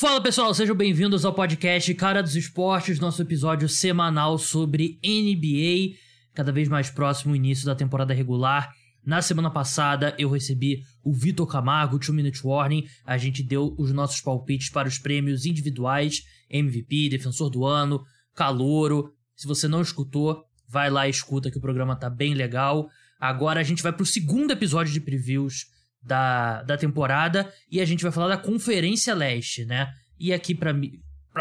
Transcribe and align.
Fala 0.00 0.20
pessoal, 0.20 0.54
sejam 0.54 0.76
bem-vindos 0.76 1.24
ao 1.24 1.34
podcast 1.34 1.92
Cara 1.94 2.22
dos 2.22 2.36
Esportes, 2.36 3.00
nosso 3.00 3.20
episódio 3.20 3.68
semanal 3.68 4.38
sobre 4.38 4.96
NBA, 5.04 5.98
cada 6.32 6.52
vez 6.52 6.68
mais 6.68 6.88
próximo 6.88 7.32
do 7.32 7.36
início 7.36 7.66
da 7.66 7.74
temporada 7.74 8.14
regular. 8.14 8.72
Na 9.04 9.20
semana 9.20 9.50
passada 9.50 10.14
eu 10.16 10.30
recebi 10.30 10.82
o 11.02 11.12
Vitor 11.12 11.48
Camargo, 11.48 11.98
2 11.98 12.10
Minute 12.10 12.46
Warning. 12.46 12.86
A 13.04 13.18
gente 13.18 13.42
deu 13.42 13.74
os 13.76 13.92
nossos 13.92 14.20
palpites 14.20 14.70
para 14.70 14.86
os 14.86 15.00
prêmios 15.00 15.44
individuais, 15.44 16.22
MVP, 16.48 17.08
Defensor 17.08 17.50
do 17.50 17.66
Ano, 17.66 18.00
Calouro. 18.36 19.12
Se 19.34 19.48
você 19.48 19.66
não 19.66 19.82
escutou, 19.82 20.44
vai 20.68 20.88
lá 20.90 21.08
e 21.08 21.10
escuta 21.10 21.50
que 21.50 21.58
o 21.58 21.60
programa 21.60 21.96
tá 21.96 22.08
bem 22.08 22.34
legal. 22.34 22.88
Agora 23.18 23.58
a 23.58 23.64
gente 23.64 23.82
vai 23.82 23.92
pro 23.92 24.06
segundo 24.06 24.52
episódio 24.52 24.92
de 24.92 25.00
previews 25.00 25.66
da, 26.02 26.62
da 26.62 26.76
temporada 26.76 27.52
e 27.70 27.80
a 27.80 27.84
gente 27.84 28.02
vai 28.02 28.12
falar 28.12 28.28
da 28.28 28.42
Conferência 28.42 29.14
Leste, 29.14 29.64
né? 29.64 29.92
E 30.18 30.32
aqui 30.32 30.54
para 30.54 30.72
me, 30.72 31.00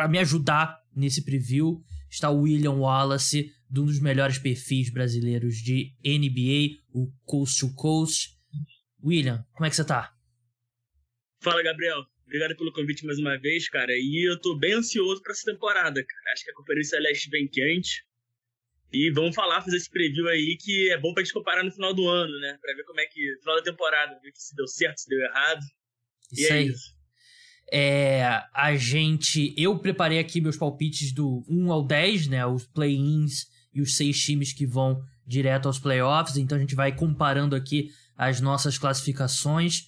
me 0.09 0.19
ajudar 0.19 0.79
nesse 0.95 1.23
preview 1.23 1.81
está 2.09 2.29
o 2.29 2.41
William 2.41 2.73
Wallace, 2.73 3.51
de 3.69 3.79
um 3.79 3.85
dos 3.85 3.99
melhores 3.99 4.37
perfis 4.37 4.89
brasileiros 4.89 5.55
de 5.57 5.93
NBA, 6.03 6.81
o 6.93 7.11
Coast 7.25 7.59
to 7.59 7.73
Coast. 7.73 8.37
William, 9.03 9.45
como 9.53 9.65
é 9.65 9.69
que 9.69 9.75
você 9.75 9.85
tá? 9.85 10.13
Fala, 11.41 11.61
Gabriel. 11.61 12.03
Obrigado 12.25 12.57
pelo 12.57 12.73
convite 12.73 13.05
mais 13.05 13.19
uma 13.19 13.37
vez, 13.37 13.69
cara. 13.69 13.91
E 13.91 14.29
eu 14.29 14.39
tô 14.39 14.57
bem 14.57 14.73
ansioso 14.73 15.21
para 15.21 15.31
essa 15.31 15.49
temporada, 15.51 16.03
cara. 16.03 16.33
Acho 16.33 16.43
que 16.43 16.51
a 16.51 16.55
Conferência 16.55 16.99
Leste 16.99 17.29
vem 17.29 17.47
quente. 17.47 18.03
E 18.91 19.11
vamos 19.11 19.35
falar, 19.35 19.61
fazer 19.61 19.77
esse 19.77 19.89
preview 19.89 20.27
aí 20.27 20.57
que 20.59 20.89
é 20.91 20.97
bom 20.97 21.13
pra 21.13 21.23
gente 21.23 21.33
comparar 21.33 21.63
no 21.63 21.71
final 21.71 21.93
do 21.93 22.07
ano, 22.07 22.39
né? 22.39 22.57
Pra 22.61 22.73
ver 22.73 22.83
como 22.83 22.99
é 22.99 23.05
que. 23.05 23.33
No 23.35 23.39
final 23.39 23.55
da 23.57 23.63
temporada, 23.63 24.19
ver 24.21 24.31
se 24.33 24.55
deu 24.55 24.67
certo, 24.67 24.99
se 24.99 25.09
deu 25.09 25.19
errado. 25.19 25.61
Isso 26.31 26.41
e 26.41 26.45
é 26.45 26.53
aí. 26.53 26.67
isso. 26.67 26.97
É, 27.71 28.43
a 28.53 28.75
gente. 28.75 29.53
Eu 29.57 29.77
preparei 29.77 30.19
aqui 30.19 30.39
meus 30.39 30.55
palpites 30.55 31.11
do 31.11 31.43
1 31.49 31.71
ao 31.71 31.85
10, 31.85 32.27
né? 32.27 32.45
Os 32.45 32.65
play-ins 32.65 33.47
e 33.73 33.81
os 33.81 33.95
seis 33.95 34.17
times 34.19 34.53
que 34.53 34.65
vão 34.65 35.03
direto 35.25 35.67
aos 35.67 35.77
playoffs. 35.77 36.37
Então 36.37 36.57
a 36.57 36.61
gente 36.61 36.75
vai 36.75 36.95
comparando 36.95 37.55
aqui 37.55 37.91
as 38.17 38.39
nossas 38.39 38.77
classificações. 38.77 39.85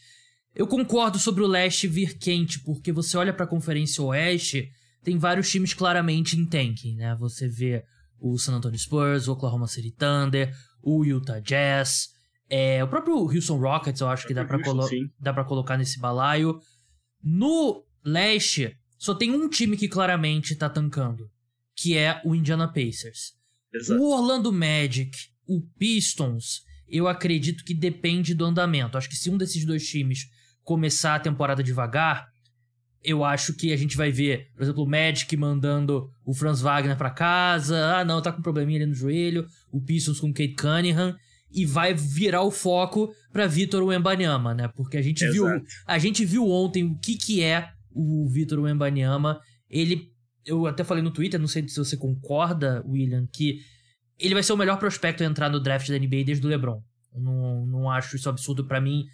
Eu 0.53 0.67
concordo 0.67 1.17
sobre 1.17 1.41
o 1.41 1.47
leste 1.47 1.87
vir 1.87 2.17
quente, 2.17 2.59
porque 2.59 2.91
você 2.91 3.17
olha 3.17 3.33
para 3.33 3.45
a 3.45 3.49
Conferência 3.49 4.03
Oeste, 4.03 4.69
tem 5.03 5.17
vários 5.17 5.49
times 5.49 5.73
claramente 5.73 6.37
em 6.37 6.45
tanking, 6.45 6.95
né? 6.95 7.15
Você 7.15 7.47
vê 7.47 7.85
o 8.19 8.37
San 8.37 8.55
Antonio 8.55 8.77
Spurs, 8.77 9.27
o 9.27 9.33
Oklahoma 9.33 9.67
City 9.67 9.91
Thunder, 9.91 10.55
o 10.81 11.03
Utah 11.03 11.39
Jazz, 11.39 12.09
é, 12.49 12.83
o 12.83 12.87
próprio 12.87 13.15
Houston 13.15 13.57
Rockets, 13.57 14.01
eu 14.01 14.09
acho 14.09 14.25
que 14.25 14.33
dá 14.33 14.43
para 14.43 14.61
colo 14.63 14.87
colocar 15.45 15.77
nesse 15.77 15.99
balaio. 15.99 16.59
No 17.23 17.85
leste, 18.03 18.75
só 18.97 19.13
tem 19.13 19.31
um 19.31 19.47
time 19.47 19.77
que 19.77 19.87
claramente 19.87 20.55
tá 20.55 20.69
tancando, 20.69 21.29
que 21.75 21.95
é 21.95 22.21
o 22.25 22.33
Indiana 22.33 22.67
Pacers. 22.67 23.33
Exato. 23.73 24.01
O 24.01 24.11
Orlando 24.11 24.51
Magic, 24.51 25.11
o 25.47 25.61
Pistons, 25.77 26.63
eu 26.87 27.07
acredito 27.07 27.63
que 27.63 27.73
depende 27.73 28.33
do 28.33 28.45
andamento. 28.45 28.97
Acho 28.97 29.09
que 29.09 29.15
se 29.15 29.29
um 29.29 29.37
desses 29.37 29.63
dois 29.63 29.87
times 29.87 30.25
começar 30.63 31.15
a 31.15 31.19
temporada 31.19 31.63
devagar, 31.63 32.28
eu 33.03 33.23
acho 33.23 33.53
que 33.53 33.71
a 33.71 33.77
gente 33.77 33.95
vai 33.95 34.11
ver, 34.11 34.49
por 34.55 34.63
exemplo, 34.63 34.83
o 34.83 34.89
Magic 34.89 35.35
mandando 35.37 36.11
o 36.25 36.33
Franz 36.33 36.61
Wagner 36.61 36.97
para 36.97 37.09
casa. 37.09 37.77
Ah, 37.95 38.05
não, 38.05 38.21
tá 38.21 38.31
com 38.31 38.39
um 38.39 38.43
probleminha 38.43 38.79
ali 38.79 38.85
no 38.85 38.93
joelho. 38.93 39.47
O 39.71 39.79
Pistons 39.79 40.19
com 40.19 40.29
o 40.29 40.33
Kate 40.33 40.55
Cunningham. 40.55 41.15
E 41.51 41.65
vai 41.65 41.93
virar 41.93 42.43
o 42.43 42.51
foco 42.51 43.11
para 43.31 43.47
Vitor 43.47 43.83
Wembanyama, 43.83 44.53
né? 44.53 44.67
Porque 44.67 44.97
a 44.97 45.01
gente 45.01 45.23
Exato. 45.23 45.33
viu, 45.33 45.63
a 45.87 45.97
gente 45.97 46.23
viu 46.23 46.47
ontem 46.47 46.83
o 46.83 46.95
que 46.99 47.15
que 47.15 47.41
é 47.41 47.71
o 47.91 48.27
Vitor 48.29 48.59
Wembanyama. 48.59 49.39
Ele, 49.69 50.11
eu 50.45 50.67
até 50.67 50.83
falei 50.83 51.03
no 51.03 51.11
Twitter, 51.11 51.39
não 51.39 51.47
sei 51.47 51.67
se 51.67 51.77
você 51.77 51.97
concorda, 51.97 52.83
William, 52.85 53.27
que 53.31 53.61
ele 54.19 54.35
vai 54.35 54.43
ser 54.43 54.53
o 54.53 54.57
melhor 54.57 54.77
prospecto 54.77 55.23
a 55.23 55.25
entrar 55.25 55.49
no 55.49 55.59
draft 55.59 55.89
da 55.89 55.97
NBA 55.97 56.23
desde 56.25 56.45
o 56.45 56.49
LeBron. 56.49 56.83
Não, 57.15 57.65
não 57.65 57.89
acho 57.89 58.15
isso 58.15 58.29
absurdo 58.29 58.67
para 58.67 58.79
mim. 58.79 59.05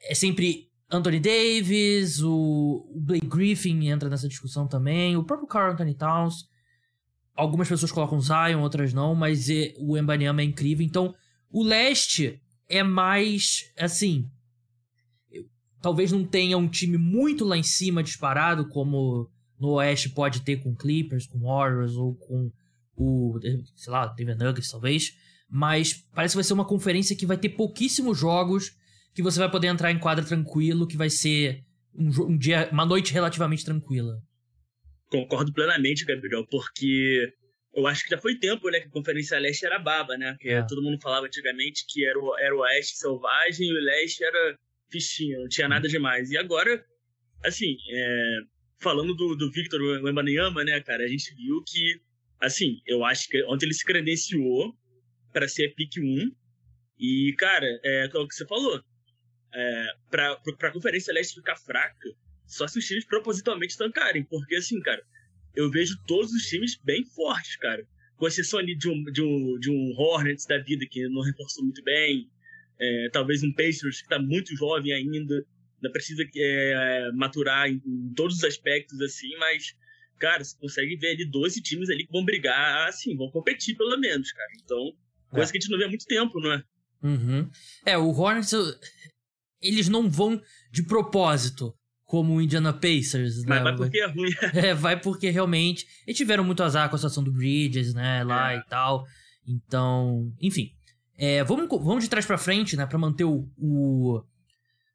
É 0.00 0.14
sempre 0.14 0.70
Anthony 0.90 1.20
Davis, 1.20 2.22
o, 2.22 2.86
Blake 2.96 3.26
Griffin 3.26 3.88
entra 3.88 4.08
nessa 4.08 4.28
discussão 4.28 4.68
também, 4.68 5.16
o 5.16 5.24
próprio 5.24 5.48
Carl 5.48 5.72
Anthony 5.72 5.94
Towns. 5.94 6.48
Algumas 7.34 7.68
pessoas 7.68 7.92
colocam 7.92 8.20
Zion, 8.20 8.60
outras 8.62 8.92
não, 8.94 9.14
mas 9.14 9.48
o 9.78 9.96
Embanyama 9.96 10.40
é 10.40 10.44
incrível. 10.44 10.86
Então, 10.86 11.14
o 11.50 11.62
leste 11.62 12.40
é 12.68 12.82
mais, 12.82 13.72
assim... 13.78 14.30
Talvez 15.82 16.10
não 16.10 16.24
tenha 16.24 16.56
um 16.56 16.66
time 16.66 16.96
muito 16.96 17.44
lá 17.44 17.56
em 17.56 17.62
cima 17.62 18.02
disparado, 18.02 18.68
como 18.68 19.30
no 19.58 19.72
oeste 19.74 20.08
pode 20.08 20.40
ter 20.40 20.56
com 20.56 20.74
Clippers, 20.74 21.26
com 21.26 21.40
Warriors 21.40 21.94
ou 21.94 22.14
com 22.14 22.50
o, 22.96 23.38
sei 23.74 23.92
lá, 23.92 24.06
Denver 24.06 24.36
Nuggets 24.36 24.70
talvez. 24.70 25.12
Mas 25.48 25.92
parece 25.92 26.32
que 26.32 26.36
vai 26.36 26.44
ser 26.44 26.54
uma 26.54 26.64
conferência 26.64 27.14
que 27.14 27.26
vai 27.26 27.36
ter 27.36 27.50
pouquíssimos 27.50 28.18
jogos 28.18 28.74
que 29.16 29.22
você 29.22 29.38
vai 29.38 29.50
poder 29.50 29.68
entrar 29.68 29.90
em 29.90 29.98
quadra 29.98 30.22
tranquilo, 30.22 30.86
que 30.86 30.96
vai 30.96 31.08
ser 31.08 31.64
um, 31.94 32.32
um 32.32 32.36
dia, 32.36 32.68
uma 32.70 32.84
noite 32.84 33.14
relativamente 33.14 33.64
tranquila. 33.64 34.22
Concordo 35.08 35.54
plenamente, 35.54 36.04
Gabriel, 36.04 36.46
porque 36.50 37.32
eu 37.74 37.86
acho 37.86 38.04
que 38.04 38.10
já 38.10 38.18
foi 38.18 38.38
tempo, 38.38 38.68
né, 38.68 38.78
que 38.78 38.88
a 38.88 38.90
Conferência 38.90 39.38
Leste 39.38 39.64
era 39.64 39.78
baba, 39.78 40.18
né? 40.18 40.36
Que 40.38 40.50
é. 40.50 40.62
todo 40.66 40.82
mundo 40.82 41.00
falava 41.00 41.24
antigamente 41.24 41.86
que 41.88 42.06
era 42.06 42.18
o, 42.18 42.38
era 42.38 42.54
o 42.54 42.58
Oeste 42.58 42.98
selvagem 42.98 43.66
e 43.66 43.72
o 43.72 43.82
Leste 43.82 44.22
era 44.22 44.58
fichinha, 44.90 45.38
não 45.38 45.48
tinha 45.48 45.66
nada 45.66 45.88
demais. 45.88 46.30
E 46.30 46.36
agora, 46.36 46.84
assim, 47.42 47.74
é, 47.90 48.38
falando 48.78 49.14
do, 49.14 49.34
do 49.34 49.50
Victor 49.50 49.80
Wembanyama, 50.02 50.62
né, 50.62 50.78
cara, 50.82 51.04
a 51.04 51.08
gente 51.08 51.34
viu 51.34 51.62
que, 51.66 52.02
assim, 52.38 52.82
eu 52.86 53.02
acho 53.02 53.28
que 53.28 53.42
ontem 53.44 53.64
ele 53.64 53.74
se 53.74 53.84
credenciou 53.84 54.76
para 55.32 55.48
ser 55.48 55.74
pick 55.74 55.96
1. 55.96 56.30
E, 56.98 57.34
cara, 57.38 57.66
é, 57.82 58.10
é 58.12 58.18
o 58.18 58.28
que 58.28 58.34
você 58.34 58.46
falou 58.46 58.84
é, 59.56 59.86
pra, 60.10 60.36
pra 60.58 60.70
Conferência 60.70 61.14
Leste 61.14 61.34
ficar 61.34 61.56
fraca, 61.56 62.10
só 62.46 62.68
se 62.68 62.78
os 62.78 62.86
times 62.86 63.06
propositalmente 63.06 63.76
tancarem. 63.76 64.22
Porque, 64.24 64.54
assim, 64.56 64.78
cara, 64.80 65.02
eu 65.54 65.70
vejo 65.70 65.96
todos 66.06 66.30
os 66.32 66.42
times 66.46 66.78
bem 66.84 67.04
fortes, 67.06 67.56
cara. 67.56 67.86
Com 68.18 68.28
exceção 68.28 68.58
ali 68.58 68.76
de 68.76 68.88
um, 68.88 69.02
de 69.04 69.22
um, 69.22 69.58
de 69.58 69.70
um 69.70 69.94
Hornets 69.96 70.46
da 70.46 70.58
vida, 70.58 70.86
que 70.88 71.08
não 71.08 71.22
reforçou 71.22 71.64
muito 71.64 71.82
bem. 71.82 72.30
É, 72.78 73.08
talvez 73.10 73.42
um 73.42 73.52
Pacers 73.52 74.02
que 74.02 74.08
tá 74.08 74.18
muito 74.18 74.54
jovem 74.54 74.92
ainda. 74.92 75.34
Ainda 75.76 75.92
precisa 75.92 76.22
é, 76.34 77.10
maturar 77.12 77.68
em, 77.68 77.82
em, 77.84 78.12
todos 78.14 78.38
os 78.38 78.44
aspectos, 78.44 78.98
assim, 79.02 79.28
mas, 79.36 79.74
cara, 80.18 80.42
você 80.42 80.56
consegue 80.58 80.96
ver 80.96 81.12
ali 81.12 81.30
12 81.30 81.60
times 81.60 81.90
ali 81.90 82.06
que 82.06 82.12
vão 82.12 82.24
brigar, 82.24 82.88
assim, 82.88 83.14
vão 83.14 83.30
competir 83.30 83.76
pelo 83.76 83.96
menos, 83.98 84.32
cara. 84.32 84.48
Então, 84.64 84.94
coisa 85.30 85.50
é. 85.50 85.52
que 85.52 85.58
a 85.58 85.60
gente 85.60 85.70
não 85.70 85.78
vê 85.78 85.84
há 85.84 85.88
muito 85.88 86.06
tempo, 86.06 86.40
não 86.40 86.50
é? 86.50 86.64
Uhum. 87.02 87.50
É, 87.84 87.98
o 87.98 88.08
Hornets, 88.08 88.52
eles 89.60 89.88
não 89.88 90.10
vão 90.10 90.40
de 90.70 90.82
propósito, 90.82 91.74
como 92.06 92.34
o 92.34 92.40
Indiana 92.40 92.72
Pacers, 92.72 93.44
né? 93.44 93.60
Vai 93.60 93.76
porque 93.76 93.98
é 93.98 94.06
ruim. 94.06 94.30
é, 94.54 94.74
vai 94.74 94.98
porque 94.98 95.28
realmente. 95.30 95.86
Eles 96.06 96.16
tiveram 96.16 96.44
muito 96.44 96.62
azar 96.62 96.88
com 96.88 96.94
a 96.94 96.98
situação 96.98 97.22
do 97.22 97.32
Bridges, 97.32 97.92
né? 97.92 98.22
Lá 98.22 98.52
é. 98.52 98.58
e 98.58 98.62
tal. 98.64 99.04
Então, 99.46 100.32
enfim. 100.40 100.70
É, 101.18 101.42
vamos, 101.42 101.68
vamos 101.68 102.04
de 102.04 102.10
trás 102.10 102.24
para 102.24 102.38
frente, 102.38 102.76
né? 102.76 102.86
Pra 102.86 102.98
manter 102.98 103.24
o. 103.24 103.48
o 103.58 104.22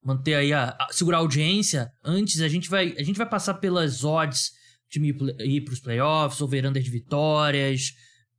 manter 0.04 0.36
aí 0.36 0.54
a, 0.54 0.70
a, 0.80 0.88
segurar 0.92 1.18
a 1.18 1.20
audiência. 1.20 1.92
Antes, 2.04 2.42
a 2.42 2.48
gente 2.48 2.70
vai, 2.70 2.96
a 2.98 3.04
gente 3.04 3.18
vai 3.18 3.28
passar 3.28 3.56
pelas 3.56 4.04
odds 4.04 4.52
de 4.90 5.00
ir 5.40 5.62
pros 5.62 5.80
playoffs, 5.80 6.42
over-under 6.42 6.82
de 6.82 6.90
vitórias, 6.90 7.94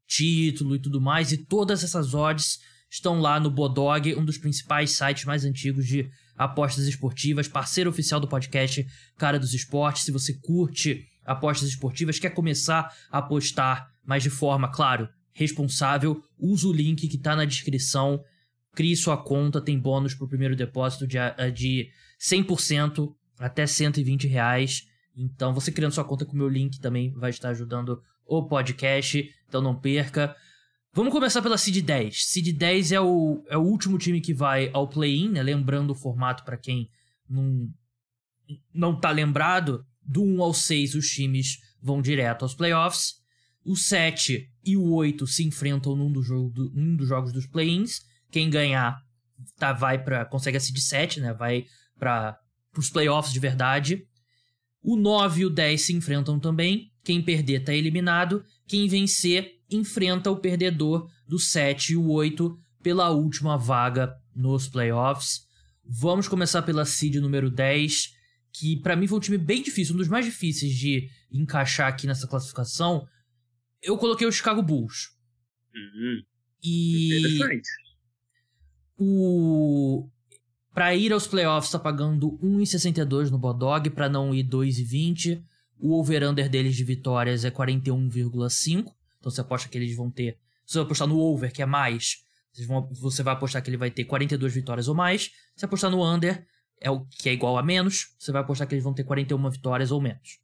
título 0.06 0.77
e 0.77 0.78
tudo 0.78 1.00
mais. 1.00 1.31
E 1.31 1.37
todas 1.37 1.84
essas 1.84 2.15
odds 2.15 2.59
estão 2.92 3.19
lá 3.22 3.41
no 3.41 3.50
Bodog, 3.50 4.14
um 4.16 4.25
dos 4.25 4.36
principais 4.36 4.91
sites 4.91 5.25
mais 5.25 5.47
antigos 5.47 5.86
de 5.86 6.10
apostas 6.36 6.86
esportivas, 6.86 7.48
parceiro 7.48 7.88
oficial 7.88 8.20
do 8.20 8.28
podcast 8.28 8.86
Cara 9.16 9.38
dos 9.38 9.54
Esportes. 9.54 10.03
Se 10.04 10.12
você 10.12 10.34
curte 10.34 11.06
apostas 11.25 11.71
esportivas, 11.71 12.18
quer 12.18 12.34
começar 12.34 12.94
a 13.10 13.18
apostar, 13.18 13.89
mas 14.04 14.22
de 14.22 14.28
forma, 14.28 14.71
claro, 14.71 15.09
responsável, 15.33 16.22
usa 16.39 16.68
o 16.68 16.72
link 16.72 17.09
que 17.09 17.16
está 17.16 17.34
na 17.34 17.47
descrição, 17.47 18.22
crie 18.74 18.94
sua 18.94 19.16
conta, 19.16 19.59
tem 19.59 19.78
bônus 19.78 20.12
para 20.12 20.27
o 20.27 20.28
primeiro 20.28 20.54
depósito 20.54 21.06
de, 21.06 21.16
eh, 21.16 21.50
de 21.50 21.89
100% 22.21 23.15
até 23.39 23.66
120 23.66 24.28
reais. 24.28 24.83
Então, 25.16 25.54
você 25.54 25.72
criando 25.72 25.92
sua 25.92 26.04
conta 26.04 26.27
com 26.27 26.34
o 26.34 26.36
meu 26.36 26.48
link 26.48 26.78
também 26.78 27.10
vai 27.15 27.30
estar 27.30 27.48
ajudando 27.48 28.03
o 28.27 28.47
podcast, 28.47 29.30
então 29.48 29.62
não 29.62 29.74
perca. 29.74 30.36
Vamos 30.94 31.10
começar 31.10 31.41
pela 31.41 31.56
Seed 31.56 31.83
10. 31.83 32.27
Seed 32.27 32.54
10 32.54 32.92
é 32.92 33.00
o, 33.00 33.42
é 33.48 33.56
o 33.56 33.62
último 33.62 33.97
time 33.97 34.21
que 34.21 34.34
vai 34.34 34.71
ao 34.74 34.86
play-in, 34.86 35.30
né? 35.30 35.42
Lembrando 35.42 35.92
o 35.92 35.94
formato 35.94 36.44
para 36.44 36.59
quem 36.59 36.91
não, 37.27 37.72
não 38.74 39.00
tá 39.00 39.10
lembrado. 39.10 39.86
Do 40.03 40.22
1 40.22 40.42
ao 40.42 40.53
6 40.53 40.94
os 40.94 41.09
times 41.09 41.59
vão 41.80 42.03
direto 42.03 42.42
aos 42.42 42.54
playoffs. 42.54 43.15
O 43.65 43.74
7 43.74 44.50
e 44.62 44.77
o 44.77 44.92
8 44.92 45.27
se 45.27 45.42
enfrentam 45.44 45.97
num, 45.97 46.12
do 46.12 46.22
jogo 46.22 46.50
do, 46.50 46.71
num 46.74 46.94
dos 46.94 47.09
jogos 47.09 47.33
dos 47.33 47.47
play-ins. 47.47 48.03
Quem 48.30 48.50
ganhar 48.50 49.00
tá, 49.56 49.72
vai 49.72 50.03
para 50.03 50.27
consegue 50.27 50.59
a 50.59 50.60
Seed 50.60 50.77
7, 50.77 51.21
né? 51.21 51.33
Vai 51.33 51.65
para 51.98 52.39
os 52.77 52.91
playoffs 52.91 53.33
de 53.33 53.41
verdade. 53.41 54.06
O 54.83 54.97
9 54.97 55.41
e 55.41 55.47
o 55.47 55.50
10 55.50 55.80
se 55.80 55.94
enfrentam 55.94 56.39
também. 56.39 56.92
Quem 57.03 57.22
perder 57.22 57.65
tá 57.65 57.72
eliminado. 57.72 58.44
Quem 58.66 58.89
vencer 58.89 59.61
enfrenta 59.77 60.30
o 60.30 60.36
perdedor 60.36 61.10
do 61.27 61.39
7 61.39 61.92
e 61.92 61.97
o 61.97 62.10
8 62.10 62.59
pela 62.83 63.10
última 63.10 63.57
vaga 63.57 64.15
nos 64.34 64.69
playoffs. 64.69 65.47
Vamos 65.84 66.28
começar 66.28 66.63
pela 66.63 66.84
seed 66.84 67.16
número 67.16 67.51
10, 67.51 68.15
que 68.53 68.77
para 68.77 68.97
mim 68.97 69.07
foi 69.07 69.19
um 69.19 69.21
time 69.21 69.39
bem 69.39 69.63
difícil, 69.63 69.95
um 69.95 69.98
dos 69.98 70.09
mais 70.09 70.24
difíceis 70.24 70.74
de 70.74 71.09
encaixar 71.30 71.89
aqui 71.89 72.07
nessa 72.07 72.27
classificação. 72.27 73.07
Eu 73.83 73.97
coloquei 73.97 74.27
o 74.27 74.33
Chicago 74.33 74.63
Bulls. 74.63 75.10
Uhum. 75.75 76.22
E 76.63 77.18
Interessante. 77.18 77.68
o 78.98 80.09
para 80.75 80.95
ir 80.95 81.13
aos 81.13 81.27
playoffs 81.27 81.71
tá 81.71 81.78
pagando 81.78 82.39
1,62 82.39 83.30
no 83.30 83.39
Bodog, 83.39 83.91
para 83.91 84.09
não 84.09 84.34
ir 84.34 84.45
2,20. 84.45 85.42
O 85.78 85.98
over-under 85.98 86.48
deles 86.48 86.75
de 86.75 86.84
vitórias 86.84 87.45
é 87.45 87.51
41,5. 87.51 88.92
Então 89.22 89.30
você 89.30 89.41
aposta 89.41 89.69
que 89.69 89.78
eles 89.78 89.97
vão 89.97 90.10
ter. 90.10 90.36
Se 90.66 90.74
você 90.74 90.80
apostar 90.80 91.07
no 91.07 91.16
over, 91.16 91.53
que 91.53 91.63
é 91.63 91.66
mais, 91.66 92.24
vão, 92.66 92.89
você 92.92 93.22
vai 93.22 93.34
apostar 93.34 93.63
que 93.63 93.71
ele 93.71 93.77
vai 93.77 93.89
ter 93.89 94.04
42 94.04 94.53
vitórias 94.53 94.89
ou 94.89 94.97
mais. 94.97 95.30
Se 95.54 95.65
apostar 95.65 95.92
no 95.92 96.04
under, 96.04 96.45
é 96.80 96.91
o 96.91 97.07
que 97.07 97.28
é 97.28 97.33
igual 97.33 97.57
a 97.57 97.63
menos, 97.63 98.16
você 98.19 98.33
vai 98.33 98.42
apostar 98.42 98.66
que 98.66 98.74
eles 98.74 98.83
vão 98.83 98.92
ter 98.92 99.04
41 99.04 99.48
vitórias 99.51 99.92
ou 99.92 100.01
menos. 100.01 100.41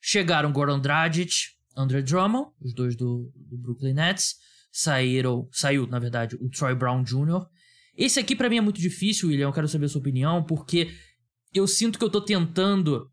Chegaram 0.00 0.50
Goran 0.50 0.80
Dragic, 0.80 1.32
Andre 1.76 2.02
Drummond, 2.02 2.52
os 2.58 2.72
dois 2.72 2.96
do, 2.96 3.30
do 3.36 3.58
Brooklyn 3.58 3.92
Nets. 3.92 4.36
Saíram, 4.70 5.46
saiu, 5.52 5.86
na 5.86 5.98
verdade, 5.98 6.34
o 6.36 6.48
Troy 6.48 6.74
Brown 6.74 7.02
Jr. 7.02 7.46
Esse 7.94 8.18
aqui 8.18 8.34
para 8.34 8.48
mim 8.48 8.56
é 8.56 8.60
muito 8.62 8.80
difícil, 8.80 9.28
William, 9.28 9.48
eu 9.48 9.52
quero 9.52 9.68
saber 9.68 9.84
a 9.84 9.88
sua 9.90 10.00
opinião, 10.00 10.42
porque 10.42 10.90
eu 11.52 11.66
sinto 11.66 11.98
que 11.98 12.04
eu 12.04 12.08
tô 12.08 12.22
tentando 12.22 13.10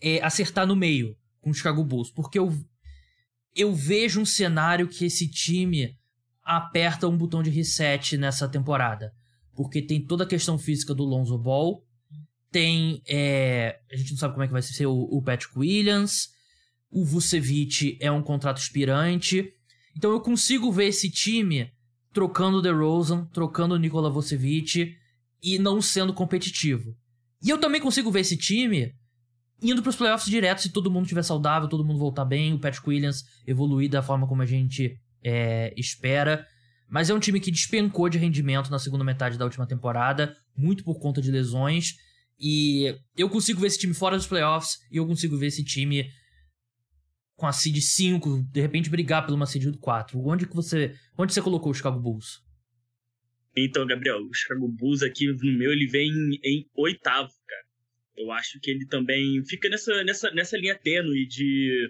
é, 0.00 0.22
acertar 0.22 0.68
no 0.68 0.76
meio 0.76 1.16
com 1.40 1.50
o 1.50 1.54
Chicago 1.54 1.84
Bulls, 1.84 2.12
porque 2.12 2.38
eu, 2.38 2.54
eu 3.54 3.74
vejo 3.74 4.20
um 4.20 4.24
cenário 4.24 4.88
que 4.88 5.04
esse 5.04 5.28
time 5.28 5.96
aperta 6.44 7.08
um 7.08 7.16
botão 7.16 7.42
de 7.42 7.50
reset 7.50 8.16
nessa 8.16 8.48
temporada. 8.48 9.12
Porque 9.54 9.82
tem 9.82 10.00
toda 10.00 10.24
a 10.24 10.26
questão 10.26 10.56
física 10.56 10.94
do 10.94 11.04
Lonzo 11.04 11.36
Ball, 11.36 11.84
tem. 12.50 13.02
É, 13.06 13.80
a 13.92 13.96
gente 13.96 14.12
não 14.12 14.18
sabe 14.18 14.34
como 14.34 14.44
é 14.44 14.46
que 14.46 14.52
vai 14.52 14.62
ser 14.62 14.86
o, 14.86 14.94
o 14.94 15.22
Patrick 15.22 15.58
Williams, 15.58 16.28
o 16.90 17.04
Vucevic 17.04 17.98
é 18.00 18.10
um 18.10 18.22
contrato 18.22 18.58
expirante. 18.58 19.52
Então 19.96 20.12
eu 20.12 20.20
consigo 20.20 20.70
ver 20.70 20.86
esse 20.86 21.10
time 21.10 21.72
trocando 22.12 22.58
o 22.58 22.62
DeRozan, 22.62 23.26
trocando 23.26 23.74
o 23.74 23.78
Nikola 23.78 24.10
Vucevic 24.10 24.96
e 25.42 25.58
não 25.58 25.82
sendo 25.82 26.14
competitivo. 26.14 26.96
E 27.42 27.50
eu 27.50 27.58
também 27.58 27.80
consigo 27.80 28.10
ver 28.10 28.20
esse 28.20 28.36
time 28.36 28.94
indo 29.62 29.82
para 29.82 29.90
os 29.90 29.96
playoffs 29.96 30.30
direto 30.30 30.62
se 30.62 30.72
todo 30.72 30.90
mundo 30.90 31.04
estiver 31.04 31.22
saudável, 31.22 31.68
todo 31.68 31.84
mundo 31.84 31.98
voltar 31.98 32.24
bem, 32.24 32.54
o 32.54 32.58
Patrick 32.58 32.88
Williams 32.88 33.24
evoluir 33.46 33.90
da 33.90 34.02
forma 34.02 34.26
como 34.26 34.42
a 34.42 34.46
gente 34.46 34.98
é, 35.22 35.72
espera. 35.76 36.46
Mas 36.88 37.10
é 37.10 37.14
um 37.14 37.18
time 37.18 37.38
que 37.38 37.50
despencou 37.50 38.08
de 38.08 38.18
rendimento 38.18 38.70
na 38.70 38.78
segunda 38.78 39.04
metade 39.04 39.36
da 39.36 39.44
última 39.44 39.66
temporada, 39.66 40.34
muito 40.56 40.82
por 40.82 40.98
conta 40.98 41.20
de 41.20 41.30
lesões. 41.30 41.94
E 42.40 42.94
eu 43.16 43.28
consigo 43.28 43.60
ver 43.60 43.66
esse 43.66 43.78
time 43.78 43.92
fora 43.92 44.16
dos 44.16 44.26
playoffs 44.26 44.78
e 44.90 44.96
eu 44.96 45.06
consigo 45.06 45.36
ver 45.36 45.48
esse 45.48 45.64
time 45.64 46.08
com 47.36 47.46
a 47.46 47.52
seed 47.52 47.76
5, 47.76 48.44
de 48.50 48.60
repente 48.60 48.88
brigar 48.88 49.24
por 49.24 49.34
uma 49.34 49.46
seed 49.46 49.76
4. 49.78 50.18
Onde 50.20 50.46
que 50.46 50.54
você, 50.54 50.94
onde 51.16 51.32
você 51.32 51.42
colocou 51.42 51.70
o 51.70 51.74
Chicago 51.74 52.00
Bulls? 52.00 52.42
Então, 53.56 53.86
Gabriel, 53.86 54.20
o 54.20 54.34
Chicago 54.34 54.68
Bulls 54.68 55.02
aqui 55.02 55.26
no 55.26 55.58
meu 55.58 55.72
ele 55.72 55.86
vem 55.86 56.10
em 56.44 56.68
oitavo, 56.74 57.30
cara. 57.46 57.67
Eu 58.18 58.32
acho 58.32 58.58
que 58.60 58.70
ele 58.70 58.84
também 58.86 59.44
fica 59.44 59.68
nessa, 59.68 60.02
nessa, 60.02 60.30
nessa 60.32 60.56
linha 60.58 60.74
tênue 60.74 61.26
de 61.26 61.88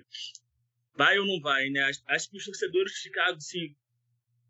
vai 0.94 1.18
ou 1.18 1.26
não 1.26 1.40
vai, 1.40 1.70
né? 1.70 1.80
Acho 2.08 2.30
que 2.30 2.36
os 2.36 2.44
torcedores 2.44 2.92
de 2.92 2.98
Chicago 2.98 3.40
se, 3.40 3.74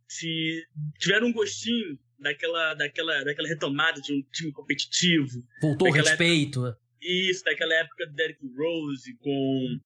se 0.08 0.66
tiveram 0.98 1.28
um 1.28 1.32
gostinho 1.32 1.98
daquela, 2.18 2.74
daquela, 2.74 3.22
daquela 3.22 3.48
retomada 3.48 4.00
de 4.00 4.12
um 4.12 4.22
time 4.32 4.50
competitivo. 4.50 5.46
Voltou 5.62 5.88
o 5.88 5.92
respeito. 5.92 6.66
Época, 6.66 6.80
isso, 7.00 7.44
daquela 7.44 7.74
época 7.74 8.06
do 8.06 8.14
Derrick 8.14 8.40
Rose 8.56 9.14
com, 9.18 9.80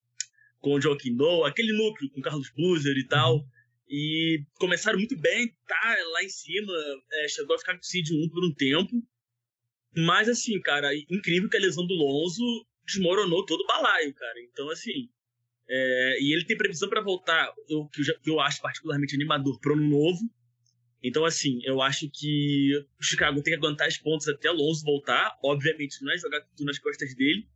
com 0.61 0.75
o 0.75 0.81
Joaquim 0.81 1.15
Noah, 1.15 1.51
aquele 1.51 1.73
núcleo 1.73 2.11
com 2.11 2.23
Carlos 2.23 2.51
Boozer 2.57 2.97
e 2.97 3.07
tal. 3.07 3.37
Uhum. 3.37 3.49
E 3.89 4.43
começaram 4.55 4.99
muito 4.99 5.17
bem, 5.19 5.55
tá 5.69 5.97
lá 6.13 6.23
em 6.23 6.29
cima, 6.29 6.73
é, 7.13 7.29
chegou 7.29 7.55
a 7.55 7.59
ficar 7.59 7.77
com 7.77 7.83
seed 7.83 8.09
1 8.11 8.29
por 8.31 8.43
um 8.43 8.55
tempo. 8.55 8.91
Mas, 9.97 10.29
assim, 10.29 10.61
cara, 10.61 10.95
incrível 11.11 11.49
que 11.49 11.57
a 11.57 11.61
lesão 11.61 11.87
do 11.87 11.95
Lonzo 11.95 12.67
desmoronou 12.87 13.45
todo 13.45 13.61
o 13.61 13.67
balaio, 13.67 14.13
cara. 14.15 14.41
Então, 14.41 14.71
assim, 14.71 15.09
é, 15.69 16.19
e 16.21 16.33
ele 16.33 16.45
tem 16.45 16.57
previsão 16.57 16.89
para 16.89 17.01
voltar, 17.01 17.53
o 17.71 17.89
que, 17.89 18.03
que 18.03 18.31
eu 18.31 18.41
acho 18.41 18.61
particularmente 18.61 19.15
animador, 19.15 19.59
para 19.61 19.73
o 19.73 19.75
ano 19.75 19.89
novo. 19.89 20.21
Então, 21.03 21.25
assim, 21.25 21.61
eu 21.65 21.83
acho 21.83 22.09
que 22.11 22.77
o 22.99 23.03
Chicago 23.03 23.43
tem 23.43 23.53
que 23.53 23.59
aguentar 23.59 23.89
os 23.89 23.99
pontos 23.99 24.29
até 24.29 24.49
Alonso 24.49 24.85
voltar. 24.85 25.37
Obviamente, 25.43 26.03
não 26.03 26.13
é 26.13 26.19
jogar 26.19 26.41
tudo 26.43 26.67
nas 26.67 26.79
costas 26.79 27.15
dele. 27.15 27.47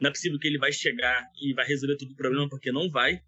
Não 0.00 0.08
é 0.08 0.12
possível 0.12 0.38
que 0.38 0.48
ele 0.48 0.58
vai 0.58 0.72
chegar 0.72 1.30
e 1.40 1.52
vai 1.52 1.66
resolver 1.66 1.96
todo 1.96 2.10
o 2.10 2.16
problema, 2.16 2.48
porque 2.48 2.72
não 2.72 2.90
vai. 2.90 3.22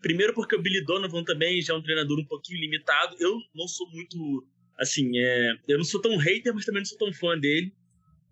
Primeiro 0.00 0.32
porque 0.32 0.56
o 0.56 0.62
Billy 0.62 0.84
Donovan 0.84 1.24
também 1.24 1.60
já 1.60 1.74
é 1.74 1.76
um 1.76 1.82
treinador 1.82 2.18
um 2.18 2.24
pouquinho 2.24 2.60
limitado. 2.60 3.16
Eu 3.20 3.38
não 3.54 3.68
sou 3.68 3.88
muito, 3.90 4.46
assim, 4.78 5.18
é, 5.18 5.52
eu 5.68 5.76
não 5.76 5.84
sou 5.84 6.00
tão 6.00 6.16
hater, 6.16 6.54
mas 6.54 6.64
também 6.64 6.80
não 6.80 6.86
sou 6.86 6.98
tão 6.98 7.12
fã 7.12 7.38
dele. 7.38 7.72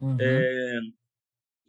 Uhum. 0.00 0.16
É, 0.20 0.80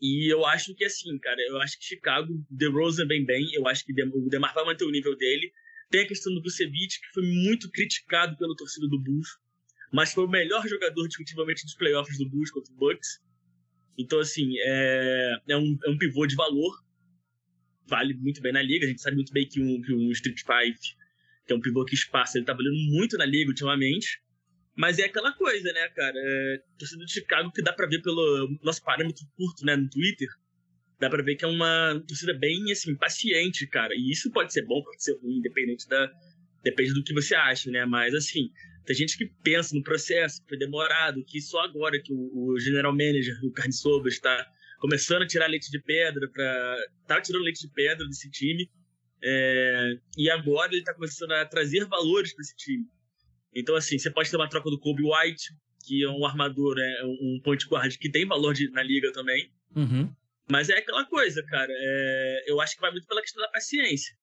e 0.02 0.34
eu 0.34 0.44
acho 0.46 0.74
que, 0.74 0.84
assim, 0.84 1.16
cara, 1.20 1.40
eu 1.48 1.62
acho 1.62 1.78
que 1.78 1.86
Chicago, 1.86 2.34
The 2.58 2.66
Rosen 2.68 3.08
vem 3.08 3.24
bem. 3.24 3.54
Eu 3.54 3.68
acho 3.68 3.86
que 3.86 3.94
o 3.94 4.30
Demar 4.30 4.54
vai 4.54 4.66
manter 4.66 4.84
o 4.84 4.92
nível 4.92 5.16
dele. 5.16 5.52
Tem 5.92 6.02
a 6.02 6.08
questão 6.08 6.34
do 6.34 6.42
Vucevic, 6.42 7.00
que 7.00 7.14
foi 7.14 7.24
muito 7.24 7.70
criticado 7.70 8.36
pela 8.38 8.56
torcida 8.56 8.88
do 8.88 9.00
Bulls, 9.00 9.28
mas 9.92 10.14
foi 10.14 10.26
o 10.26 10.30
melhor 10.30 10.68
jogador 10.68 11.08
definitivamente 11.08 11.64
dos 11.64 11.76
playoffs 11.76 12.18
do 12.18 12.28
Bulls 12.30 12.50
contra 12.50 12.74
o 12.74 12.78
Bucks. 12.78 13.22
Então, 13.98 14.20
assim, 14.20 14.54
é, 14.58 15.38
é, 15.50 15.58
um, 15.58 15.78
é 15.86 15.90
um 15.90 15.98
pivô 15.98 16.26
de 16.26 16.36
valor. 16.36 16.74
Vale 17.86 18.14
muito 18.16 18.42
bem 18.42 18.54
na 18.54 18.62
liga. 18.62 18.86
A 18.86 18.90
gente 18.90 19.02
sabe 19.02 19.18
muito 19.18 19.34
bem 19.34 19.48
que 19.48 19.62
um, 19.62 19.82
que 19.82 19.94
um 19.94 20.10
Street 20.12 20.40
Five, 20.40 20.80
que 21.46 21.54
é 21.54 21.56
um 21.56 21.62
pivô 21.62 21.86
que 21.86 21.94
espaça, 21.94 22.38
ele 22.38 22.46
tá 22.46 22.54
valendo 22.54 22.78
muito 22.90 23.18
na 23.18 23.26
liga 23.26 23.50
ultimamente. 23.50 24.22
Mas 24.76 25.00
é 25.00 25.04
aquela 25.04 25.34
coisa, 25.34 25.72
né, 25.74 25.88
cara? 25.90 26.16
É, 26.16 26.64
torcida 26.78 27.06
de 27.06 27.12
Chicago 27.12 27.52
que 27.52 27.62
dá 27.62 27.74
pra 27.74 27.88
ver 27.88 28.02
pelo 28.02 28.58
nosso 28.64 28.84
parâmetro 28.84 29.26
curto, 29.36 29.66
né, 29.66 29.76
no 29.76 29.90
Twitter. 29.90 30.28
Dá 31.00 31.10
pra 31.10 31.24
ver 31.24 31.36
que 31.36 31.44
é 31.44 31.48
uma 31.48 32.02
torcida 32.08 32.34
bem, 32.34 32.72
assim, 32.72 32.96
paciente, 32.96 33.68
cara. 33.68 33.94
E 33.96 34.12
isso 34.12 34.32
pode 34.32 34.54
ser 34.54 34.66
bom, 34.66 34.82
pode 34.84 35.04
ser 35.04 35.18
ruim, 35.20 35.38
independente 35.38 35.88
da... 35.88 36.10
Depende 36.64 36.94
do 36.94 37.04
que 37.04 37.14
você 37.14 37.34
acha, 37.34 37.72
né? 37.72 37.86
Mas, 37.86 38.14
assim, 38.14 38.52
tem 38.86 38.96
gente 38.96 39.18
que 39.18 39.26
pensa 39.44 39.76
no 39.76 39.84
processo, 39.84 40.42
que 40.42 40.50
foi 40.50 40.58
demorado, 40.58 41.24
que 41.26 41.42
só 41.42 41.60
agora 41.62 42.00
que 42.02 42.14
o, 42.14 42.52
o 42.52 42.60
general 42.60 42.92
manager, 42.92 43.36
o 43.44 43.52
Carne 43.52 43.74
Sobas, 43.74 44.14
está 44.14 44.46
começando 44.80 45.24
a 45.24 45.28
tirar 45.28 45.48
leite 45.48 45.70
de 45.72 45.80
pedra 45.80 46.30
para 46.32 46.78
tá 47.08 47.22
tirando 47.22 47.44
leite 47.44 47.62
de 47.62 47.74
pedra 47.74 48.06
desse 48.08 48.30
time. 48.30 48.70
É, 49.24 49.94
e 50.18 50.30
agora 50.30 50.72
ele 50.72 50.80
está 50.80 50.94
começando 50.94 51.32
a 51.32 51.46
trazer 51.46 51.86
valores 51.86 52.34
para 52.34 52.42
esse 52.42 52.56
time. 52.56 52.86
Então, 53.54 53.76
assim, 53.76 53.98
você 53.98 54.10
pode 54.10 54.30
ter 54.30 54.38
uma 54.38 54.50
troca 54.50 54.70
do 54.70 54.80
Kobe 54.80 55.04
White, 55.04 55.54
que 55.86 56.04
é 56.04 56.10
um 56.10 56.26
armador, 56.26 56.76
né, 56.76 56.96
um 57.04 57.42
point 57.44 57.66
guard 57.68 57.98
que 57.98 58.10
tem 58.10 58.26
valor 58.26 58.54
de, 58.54 58.70
na 58.72 58.84
liga 58.84 59.12
também. 59.12 59.52
Uhum. 59.76 60.14
Mas 60.50 60.70
é 60.70 60.78
aquela 60.78 61.06
coisa, 61.06 61.44
cara. 61.46 61.72
É, 61.72 62.44
eu 62.48 62.60
acho 62.62 62.76
que 62.76 62.82
vai 62.82 62.92
muito 62.92 63.08
pela 63.08 63.22
questão 63.22 63.42
da 63.42 63.50
paciência. 63.50 64.16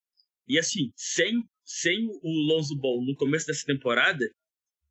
E 0.47 0.59
assim, 0.59 0.93
sem, 0.97 1.43
sem 1.65 2.07
o 2.07 2.31
Lonzo 2.49 2.77
Ball 2.77 3.05
no 3.05 3.15
começo 3.17 3.47
dessa 3.47 3.67
temporada, 3.67 4.25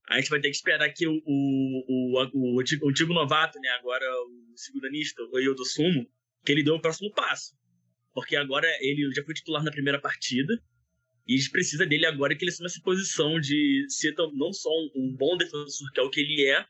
a 0.08 0.18
gente 0.20 0.30
vai 0.30 0.40
ter 0.40 0.50
que 0.50 0.56
esperar 0.56 0.90
que 0.94 1.08
o, 1.08 1.14
o, 1.26 1.84
o, 1.88 2.30
o, 2.34 2.56
o 2.56 2.60
antigo, 2.60 2.86
o 2.86 2.90
antigo 2.90 3.14
novato, 3.14 3.60
né, 3.60 3.70
agora 3.70 4.06
o 4.24 4.54
seguranista, 4.56 5.22
o 5.24 5.40
Yodo 5.40 5.66
Sumo, 5.66 6.08
que 6.46 6.52
ele 6.52 6.64
deu 6.64 6.76
o 6.76 6.82
próximo 6.82 7.12
passo. 7.12 7.56
Porque 8.14 8.36
agora 8.36 8.68
ele 8.80 9.12
já 9.14 9.24
foi 9.24 9.34
titular 9.34 9.64
na 9.64 9.72
primeira 9.72 10.00
partida, 10.00 10.54
e 11.28 11.34
a 11.34 11.38
gente 11.38 11.52
precisa 11.52 11.86
dele 11.86 12.06
agora 12.06 12.36
que 12.36 12.44
ele 12.44 12.52
assume 12.52 12.68
essa 12.68 12.80
posição 12.82 13.40
de 13.40 13.86
ser 13.90 14.16
não 14.34 14.54
só 14.54 14.70
um 14.96 15.14
bom 15.14 15.36
defensor, 15.36 15.92
que 15.92 16.00
é 16.00 16.04
o 16.04 16.10
que 16.10 16.22
ele 16.22 16.48
é, 16.50 16.66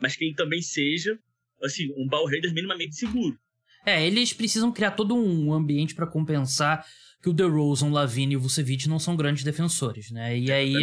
mas 0.00 0.16
que 0.16 0.24
ele 0.24 0.34
também 0.34 0.60
seja, 0.60 1.16
assim, 1.62 1.92
um 1.96 2.08
ball 2.08 2.26
raider 2.26 2.52
minimamente 2.52 2.96
seguro. 2.96 3.38
É, 3.86 4.04
eles 4.04 4.32
precisam 4.32 4.72
criar 4.72 4.92
todo 4.92 5.14
um 5.14 5.52
ambiente 5.52 5.94
para 5.94 6.06
compensar 6.06 6.84
que 7.22 7.28
o 7.28 7.32
DeRozan, 7.32 7.86
o 7.86 7.92
Lavine 7.92 8.34
e 8.34 8.36
o 8.36 8.40
Vucevic 8.40 8.88
não 8.88 8.98
são 8.98 9.16
grandes 9.16 9.44
defensores, 9.44 10.10
né? 10.10 10.36
E 10.38 10.50
aí 10.50 10.74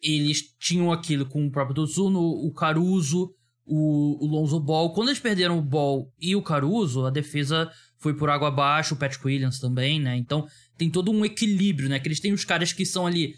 eles 0.00 0.54
tinham 0.58 0.92
aquilo 0.92 1.26
com 1.26 1.46
o 1.46 1.50
próprio 1.50 1.74
Dozuno, 1.74 2.20
o 2.20 2.52
Caruso, 2.52 3.34
o, 3.70 4.18
o 4.20 4.26
Lonzo 4.26 4.58
Ball. 4.58 4.92
Quando 4.92 5.08
eles 5.08 5.20
perderam 5.20 5.56
o 5.56 5.62
Ball 5.62 6.12
e 6.20 6.34
o 6.34 6.42
Caruso, 6.42 7.06
a 7.06 7.10
defesa 7.10 7.70
foi 7.98 8.12
por 8.14 8.28
água 8.28 8.48
abaixo, 8.48 8.94
o 8.94 8.96
Patrick 8.96 9.24
Williams 9.24 9.60
também, 9.60 10.00
né? 10.00 10.16
Então 10.16 10.48
tem 10.76 10.90
todo 10.90 11.12
um 11.12 11.24
equilíbrio, 11.24 11.88
né? 11.88 12.00
Que 12.00 12.08
eles 12.08 12.18
têm 12.18 12.32
os 12.32 12.44
caras 12.44 12.72
que 12.72 12.84
são 12.84 13.06
ali 13.06 13.34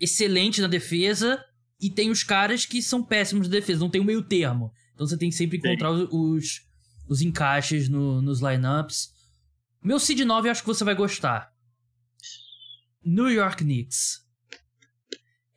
excelentes 0.00 0.58
na 0.58 0.66
defesa 0.66 1.40
e 1.80 1.88
tem 1.88 2.10
os 2.10 2.24
caras 2.24 2.66
que 2.66 2.82
são 2.82 3.04
péssimos 3.04 3.46
na 3.46 3.52
defesa, 3.52 3.80
não 3.80 3.90
tem 3.90 4.00
um 4.00 4.04
meio 4.04 4.22
termo. 4.22 4.72
Então 4.92 5.06
você 5.06 5.16
tem 5.16 5.30
que 5.30 5.36
sempre 5.36 5.58
encontrar 5.58 5.92
os, 5.92 6.08
os, 6.10 6.62
os, 7.08 7.20
encaixes 7.20 7.88
no, 7.88 8.20
nos 8.20 8.40
lineups. 8.40 9.10
Meu 9.80 10.00
seed 10.00 10.20
9 10.20 10.48
eu 10.48 10.52
acho 10.52 10.62
que 10.62 10.66
você 10.66 10.82
vai 10.82 10.94
gostar. 10.94 11.52
New 13.04 13.30
York 13.30 13.62
Knicks. 13.62 14.25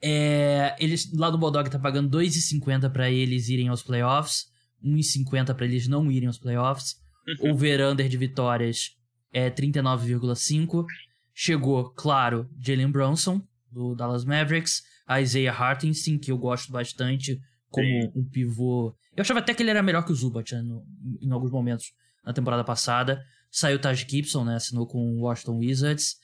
É, 0.01 0.75
eles, 0.79 1.11
lá 1.13 1.29
do 1.29 1.37
Bulldog 1.37 1.69
tá 1.69 1.77
pagando 1.77 2.17
2,50 2.17 2.89
para 2.91 3.09
eles 3.11 3.49
irem 3.49 3.67
aos 3.67 3.83
playoffs, 3.83 4.45
1,50 4.83 5.53
para 5.53 5.65
eles 5.65 5.87
não 5.87 6.11
irem 6.11 6.27
aos 6.27 6.37
playoffs. 6.37 6.95
O 7.41 7.49
over-under 7.49 8.07
de 8.07 8.17
vitórias 8.17 8.97
é 9.31 9.49
39,5. 9.49 10.85
Chegou, 11.33 11.91
claro, 11.91 12.49
Jalen 12.59 12.89
Brunson, 12.89 13.41
do 13.71 13.95
Dallas 13.95 14.25
Mavericks, 14.25 14.81
Isaiah 15.21 15.53
Hartenstein, 15.53 16.17
que 16.17 16.31
eu 16.31 16.37
gosto 16.37 16.71
bastante 16.71 17.39
como 17.69 17.85
Sim. 17.85 18.11
um 18.15 18.25
pivô. 18.25 18.95
Eu 19.15 19.21
achava 19.21 19.39
até 19.39 19.53
que 19.53 19.61
ele 19.61 19.69
era 19.69 19.83
melhor 19.83 20.03
que 20.03 20.11
o 20.11 20.15
Zubat 20.15 20.55
né, 20.55 20.61
no, 20.61 20.83
em 21.21 21.31
alguns 21.31 21.51
momentos 21.51 21.93
na 22.25 22.33
temporada 22.33 22.63
passada. 22.63 23.23
Saiu 23.51 23.79
Taj 23.79 24.05
Gibson, 24.07 24.43
né? 24.43 24.55
Assinou 24.55 24.87
com 24.87 24.99
o 25.17 25.21
Washington 25.21 25.57
Wizards. 25.57 26.17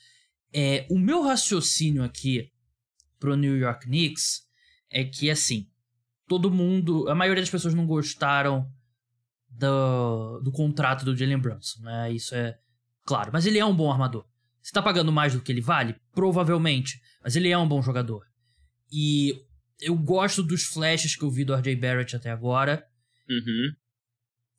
É, 0.53 0.87
o 0.89 0.97
meu 0.97 1.21
raciocínio 1.23 2.03
aqui 2.03 2.51
pro 3.19 3.35
New 3.35 3.57
York 3.57 3.85
Knicks 3.85 4.41
é 4.89 5.03
que, 5.03 5.29
assim, 5.29 5.67
todo 6.27 6.51
mundo. 6.51 7.07
A 7.09 7.15
maioria 7.15 7.41
das 7.41 7.49
pessoas 7.49 7.73
não 7.73 7.85
gostaram 7.85 8.69
do, 9.49 10.39
do 10.41 10.51
contrato 10.51 11.05
do 11.05 11.15
Jalen 11.15 11.39
Brunson, 11.39 11.81
né? 11.81 12.11
Isso 12.11 12.35
é 12.35 12.57
claro. 13.05 13.31
Mas 13.33 13.45
ele 13.45 13.59
é 13.59 13.65
um 13.65 13.75
bom 13.75 13.91
armador. 13.91 14.25
Você 14.61 14.71
tá 14.71 14.81
pagando 14.81 15.11
mais 15.11 15.33
do 15.33 15.41
que 15.41 15.51
ele 15.51 15.61
vale? 15.61 15.95
Provavelmente. 16.11 16.99
Mas 17.23 17.35
ele 17.35 17.49
é 17.49 17.57
um 17.57 17.67
bom 17.67 17.81
jogador. 17.81 18.25
E 18.91 19.33
eu 19.79 19.95
gosto 19.95 20.41
dos 20.41 20.63
flashes 20.63 21.15
que 21.15 21.23
eu 21.23 21.29
vi 21.29 21.45
do 21.45 21.55
RJ 21.55 21.75
Barrett 21.75 22.15
até 22.15 22.31
agora. 22.31 22.85
Uhum. 23.29 23.73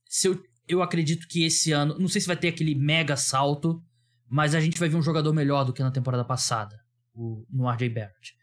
Se 0.08 0.28
eu, 0.28 0.42
eu 0.68 0.82
acredito 0.82 1.26
que 1.28 1.44
esse 1.44 1.72
ano. 1.72 1.98
Não 1.98 2.08
sei 2.08 2.20
se 2.20 2.26
vai 2.26 2.36
ter 2.36 2.48
aquele 2.48 2.74
mega 2.74 3.16
salto, 3.16 3.82
mas 4.28 4.54
a 4.54 4.60
gente 4.60 4.78
vai 4.78 4.88
ver 4.88 4.96
um 4.96 5.02
jogador 5.02 5.32
melhor 5.32 5.64
do 5.64 5.72
que 5.72 5.82
na 5.82 5.90
temporada 5.90 6.24
passada, 6.24 6.78
o, 7.14 7.44
no 7.50 7.70
RJ 7.70 7.88
Barrett. 7.88 8.36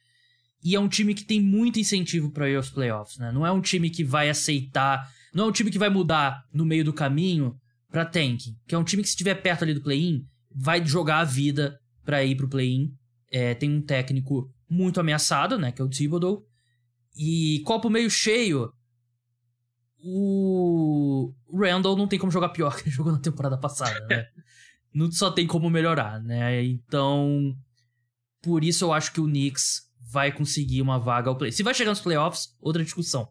E 0.63 0.75
é 0.75 0.79
um 0.79 0.87
time 0.87 1.13
que 1.13 1.25
tem 1.25 1.41
muito 1.41 1.79
incentivo 1.79 2.31
para 2.31 2.49
ir 2.49 2.55
aos 2.55 2.69
playoffs, 2.69 3.17
né? 3.17 3.31
Não 3.31 3.45
é 3.45 3.51
um 3.51 3.59
time 3.59 3.89
que 3.89 4.03
vai 4.03 4.29
aceitar. 4.29 5.11
Não 5.33 5.45
é 5.45 5.47
um 5.47 5.51
time 5.51 5.69
que 5.69 5.77
vai 5.77 5.89
mudar 5.89 6.45
no 6.53 6.65
meio 6.65 6.85
do 6.85 6.93
caminho 6.93 7.59
pra 7.91 8.05
tanking. 8.05 8.55
Que 8.65 8.73
é 8.73 8.77
um 8.77 8.83
time 8.83 9.03
que, 9.03 9.09
se 9.09 9.13
estiver 9.13 9.35
perto 9.35 9.63
ali 9.63 9.73
do 9.73 9.81
play-in, 9.81 10.25
vai 10.55 10.85
jogar 10.85 11.19
a 11.19 11.25
vida 11.25 11.77
para 12.05 12.23
ir 12.23 12.35
pro 12.35 12.47
play-in. 12.47 12.93
É, 13.29 13.53
tem 13.53 13.69
um 13.69 13.81
técnico 13.81 14.49
muito 14.69 14.99
ameaçado, 14.99 15.57
né? 15.57 15.71
Que 15.71 15.81
é 15.81 15.85
o 15.85 15.89
Thibodeau. 15.89 16.45
E 17.17 17.61
copo 17.65 17.89
meio 17.89 18.09
cheio. 18.09 18.71
O 19.99 21.33
Randall 21.53 21.97
não 21.97 22.07
tem 22.07 22.17
como 22.17 22.31
jogar 22.31 22.49
pior 22.49 22.75
que 22.77 22.83
ele 22.83 22.95
jogou 22.95 23.11
na 23.11 23.19
temporada 23.19 23.57
passada, 23.57 23.99
né? 24.07 24.25
não 24.93 25.11
só 25.11 25.31
tem 25.31 25.47
como 25.47 25.69
melhorar, 25.69 26.21
né? 26.21 26.63
Então, 26.63 27.53
por 28.41 28.63
isso 28.63 28.85
eu 28.85 28.93
acho 28.93 29.11
que 29.11 29.19
o 29.19 29.25
Knicks 29.25 29.81
vai 30.13 30.31
conseguir 30.31 30.79
uma 30.79 30.99
vaga 30.99 31.27
ao 31.27 31.37
play. 31.37 31.51
Se 31.51 31.63
vai 31.63 31.73
chegar 31.73 31.89
nos 31.89 31.99
playoffs, 31.99 32.55
outra 32.61 32.83
discussão. 32.83 33.27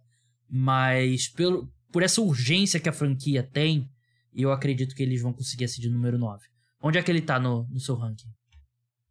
Mas 0.50 1.28
pelo, 1.28 1.72
por 1.92 2.02
essa 2.02 2.20
urgência 2.20 2.80
que 2.80 2.88
a 2.88 2.92
franquia 2.92 3.40
tem, 3.40 3.88
eu 4.34 4.50
acredito 4.50 4.94
que 4.96 5.02
eles 5.02 5.22
vão 5.22 5.32
conseguir 5.32 5.64
esse 5.64 5.80
de 5.80 5.88
número 5.88 6.18
9. 6.18 6.44
Onde 6.82 6.98
é 6.98 7.02
que 7.02 7.10
ele 7.10 7.22
tá 7.22 7.38
no, 7.38 7.68
no 7.68 7.78
seu 7.78 7.94
ranking? 7.94 8.26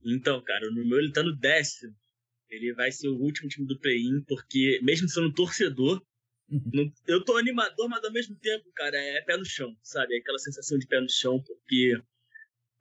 Então, 0.04 0.44
cara, 0.44 0.70
no 0.70 0.86
meu 0.86 1.00
ele 1.00 1.14
tá 1.14 1.24
no 1.24 1.34
décimo. 1.34 1.96
Ele 2.50 2.74
vai 2.74 2.92
ser 2.92 3.08
o 3.08 3.16
último 3.16 3.48
time 3.48 3.66
do 3.66 3.80
play-in, 3.80 4.22
porque 4.28 4.82
mesmo 4.84 5.08
sendo 5.08 5.32
torcedor, 5.32 6.04
uhum. 6.50 6.92
eu 7.08 7.24
tô 7.24 7.38
animador, 7.38 7.88
mas 7.88 8.04
ao 8.04 8.12
mesmo 8.12 8.36
tempo, 8.36 8.70
cara, 8.76 8.98
é 8.98 9.22
pé 9.22 9.38
no 9.38 9.46
chão, 9.46 9.74
sabe? 9.82 10.16
É 10.16 10.20
aquela 10.20 10.40
sensação 10.40 10.78
de 10.78 10.86
pé 10.86 11.00
no 11.00 11.10
chão, 11.10 11.42
porque, 11.42 11.98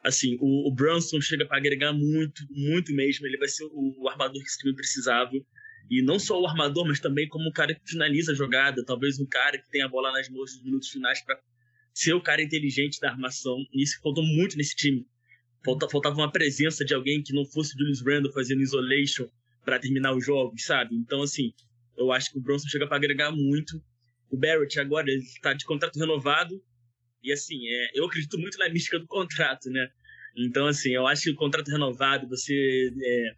assim, 0.02 0.36
o, 0.40 0.68
o 0.68 0.74
Brunson 0.74 1.20
chega 1.20 1.46
para 1.46 1.58
agregar 1.58 1.92
muito, 1.92 2.42
muito 2.50 2.92
mesmo. 2.92 3.26
Ele 3.26 3.38
vai 3.38 3.48
ser 3.48 3.64
o, 3.64 3.94
o 3.98 4.08
armador 4.08 4.42
que 4.42 4.48
esse 4.48 4.58
time 4.58 4.74
precisava. 4.74 5.32
E 5.90 6.02
não 6.02 6.18
só 6.18 6.40
o 6.40 6.46
armador, 6.46 6.86
mas 6.86 7.00
também 7.00 7.28
como 7.28 7.48
o 7.48 7.52
cara 7.52 7.74
que 7.74 7.90
finaliza 7.90 8.32
a 8.32 8.34
jogada, 8.34 8.84
talvez 8.84 9.18
um 9.18 9.26
cara 9.26 9.58
que 9.58 9.68
tem 9.70 9.82
a 9.82 9.88
bola 9.88 10.12
nas 10.12 10.28
mãos 10.28 10.54
nos 10.54 10.64
minutos 10.64 10.88
finais 10.88 11.20
para 11.24 11.40
ser 11.92 12.14
o 12.14 12.22
cara 12.22 12.42
inteligente 12.42 13.00
da 13.00 13.10
armação. 13.10 13.58
E 13.72 13.82
isso 13.82 14.00
faltou 14.02 14.24
muito 14.24 14.56
nesse 14.56 14.74
time. 14.76 15.06
Faltava 15.64 16.16
uma 16.16 16.30
presença 16.30 16.84
de 16.84 16.94
alguém 16.94 17.22
que 17.22 17.34
não 17.34 17.44
fosse 17.44 17.76
Julius 17.76 18.00
Randle 18.00 18.32
fazendo 18.32 18.62
isolation 18.62 19.28
para 19.64 19.78
terminar 19.78 20.14
os 20.14 20.24
jogos, 20.24 20.64
sabe? 20.64 20.94
Então, 20.94 21.22
assim, 21.22 21.52
eu 21.98 22.10
acho 22.12 22.30
que 22.30 22.38
o 22.38 22.40
Bronson 22.40 22.68
chega 22.68 22.86
para 22.86 22.96
agregar 22.96 23.30
muito. 23.30 23.82
O 24.30 24.38
Barrett 24.38 24.78
agora 24.80 25.10
está 25.10 25.52
de 25.52 25.64
contrato 25.66 25.98
renovado 25.98 26.62
e 27.22 27.32
assim, 27.32 27.66
é, 27.66 27.90
eu 27.94 28.04
acredito 28.04 28.38
muito 28.38 28.58
na 28.58 28.68
mística 28.68 28.98
do 28.98 29.06
contrato, 29.06 29.70
né? 29.70 29.88
Então, 30.36 30.66
assim, 30.66 30.90
eu 30.90 31.06
acho 31.06 31.22
que 31.22 31.30
o 31.30 31.34
contrato 31.34 31.68
renovado, 31.68 32.28
você 32.28 32.92
é, 33.02 33.34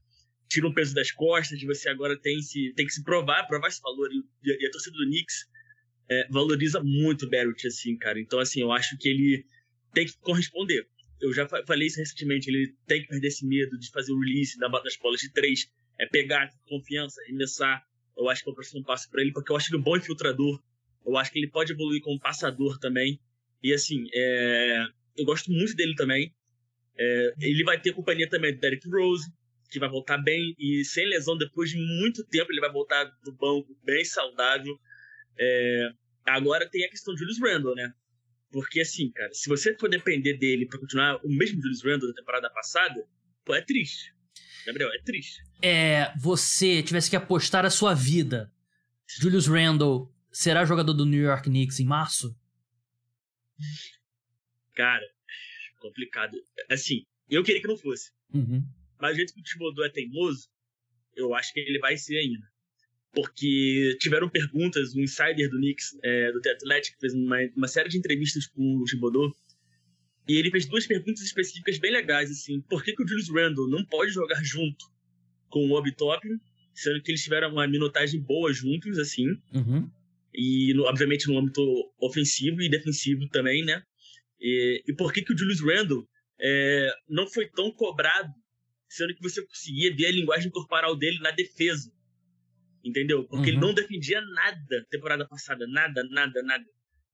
tira 0.49 0.69
um 0.69 0.75
peso 0.75 0.95
das 0.95 1.11
costas, 1.11 1.62
você 1.62 1.89
agora 1.89 2.19
tem, 2.19 2.41
se, 2.43 2.73
tem 2.75 2.87
que 2.87 2.93
se 2.93 3.03
provar, 3.03 3.47
provar 3.47 3.69
esse 3.69 3.81
valor. 3.81 4.11
E, 4.12 4.62
e 4.62 4.67
a 4.67 4.71
torcida 4.71 4.97
do 4.97 5.07
Knicks 5.07 5.47
é, 6.11 6.29
valoriza 6.29 6.81
muito 6.83 7.27
o 7.27 7.31
Barrett, 7.31 7.67
assim, 7.67 7.97
cara. 7.97 8.21
Então, 8.21 8.39
assim, 8.39 8.61
eu 8.61 8.71
acho 8.71 8.97
que 8.99 9.09
ele 9.09 9.47
tem 9.95 10.07
que 10.07 10.17
corresponder. 10.19 10.87
Eu 11.21 11.33
já 11.33 11.47
falei 11.49 11.87
isso 11.87 11.99
recentemente, 11.99 12.51
ele 12.51 12.75
tem 12.87 13.03
que 13.03 13.09
perder 13.09 13.29
esse 13.29 13.47
medo 13.47 13.79
de 13.79 13.89
fazer 13.91 14.12
o 14.12 14.19
release 14.19 14.59
das 14.59 14.97
bolas 14.97 15.21
de 15.21 15.33
três 15.33 15.71
é 15.99 16.07
pegar 16.07 16.51
confiança, 16.69 17.21
arremessar. 17.23 17.83
Eu 18.17 18.29
acho 18.29 18.43
que 18.43 18.51
é 18.51 18.53
o 18.53 18.55
próximo 18.55 18.85
passo 18.85 19.09
para 19.09 19.23
ele, 19.23 19.33
porque 19.33 19.53
eu 19.53 19.57
acho 19.57 19.71
ele 19.71 19.81
um 19.81 19.85
bom 19.85 19.97
infiltrador. 19.97 20.61
Eu 21.07 21.17
acho 21.17 21.31
que 21.31 21.39
ele 21.39 21.49
pode 21.49 21.73
evoluir 21.73 22.03
como 22.03 22.19
passador 22.19 22.79
também. 22.79 23.21
E 23.62 23.73
assim, 23.73 24.07
é... 24.14 24.85
eu 25.16 25.25
gosto 25.25 25.50
muito 25.50 25.75
dele 25.75 25.95
também. 25.95 26.35
É... 26.99 27.35
ele 27.40 27.64
vai 27.64 27.81
ter 27.81 27.92
companhia 27.92 28.28
também 28.28 28.54
do 28.54 28.61
Derrick 28.61 28.88
Rose, 28.88 29.31
que 29.71 29.78
vai 29.78 29.88
voltar 29.88 30.19
bem 30.19 30.54
e 30.59 30.85
sem 30.85 31.09
lesão 31.09 31.37
depois 31.37 31.71
de 31.71 31.78
muito 31.78 32.25
tempo. 32.26 32.52
Ele 32.52 32.61
vai 32.61 32.73
voltar 32.73 33.04
do 33.25 33.33
banco 33.33 33.76
bem 33.85 34.04
saudável. 34.04 34.78
É... 35.38 35.90
agora 36.26 36.69
tem 36.69 36.85
a 36.85 36.90
questão 36.90 37.14
de 37.14 37.21
Julius 37.21 37.40
Randle, 37.40 37.75
né? 37.75 37.92
Porque 38.50 38.81
assim, 38.81 39.11
cara, 39.11 39.33
se 39.33 39.49
você 39.49 39.75
for 39.78 39.88
depender 39.88 40.35
dele 40.35 40.66
para 40.66 40.78
continuar 40.78 41.16
o 41.25 41.28
mesmo 41.28 41.61
Julius 41.61 41.83
Randle 41.83 42.09
da 42.09 42.14
temporada 42.14 42.50
passada, 42.50 43.02
pô, 43.45 43.54
é 43.54 43.62
triste. 43.62 44.12
Gabriel, 44.66 44.90
é 44.92 45.02
triste. 45.02 45.42
É, 45.62 46.12
você 46.19 46.83
tivesse 46.83 47.11
que 47.11 47.16
apostar 47.16 47.64
a 47.64 47.71
sua 47.71 47.95
vida, 47.95 48.52
Julius 49.21 49.47
Randle 49.47 50.12
será 50.31 50.64
jogador 50.64 50.92
do 50.92 51.07
New 51.07 51.21
York 51.21 51.49
Knicks 51.49 51.81
em 51.81 51.85
março? 51.85 52.37
Cara, 54.75 55.06
complicado. 55.78 56.37
Assim, 56.71 57.04
eu 57.28 57.42
queria 57.42 57.61
que 57.61 57.68
não 57.68 57.76
fosse. 57.76 58.11
Uhum. 58.32 58.64
Mas 59.00 59.12
o 59.12 59.16
jeito 59.16 59.35
que 59.35 59.40
o 59.40 59.44
Thibodeau 59.44 59.85
é 59.85 59.90
teimoso, 59.90 60.49
eu 61.14 61.35
acho 61.35 61.52
que 61.52 61.61
ele 61.61 61.78
vai 61.78 61.97
ser 61.97 62.18
ainda. 62.18 62.47
Porque 63.12 63.97
tiveram 64.00 64.28
perguntas, 64.28 64.94
um 64.94 65.00
insider 65.00 65.50
do 65.50 65.59
Knicks, 65.59 65.99
é, 66.02 66.32
do 66.32 66.40
The 66.40 66.52
Athletic, 66.52 66.97
fez 66.99 67.12
uma, 67.12 67.37
uma 67.54 67.68
série 67.68 67.88
de 67.88 67.99
entrevistas 67.99 68.47
com 68.47 68.78
o 68.78 68.85
Thibodeau, 68.85 69.30
e 70.28 70.37
ele 70.37 70.50
fez 70.50 70.66
duas 70.66 70.87
perguntas 70.87 71.23
específicas 71.23 71.78
bem 71.78 71.92
legais, 71.92 72.30
assim. 72.30 72.61
Por 72.62 72.82
que, 72.82 72.94
que 72.94 73.02
o 73.02 73.06
Julius 73.06 73.28
Randle 73.28 73.68
não 73.68 73.85
pode 73.85 74.12
jogar 74.12 74.42
junto 74.42 74.87
com 75.49 75.68
o 75.68 75.73
Obitop, 75.73 76.26
sendo 76.75 77.02
que 77.02 77.11
eles 77.11 77.23
tiveram 77.23 77.50
uma 77.50 77.66
minutagem 77.66 78.21
boa 78.21 78.52
juntos, 78.52 78.99
assim. 78.99 79.26
Uhum. 79.52 79.90
E, 80.35 80.79
obviamente, 80.81 81.29
no 81.29 81.39
âmbito 81.39 81.62
ofensivo 82.01 82.62
e 82.62 82.71
defensivo 82.71 83.29
também, 83.29 83.65
né? 83.65 83.83
E, 84.41 84.83
e 84.89 84.95
por 84.95 85.12
que, 85.12 85.23
que 85.23 85.33
o 85.33 85.39
Julius 85.39 85.61
Randle 85.61 86.07
é, 86.41 86.89
não 87.09 87.27
foi 87.27 87.49
tão 87.49 87.71
cobrado, 87.71 88.33
sendo 88.89 89.15
que 89.15 89.23
você 89.23 89.45
conseguia 89.47 89.95
ver 89.95 90.07
a 90.07 90.12
linguagem 90.12 90.51
corporal 90.51 90.97
dele 90.97 91.19
na 91.21 91.31
defesa? 91.31 91.93
Entendeu? 92.85 93.25
Porque 93.25 93.51
uhum. 93.51 93.57
ele 93.57 93.61
não 93.61 93.75
defendia 93.75 94.21
nada 94.21 94.87
temporada 94.91 95.27
passada. 95.29 95.67
Nada, 95.69 96.03
nada, 96.11 96.43
nada. 96.43 96.65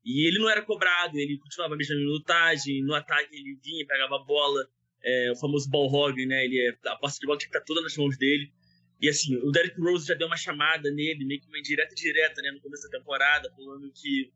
E 0.04 0.26
ele 0.26 0.38
não 0.38 0.48
era 0.48 0.62
cobrado, 0.62 1.18
ele 1.18 1.38
continuava 1.38 1.74
a 1.74 1.76
mesma 1.76 1.96
minutagem, 1.96 2.82
no 2.82 2.94
ataque 2.94 3.36
ele 3.36 3.58
vinha, 3.62 3.86
pegava 3.86 4.16
a 4.16 4.24
bola, 4.24 4.66
é, 5.04 5.30
o 5.32 5.36
famoso 5.36 5.68
ball 5.68 5.92
hog, 5.92 6.24
né? 6.24 6.44
Ele, 6.44 6.58
é, 6.60 6.88
a 6.88 6.96
posse 6.96 7.20
de 7.20 7.26
bola 7.26 7.38
tinha 7.38 7.50
que 7.50 7.56
estar 7.56 7.66
toda 7.66 7.82
nas 7.82 7.96
mãos 7.96 8.16
dele. 8.16 8.50
E 9.00 9.08
assim, 9.08 9.36
o 9.36 9.50
Derrick 9.50 9.80
Rose 9.80 10.06
já 10.06 10.14
deu 10.14 10.26
uma 10.26 10.36
chamada 10.36 10.90
nele, 10.90 11.24
meio 11.24 11.40
que 11.40 11.46
uma 11.46 11.58
indireta 11.58 11.94
direta, 11.94 12.42
né, 12.42 12.50
no 12.50 12.60
começo 12.60 12.82
da 12.90 12.98
temporada, 12.98 13.50
falando 13.54 13.90
que 13.92 14.32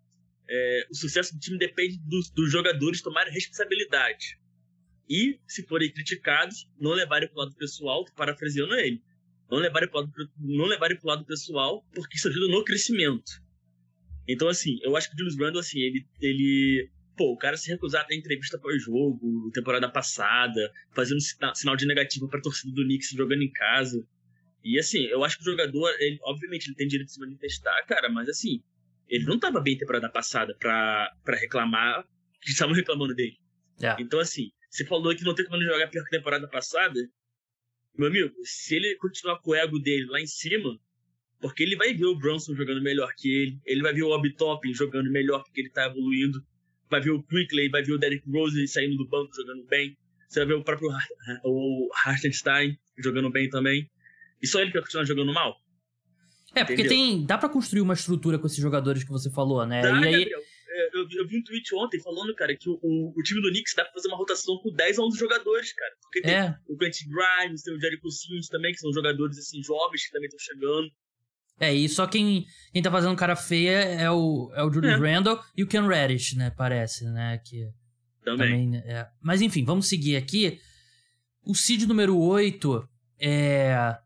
é, 0.49 0.87
o 0.91 0.95
sucesso 0.95 1.35
do 1.35 1.41
time 1.41 1.59
depende 1.59 1.99
dos, 2.07 2.31
dos 2.31 2.51
jogadores 2.51 3.03
tomarem 3.03 3.33
responsabilidade. 3.33 4.39
E, 5.09 5.41
se 5.47 5.67
forem 5.67 5.93
criticados, 5.93 6.69
não 6.79 6.93
levarem 6.93 7.29
para 7.29 7.37
o 7.37 7.45
lado 7.45 7.57
pessoal, 7.57 8.05
parafraseando 8.17 8.75
ele, 8.75 9.03
não 9.51 9.59
levarem 9.59 9.89
para 9.89 9.99
o 9.99 10.03
lado, 10.03 11.03
lado 11.05 11.25
pessoal, 11.27 11.85
porque 11.95 12.17
isso 12.17 12.29
ajuda 12.29 12.49
no 12.49 12.65
crescimento. 12.65 13.43
Então, 14.27 14.49
assim, 14.49 14.79
eu 14.83 14.97
acho 14.97 15.09
que 15.09 15.15
o 15.15 15.19
Julius 15.19 15.39
Randle, 15.39 15.61
assim, 15.61 15.81
ele, 15.81 16.07
ele. 16.21 16.91
Pô, 17.17 17.33
o 17.33 17.37
cara 17.37 17.57
se 17.57 17.69
recusar 17.71 18.05
a 18.05 18.09
dar 18.09 18.15
entrevista 18.15 18.59
pós-jogo, 18.59 19.51
temporada 19.53 19.89
passada, 19.91 20.73
fazendo 20.95 21.21
sinal 21.55 21.77
de 21.77 21.87
negativo 21.87 22.29
pra 22.29 22.41
torcida 22.41 22.73
do 22.73 22.85
Knicks 22.85 23.11
jogando 23.11 23.43
em 23.43 23.53
casa. 23.53 24.03
E, 24.65 24.79
assim, 24.79 25.05
eu 25.05 25.25
acho 25.25 25.37
que 25.37 25.43
o 25.43 25.51
jogador, 25.51 25.91
ele, 25.99 26.19
obviamente, 26.23 26.69
ele 26.69 26.77
tem 26.77 26.87
direito 26.87 27.09
de 27.09 27.15
se 27.15 27.21
manifestar, 27.21 27.85
cara, 27.87 28.09
mas, 28.09 28.29
assim, 28.29 28.63
ele 29.09 29.25
não 29.25 29.39
tava 29.39 29.61
bem 29.61 29.77
temporada 29.77 30.09
passada 30.09 30.55
pra, 30.59 31.11
pra 31.25 31.37
reclamar 31.37 32.05
que 32.41 32.51
estavam 32.51 32.75
reclamando 32.77 33.15
dele. 33.15 33.37
Yeah. 33.81 34.01
Então, 34.03 34.21
assim, 34.21 34.51
Você 34.71 34.87
falou 34.87 35.15
que 35.15 35.25
não 35.25 35.35
tem 35.35 35.45
como 35.45 35.59
ele 35.59 35.71
jogar 35.71 35.89
pior 35.89 36.03
que 36.05 36.17
a 36.17 36.19
temporada 36.19 36.49
passada. 36.49 36.99
Meu 37.99 38.09
amigo, 38.09 38.33
se 38.43 38.77
ele 38.77 38.97
continuar 38.97 39.39
com 39.41 39.51
o 39.51 39.55
ego 39.55 39.79
dele 39.79 40.07
lá 40.07 40.19
em 40.19 40.27
cima, 40.27 40.79
porque 41.41 41.63
ele 41.63 41.77
vai 41.77 41.93
ver 41.93 42.07
o 42.07 42.17
Bronson 42.17 42.55
jogando 42.55 42.81
melhor 42.81 43.13
que 43.15 43.29
ele, 43.29 43.61
ele 43.67 43.83
vai 43.83 43.93
ver 43.93 44.05
o 44.05 44.11
Obi 44.11 44.35
Toppin 44.35 44.73
jogando 44.73 45.11
melhor 45.11 45.43
porque 45.43 45.61
ele 45.61 45.71
tá 45.71 45.87
evoluindo, 45.87 46.43
vai 46.89 47.03
ver 47.03 47.11
o 47.11 47.23
Quickley, 47.23 47.69
vai 47.69 47.83
ver 47.83 47.93
o 47.93 47.99
Derrick 47.99 48.25
Rose 48.31 48.67
saindo 48.69 48.97
do 48.97 49.07
banco 49.07 49.35
jogando 49.35 49.67
bem, 49.67 49.95
você 50.27 50.41
vai 50.41 50.49
ver 50.49 50.55
o 50.55 50.65
próprio 50.65 50.89
o 51.45 51.91
Hartenstein 52.07 52.79
jogando 52.97 53.31
bem 53.31 53.51
também. 53.51 53.91
E 54.43 54.47
só 54.47 54.61
ele 54.61 54.69
que 54.69 54.75
vai 54.75 54.83
continuar 54.83 55.05
jogando 55.05 55.33
mal? 55.33 55.57
É, 56.55 56.65
porque 56.65 56.87
tem. 56.87 57.25
Dá 57.25 57.39
para 57.39 57.49
construir 57.49 57.81
uma 57.81 57.95
estrutura 57.95 58.39
com 58.39 58.47
esses 58.47 58.59
jogadores 58.59 59.05
que 59.05 59.11
você 59.11 59.31
falou, 59.31 59.65
né? 59.67 59.83
Dá, 59.83 59.89
e 59.89 59.93
aí... 59.93 60.13
Gabriel. 60.13 60.41
É, 60.75 60.97
eu, 60.97 61.07
eu, 61.19 61.29
vi 61.29 61.39
um 61.39 61.45
tweet 61.45 61.75
ontem 61.75 62.01
falando, 62.01 62.35
cara, 62.35 62.57
que 62.57 62.67
o, 62.67 62.79
o, 62.83 63.13
o, 63.15 63.23
time 63.23 63.43
do 63.43 63.51
Knicks 63.51 63.75
dá 63.77 63.85
pra 63.85 63.93
fazer 63.93 64.09
uma 64.09 64.17
rotação 64.17 64.57
com 64.57 64.73
10 64.73 64.99
a 64.99 65.03
11 65.03 65.19
jogadores, 65.19 65.73
cara. 65.75 65.93
Porque 66.01 66.23
tem 66.23 66.35
é. 66.35 66.57
o 66.67 66.79
Quentin 66.79 67.11
Grimes, 67.11 67.63
tem 67.63 67.75
o 67.75 67.79
Jericho 67.79 68.11
Sims 68.11 68.49
também, 68.49 68.73
que 68.73 68.79
são 68.79 68.91
jogadores 68.91 69.37
assim 69.37 69.63
jovens 69.63 70.07
que 70.07 70.13
também 70.13 70.29
estão 70.29 70.39
chegando. 70.39 70.91
É, 71.61 71.75
e 71.75 71.89
só 71.91 72.07
quem, 72.07 72.47
quem 72.73 72.83
tá 72.83 72.91
fazendo 72.91 73.15
cara 73.17 73.37
feia 73.37 73.79
é 73.85 74.11
o, 74.11 74.51
é 74.55 74.65
o 74.65 74.73
Julius 74.73 74.95
é. 74.95 74.97
Randle 74.97 75.41
e 75.55 75.63
o 75.63 75.67
Ken 75.67 75.87
Reddish, 75.87 76.35
né? 76.37 76.51
Parece, 76.51 77.05
né? 77.05 77.39
Que 77.45 77.69
também. 78.25 78.73
também 78.73 78.83
é. 78.87 79.07
Mas 79.21 79.43
enfim, 79.43 79.65
vamos 79.65 79.89
seguir 79.89 80.17
aqui. 80.17 80.59
O 81.45 81.55
seed 81.55 81.83
número 81.83 82.19
8 82.19 82.89
é. 83.21 83.99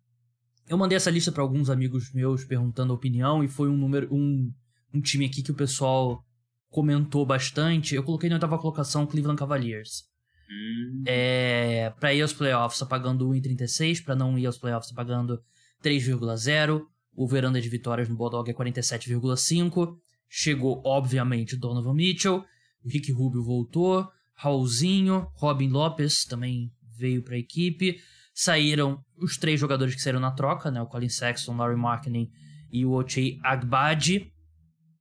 Eu 0.69 0.77
mandei 0.77 0.97
essa 0.97 1.11
lista 1.11 1.31
para 1.31 1.43
alguns 1.43 1.71
amigos 1.71 2.13
meus 2.13 2.45
perguntando 2.45 2.93
a 2.93 2.97
opinião 2.97 3.43
e 3.45 3.49
foi 3.49 3.69
um 3.69 3.77
número 3.77 4.13
um, 4.13 4.53
um 4.93 5.01
time 5.01 5.27
aqui 5.27 5.43
que 5.43 5.53
o 5.53 5.55
pessoal 5.55 6.25
comentou 6.69 7.25
bastante. 7.25 7.95
Eu 7.95 8.03
coloquei 8.03 8.29
na 8.29 8.37
oitava 8.37 8.59
colocação 8.59 9.07
Cleveland 9.07 9.39
Cavaliers. 9.39 10.05
Hum. 10.51 11.03
É, 11.07 11.93
para 11.99 12.13
ir 12.15 12.23
aos 12.23 12.33
playoffs 12.33 12.83
apagando 12.83 13.29
1,36, 13.29 14.05
para 14.05 14.17
não 14.17 14.39
ir 14.39 14.47
aos 14.47 14.59
playoffs 14.59 14.91
apagando 14.93 15.41
3,0. 15.83 16.83
O 17.15 17.27
veranda 17.27 17.61
de 17.61 17.69
vitórias 17.69 18.09
no 18.09 18.17
Bulldog 18.17 18.51
é 18.51 18.55
47,5. 18.55 19.97
Chegou, 20.29 20.83
obviamente, 20.85 21.57
Donovan 21.57 21.95
Mitchell. 21.95 22.45
Rick 22.85 23.11
Rubio 23.13 23.43
voltou. 23.43 24.07
Raulzinho, 24.35 25.29
Robin 25.35 25.69
Lopes 25.69 26.25
também 26.25 26.71
veio 26.97 27.23
para 27.23 27.37
a 27.37 27.39
equipe. 27.39 27.99
Saíram 28.39 29.03
os 29.17 29.39
três 29.39 29.59
jogadores 29.59 29.95
que 29.95 30.01
saíram 30.03 30.21
na 30.21 30.31
troca, 30.31 30.71
né? 30.71 30.83
O 30.83 30.87
Colin 30.87 31.09
Sexton, 31.09 31.57
Laurie 31.57 31.75
Marketing 31.75 32.31
e 32.71 32.85
o 32.85 32.93
Ochei 32.93 33.39
Agbadi. 33.43 34.31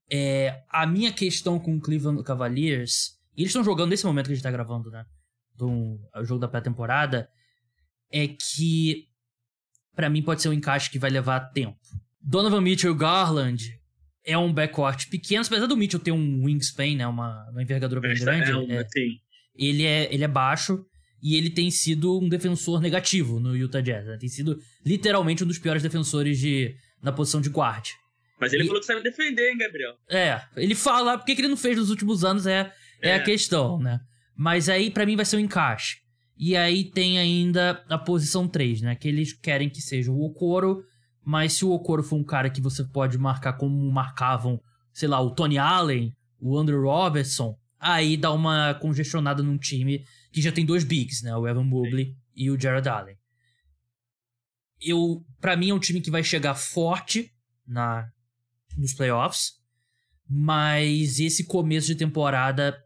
É, 0.09 0.63
a 0.69 0.87
minha 0.87 1.11
questão 1.11 1.59
com 1.59 1.75
o 1.75 1.81
Cleveland 1.81 2.23
Cavaliers, 2.23 3.17
e 3.35 3.41
eles 3.41 3.49
estão 3.49 3.63
jogando 3.63 3.89
nesse 3.89 4.05
momento 4.05 4.27
que 4.27 4.31
a 4.31 4.35
gente 4.35 4.43
tá 4.43 4.51
gravando, 4.51 4.89
né? 4.89 5.05
Do 5.53 5.99
jogo 6.23 6.39
da 6.39 6.47
pré-temporada, 6.47 7.27
é 8.09 8.25
que 8.27 9.09
para 9.93 10.09
mim 10.09 10.21
pode 10.21 10.41
ser 10.41 10.47
um 10.47 10.53
encaixe 10.53 10.89
que 10.89 10.99
vai 10.99 11.09
levar 11.09 11.51
tempo. 11.51 11.77
Donovan 12.21 12.61
Mitchell 12.61 12.93
e 12.93 12.97
Garland 12.97 13.79
é 14.23 14.37
um 14.37 14.53
backcourt 14.53 15.09
pequeno, 15.09 15.43
apesar 15.45 15.67
do 15.67 15.75
Mitchell 15.75 15.99
ter 15.99 16.13
um 16.13 16.45
wingspan, 16.45 16.95
né? 16.95 17.07
Uma, 17.07 17.49
uma 17.49 17.61
envergadura 17.61 17.99
bem 17.99 18.15
grande. 18.15 18.71
É, 18.71 18.81
é, 18.81 18.87
ele, 19.55 19.83
é, 19.83 20.13
ele 20.13 20.23
é 20.23 20.27
baixo, 20.27 20.85
e 21.25 21.35
ele 21.35 21.49
tem 21.49 21.71
sido 21.71 22.19
um 22.21 22.29
defensor 22.29 22.79
negativo 22.79 23.39
no 23.39 23.57
Utah 23.57 23.81
Jazz. 23.81 24.05
Né? 24.05 24.15
Tem 24.15 24.29
sido 24.29 24.59
literalmente 24.85 25.43
um 25.43 25.47
dos 25.47 25.57
piores 25.57 25.81
defensores 25.81 26.37
de, 26.37 26.75
na 27.01 27.11
posição 27.11 27.41
de 27.41 27.49
guard. 27.49 27.89
Mas 28.39 28.53
ele 28.53 28.65
e, 28.65 28.67
falou 28.67 28.79
que 28.79 28.85
sabe 28.85 29.01
defender, 29.01 29.49
hein, 29.49 29.57
Gabriel? 29.57 29.95
É, 30.07 30.39
ele 30.55 30.75
fala, 30.75 31.17
porque 31.17 31.33
que 31.33 31.41
ele 31.41 31.47
não 31.47 31.57
fez 31.57 31.77
nos 31.77 31.89
últimos 31.89 32.23
anos 32.23 32.45
é, 32.45 32.71
é. 33.01 33.09
é 33.09 33.15
a 33.15 33.23
questão, 33.23 33.79
né? 33.79 33.99
Mas 34.37 34.69
aí, 34.69 34.91
para 34.91 35.03
mim, 35.03 35.15
vai 35.15 35.25
ser 35.25 35.37
um 35.37 35.39
encaixe. 35.39 35.97
E 36.37 36.55
aí 36.55 36.83
tem 36.91 37.17
ainda 37.17 37.83
a 37.89 37.97
posição 37.97 38.47
3, 38.47 38.81
né? 38.81 38.95
Que 38.95 39.07
eles 39.07 39.33
querem 39.33 39.67
que 39.67 39.81
seja 39.81 40.11
o 40.11 40.23
Okoro, 40.25 40.83
mas 41.25 41.53
se 41.53 41.65
o 41.65 41.71
Okoro 41.71 42.03
for 42.03 42.17
um 42.17 42.23
cara 42.23 42.51
que 42.51 42.61
você 42.61 42.83
pode 42.83 43.17
marcar 43.17 43.53
como 43.53 43.91
marcavam, 43.91 44.61
sei 44.93 45.09
lá, 45.09 45.19
o 45.19 45.31
Tony 45.31 45.57
Allen, 45.57 46.13
o 46.39 46.55
Andrew 46.55 46.83
Robertson, 46.83 47.57
aí 47.79 48.15
dá 48.15 48.31
uma 48.31 48.75
congestionada 48.75 49.41
num 49.41 49.57
time 49.57 50.03
que 50.35 50.41
já 50.41 50.51
tem 50.51 50.65
dois 50.65 50.83
bigs, 50.83 51.23
né? 51.23 51.33
O 51.37 51.47
Evan 51.47 51.63
Mobley 51.63 52.07
Sim. 52.07 52.15
e 52.35 52.51
o 52.51 52.59
Jared 52.59 52.89
Allen. 52.89 53.15
Eu, 54.81 55.25
para 55.39 55.55
mim 55.55 55.69
é 55.69 55.73
um 55.73 55.79
time 55.79 56.01
que 56.01 56.11
vai 56.11 56.21
chegar 56.21 56.55
forte 56.55 57.31
na 57.65 58.05
nos 58.75 58.93
playoffs, 58.93 59.53
mas 60.29 61.21
esse 61.21 61.45
começo 61.45 61.87
de 61.87 61.95
temporada 61.95 62.77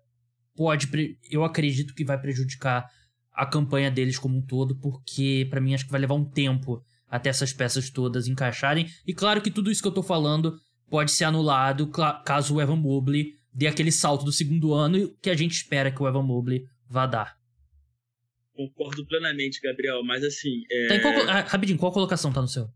pode, 0.55 0.88
eu 1.31 1.43
acredito 1.43 1.95
que 1.95 2.05
vai 2.05 2.21
prejudicar 2.21 2.88
a 3.33 3.47
campanha 3.47 3.89
deles 3.89 4.19
como 4.19 4.38
um 4.38 4.45
todo, 4.45 4.77
porque 4.79 5.47
para 5.49 5.59
mim 5.59 5.73
acho 5.73 5.85
que 5.85 5.91
vai 5.91 6.01
levar 6.01 6.13
um 6.13 6.29
tempo 6.29 6.83
até 7.07 7.31
essas 7.31 7.51
peças 7.51 7.89
todas 7.89 8.27
encaixarem. 8.27 8.88
E 9.07 9.12
claro 9.12 9.41
que 9.41 9.49
tudo 9.49 9.71
isso 9.71 9.81
que 9.81 9.88
eu 9.88 9.91
tô 9.91 10.03
falando 10.03 10.55
pode 10.88 11.09
ser 11.09 11.23
anulado 11.23 11.89
caso 12.23 12.53
o 12.53 12.62
Evan 12.62 12.75
Mobley 12.75 13.33
dê 13.51 13.65
aquele 13.65 13.91
salto 13.91 14.23
do 14.23 14.31
segundo 14.31 14.71
ano 14.71 15.12
que 15.19 15.31
a 15.31 15.35
gente 15.35 15.53
espera 15.53 15.89
que 15.89 16.03
o 16.03 16.07
Evan 16.07 16.21
Mobley 16.21 16.63
vá 16.88 17.07
dar. 17.07 17.38
Concordo 18.60 19.06
plenamente, 19.06 19.62
Gabriel, 19.62 20.04
mas 20.04 20.22
assim. 20.22 20.65
É... 20.69 20.88
Tá 20.88 21.02
qual, 21.02 21.30
ah, 21.30 21.41
rapidinho, 21.43 21.80
qual 21.80 21.93
colocação 21.93 22.34
tá 22.34 22.41
no 22.41 22.48
seu? 22.50 22.69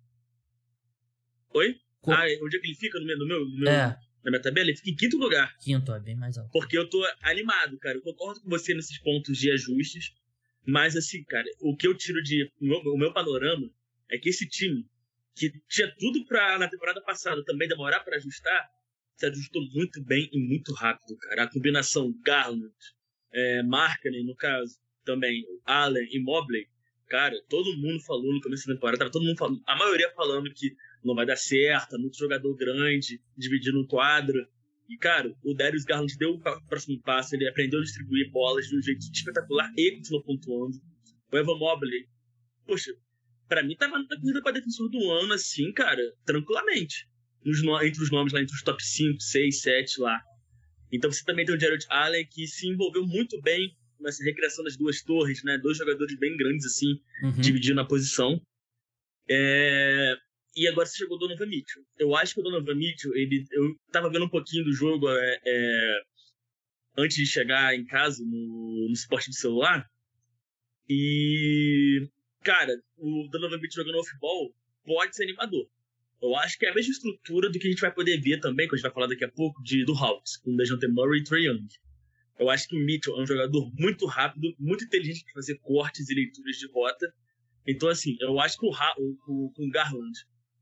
Oi? 1.54 1.78
Qual... 2.00 2.18
Ah, 2.18 2.24
onde 2.42 2.56
é 2.56 2.60
que 2.62 2.68
ele 2.68 2.76
fica 2.76 2.98
no 3.02 3.06
meu, 3.06 3.18
no 3.18 3.28
meu, 3.28 3.40
no 3.46 3.58
meu 3.58 3.70
é. 3.70 4.00
na 4.24 4.32
minha 4.32 4.42
tabela? 4.42 4.70
Ele 4.70 4.78
fica 4.78 4.92
em 4.92 4.96
quinto 4.96 5.18
lugar. 5.18 5.54
Quinto, 5.58 5.92
é 5.92 6.00
bem 6.00 6.16
mais 6.16 6.38
alto. 6.38 6.50
Porque 6.54 6.78
eu 6.78 6.90
tô 6.90 7.06
animado, 7.22 7.78
cara. 7.80 7.98
Eu 7.98 8.02
concordo 8.02 8.40
com 8.40 8.50
você 8.50 8.74
nesses 8.74 8.98
pontos 9.00 9.38
de 9.38 9.52
ajustes. 9.52 10.14
Mas 10.66 10.96
assim, 10.96 11.22
cara, 11.26 11.50
o 11.60 11.76
que 11.76 11.86
eu 11.86 11.94
tiro 11.94 12.24
de. 12.24 12.50
O 12.62 12.98
meu, 12.98 13.12
panorama 13.12 13.70
é 14.10 14.18
que 14.18 14.30
esse 14.30 14.48
time, 14.48 14.88
que 15.36 15.52
tinha 15.68 15.94
tudo 16.00 16.26
pra 16.26 16.58
na 16.60 16.70
temporada 16.70 17.02
passada 17.02 17.44
também 17.44 17.68
demorar 17.68 18.00
para 18.06 18.16
ajustar, 18.16 18.70
se 19.18 19.26
ajustou 19.26 19.62
muito 19.74 20.02
bem 20.02 20.30
e 20.32 20.40
muito 20.40 20.74
rápido, 20.74 21.18
cara. 21.18 21.44
A 21.44 21.50
combinação 21.50 22.18
Garland, 22.24 22.74
é, 23.34 23.62
Markkinen, 23.64 24.24
no 24.24 24.34
caso, 24.34 24.82
também 25.04 25.44
Allen 25.66 26.08
e 26.12 26.20
Mobley, 26.20 26.68
cara, 27.08 27.36
todo 27.50 27.78
mundo 27.78 28.00
falou 28.02 28.34
no 28.34 28.42
começo 28.42 28.68
da 28.68 28.74
temporada, 28.74 29.00
tava 29.00 29.12
todo 29.12 29.26
mundo 29.26 29.38
falando, 29.38 29.62
a 29.68 29.76
maioria 29.76 30.12
falando 30.16 30.52
que 30.54 30.76
não 31.04 31.16
vai 31.16 31.26
dar 31.26 31.36
certo, 31.36 32.00
muito 32.00 32.18
jogador 32.18 32.56
grande, 32.56 33.22
dividindo 33.38 33.82
o 33.82 33.88
quadro. 33.88 34.48
E, 34.90 34.98
cara, 34.98 35.34
o 35.44 35.54
Darius 35.54 35.84
Garland 35.86 36.18
deu 36.18 36.32
o 36.32 36.68
próximo 36.68 37.00
passo, 37.02 37.36
ele 37.36 37.48
aprendeu 37.48 37.80
a 37.80 37.84
distribuir 37.84 38.30
bolas 38.32 38.68
de 38.68 38.78
um 38.78 38.82
jeito 38.82 39.02
espetacular 39.02 39.72
e 39.78 39.92
continuou 39.92 40.24
pontuando. 40.24 40.78
O 41.32 41.38
Evan 41.38 41.58
Mobley, 41.58 42.08
poxa, 42.66 42.92
para 43.48 43.64
mim 43.64 43.76
tava 43.76 43.98
na 43.98 44.20
corrida 44.20 44.42
pra 44.42 44.52
defensor 44.52 44.90
do 44.90 45.12
ano, 45.12 45.34
assim, 45.34 45.72
cara, 45.72 46.02
tranquilamente. 46.26 47.08
Nos, 47.44 47.62
entre 47.84 48.02
os 48.02 48.12
nomes 48.12 48.34
lá, 48.34 48.42
entre 48.42 48.56
os 48.56 48.64
top 48.64 48.84
5, 48.84 49.20
6, 49.20 49.62
7 49.62 50.02
lá. 50.02 50.22
Então 50.92 51.12
você 51.12 51.24
também 51.24 51.46
tem 51.46 51.56
o 51.56 51.60
Jared 51.60 51.86
Allen, 51.90 52.26
que 52.30 52.48
se 52.48 52.68
envolveu 52.68 53.06
muito 53.06 53.42
bem 53.42 53.76
nessa 54.04 54.24
recriação 54.24 54.64
das 54.64 54.78
duas 54.78 55.02
torres, 55.02 55.44
né? 55.44 55.58
Dois 55.58 55.78
jogadores 55.78 56.18
bem 56.20 56.36
grandes, 56.38 56.66
assim, 56.66 57.00
uhum. 57.24 57.42
dividindo 57.42 57.82
a 57.82 57.86
posição. 57.86 58.40
É... 59.30 60.16
E 60.56 60.68
agora 60.68 60.86
você 60.86 60.98
chegou 60.98 61.18
o 61.18 61.20
Donovan 61.20 61.48
Mitchell. 61.48 61.84
Eu 61.98 62.16
acho 62.16 62.36
que 62.36 62.42
o 62.42 62.44
Donovan 62.44 62.76
Mitchell, 62.76 63.16
ele, 63.16 63.46
eu 63.52 63.76
tava 63.92 64.10
vendo 64.10 64.26
um 64.26 64.30
pouquinho 64.30 64.64
do 64.64 64.74
jogo 64.74 65.10
é, 65.10 65.40
é... 65.46 66.02
antes 66.98 67.18
de 67.18 67.26
chegar 67.26 67.74
em 67.74 67.86
casa 67.86 68.24
no, 68.24 68.88
no 68.90 68.96
suporte 68.96 69.30
do 69.30 69.36
celular. 69.36 69.88
E, 70.88 72.08
cara, 72.44 72.74
o 72.98 73.28
Donovan 73.32 73.58
Mitchell 73.58 73.84
jogando 73.84 74.00
off-ball 74.00 74.54
pode 74.86 75.16
ser 75.16 75.24
animador. 75.24 75.68
Eu 76.22 76.36
acho 76.38 76.58
que 76.58 76.66
é 76.66 76.70
a 76.70 76.74
mesma 76.74 76.92
estrutura 76.92 77.50
do 77.50 77.60
que 77.60 77.68
a 77.68 77.70
gente 77.70 77.82
vai 77.82 77.94
poder 77.94 78.18
ver 78.22 78.40
também, 78.40 78.66
quando 78.66 78.76
a 78.76 78.78
gente 78.78 78.84
vai 78.84 78.94
falar 78.94 79.08
daqui 79.08 79.26
a 79.26 79.32
pouco, 79.32 79.62
de, 79.62 79.84
do 79.84 79.94
Hawks, 79.94 80.38
com 80.38 80.54
o 80.54 80.56
Dejounte 80.56 80.88
Murray 80.88 81.20
e 81.20 81.24
Trae 81.24 81.46
Young. 81.48 81.68
Eu 82.40 82.50
acho 82.50 82.68
que 82.68 82.76
o 82.76 82.80
Mitchell 82.80 83.16
é 83.18 83.22
um 83.22 83.28
jogador 83.28 83.72
muito 83.78 84.06
rápido, 84.06 84.54
muito 84.60 84.84
inteligente 84.84 85.24
para 85.26 85.34
fazer 85.36 85.58
cortes 85.60 86.10
e 86.10 86.16
leituras 86.16 86.58
de 86.58 86.68
rota. 86.68 87.14
Então, 87.66 87.90
assim, 87.90 88.18
eu 88.20 88.40
acho 88.40 88.58
que 88.58 88.66
o, 88.66 88.72
o, 89.28 89.54
o, 89.58 89.70
Garland 89.70 90.14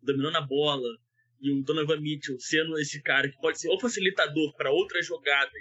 dominando 0.03 0.35
a 0.35 0.41
bola 0.41 0.89
e 1.39 1.51
o 1.51 1.63
Donovan 1.63 1.99
Mitchell 1.99 2.39
sendo 2.39 2.77
esse 2.77 3.01
cara 3.01 3.29
que 3.29 3.39
pode 3.39 3.59
ser 3.59 3.69
ou 3.69 3.79
facilitador 3.79 4.53
para 4.55 4.71
outras 4.71 5.05
jogadas, 5.05 5.51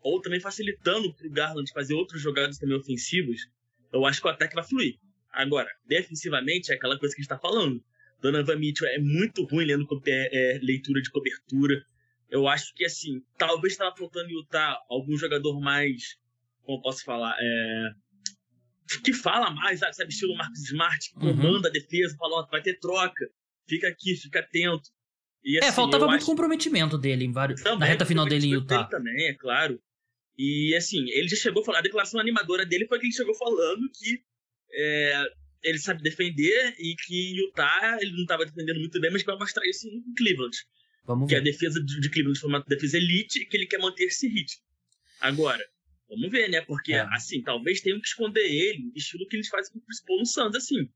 ou 0.00 0.20
também 0.20 0.40
facilitando 0.40 1.12
para 1.14 1.26
o 1.26 1.30
Garland 1.30 1.70
fazer 1.72 1.94
outras 1.94 2.20
jogadas 2.20 2.58
também 2.58 2.76
ofensivas, 2.76 3.40
eu 3.92 4.06
acho 4.06 4.20
que 4.20 4.26
o 4.26 4.30
ataque 4.30 4.54
vai 4.54 4.64
fluir. 4.64 4.98
Agora, 5.30 5.68
defensivamente, 5.86 6.72
é 6.72 6.74
aquela 6.74 6.98
coisa 6.98 7.14
que 7.14 7.20
a 7.20 7.22
gente 7.22 7.32
está 7.32 7.38
falando. 7.38 7.82
Donovan 8.20 8.56
Mitchell 8.56 8.88
é 8.88 8.98
muito 8.98 9.44
ruim 9.44 9.64
lendo 9.64 9.86
é, 10.06 10.56
é, 10.56 10.58
leitura 10.62 11.02
de 11.02 11.10
cobertura. 11.10 11.84
Eu 12.32 12.48
acho 12.48 12.72
que, 12.74 12.86
assim, 12.86 13.22
talvez 13.36 13.74
estava 13.74 13.94
faltando 13.94 14.30
em 14.30 14.32
Utah 14.32 14.78
algum 14.88 15.14
jogador 15.18 15.60
mais, 15.60 16.16
como 16.62 16.80
posso 16.80 17.04
falar, 17.04 17.36
é, 17.38 17.90
que 19.04 19.12
fala 19.12 19.50
mais, 19.50 19.80
sabe, 19.80 20.08
estilo 20.08 20.34
Marcos 20.34 20.60
Smart, 20.60 21.10
que 21.10 21.26
uhum. 21.26 21.36
comanda 21.36 21.58
uhum. 21.58 21.66
a 21.66 21.70
defesa, 21.70 22.16
fala, 22.16 22.48
vai 22.50 22.62
ter 22.62 22.78
troca, 22.80 23.28
fica 23.68 23.86
aqui, 23.86 24.16
fica 24.16 24.40
atento. 24.40 24.88
E, 25.44 25.56
é, 25.56 25.60
assim, 25.60 25.68
é, 25.68 25.72
faltava 25.72 26.06
muito 26.06 26.22
acho... 26.22 26.26
comprometimento 26.26 26.96
dele 26.96 27.26
em 27.26 27.32
vários, 27.32 27.60
também, 27.60 27.80
na 27.80 27.84
reta 27.84 28.06
final 28.06 28.24
dele 28.24 28.46
em 28.46 28.54
Utah. 28.54 28.84
também, 28.84 29.28
é 29.28 29.34
claro. 29.34 29.78
E 30.38 30.74
assim, 30.74 31.10
ele 31.10 31.28
já 31.28 31.36
chegou 31.36 31.60
a 31.60 31.66
falar, 31.66 31.80
a 31.80 31.82
declaração 31.82 32.18
animadora 32.18 32.64
dele 32.64 32.86
foi 32.86 32.98
que 32.98 33.04
ele 33.04 33.12
chegou 33.12 33.34
falando 33.34 33.82
que 33.92 34.22
é, 34.72 35.22
ele 35.62 35.78
sabe 35.78 36.02
defender 36.02 36.74
e 36.78 36.96
que 36.96 37.36
Utah 37.36 37.98
ele 38.00 38.12
não 38.12 38.22
estava 38.22 38.46
defendendo 38.46 38.78
muito 38.78 38.98
bem, 39.02 39.10
mas 39.12 39.22
vai 39.22 39.36
mostrar 39.36 39.68
isso 39.68 39.86
em 39.86 40.14
Cleveland. 40.16 40.56
Vamos 41.04 41.28
que 41.28 41.34
ver. 41.34 41.40
a 41.40 41.44
defesa 41.44 41.82
de 41.82 42.08
Cleveland 42.08 42.38
foi 42.38 42.48
uma 42.48 42.64
defesa 42.66 42.96
elite 42.96 43.42
e 43.42 43.46
que 43.46 43.56
ele 43.56 43.66
quer 43.66 43.78
manter 43.78 44.04
esse 44.04 44.28
ritmo. 44.28 44.62
Agora, 45.20 45.62
vamos 46.08 46.30
ver, 46.30 46.48
né? 46.48 46.60
Porque, 46.60 46.92
é. 46.92 47.00
assim, 47.12 47.42
talvez 47.42 47.80
tenham 47.80 48.00
que 48.00 48.06
esconder 48.06 48.44
ele, 48.44 48.92
estilo 48.94 49.26
que 49.28 49.36
eles 49.36 49.48
fazem 49.48 49.72
com 49.72 49.78
o 49.78 49.82
Chris 49.82 50.02
Paul 50.04 50.18
no 50.18 50.26
Santos, 50.26 50.56
assim. 50.56 50.88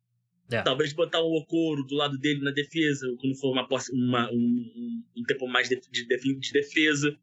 É. 0.50 0.62
Talvez 0.62 0.92
botar 0.92 1.20
o 1.20 1.36
Okoro 1.38 1.84
do 1.84 1.96
lado 1.96 2.16
dele 2.18 2.40
na 2.40 2.52
defesa, 2.52 3.06
quando 3.20 3.34
for 3.36 3.52
uma, 3.52 3.66
uma 3.92 4.30
um, 4.30 5.02
um, 5.16 5.24
tempo 5.24 5.48
mais 5.48 5.68
de, 5.68 5.80
de, 5.90 6.06
de, 6.06 6.52
defesa. 6.52 7.16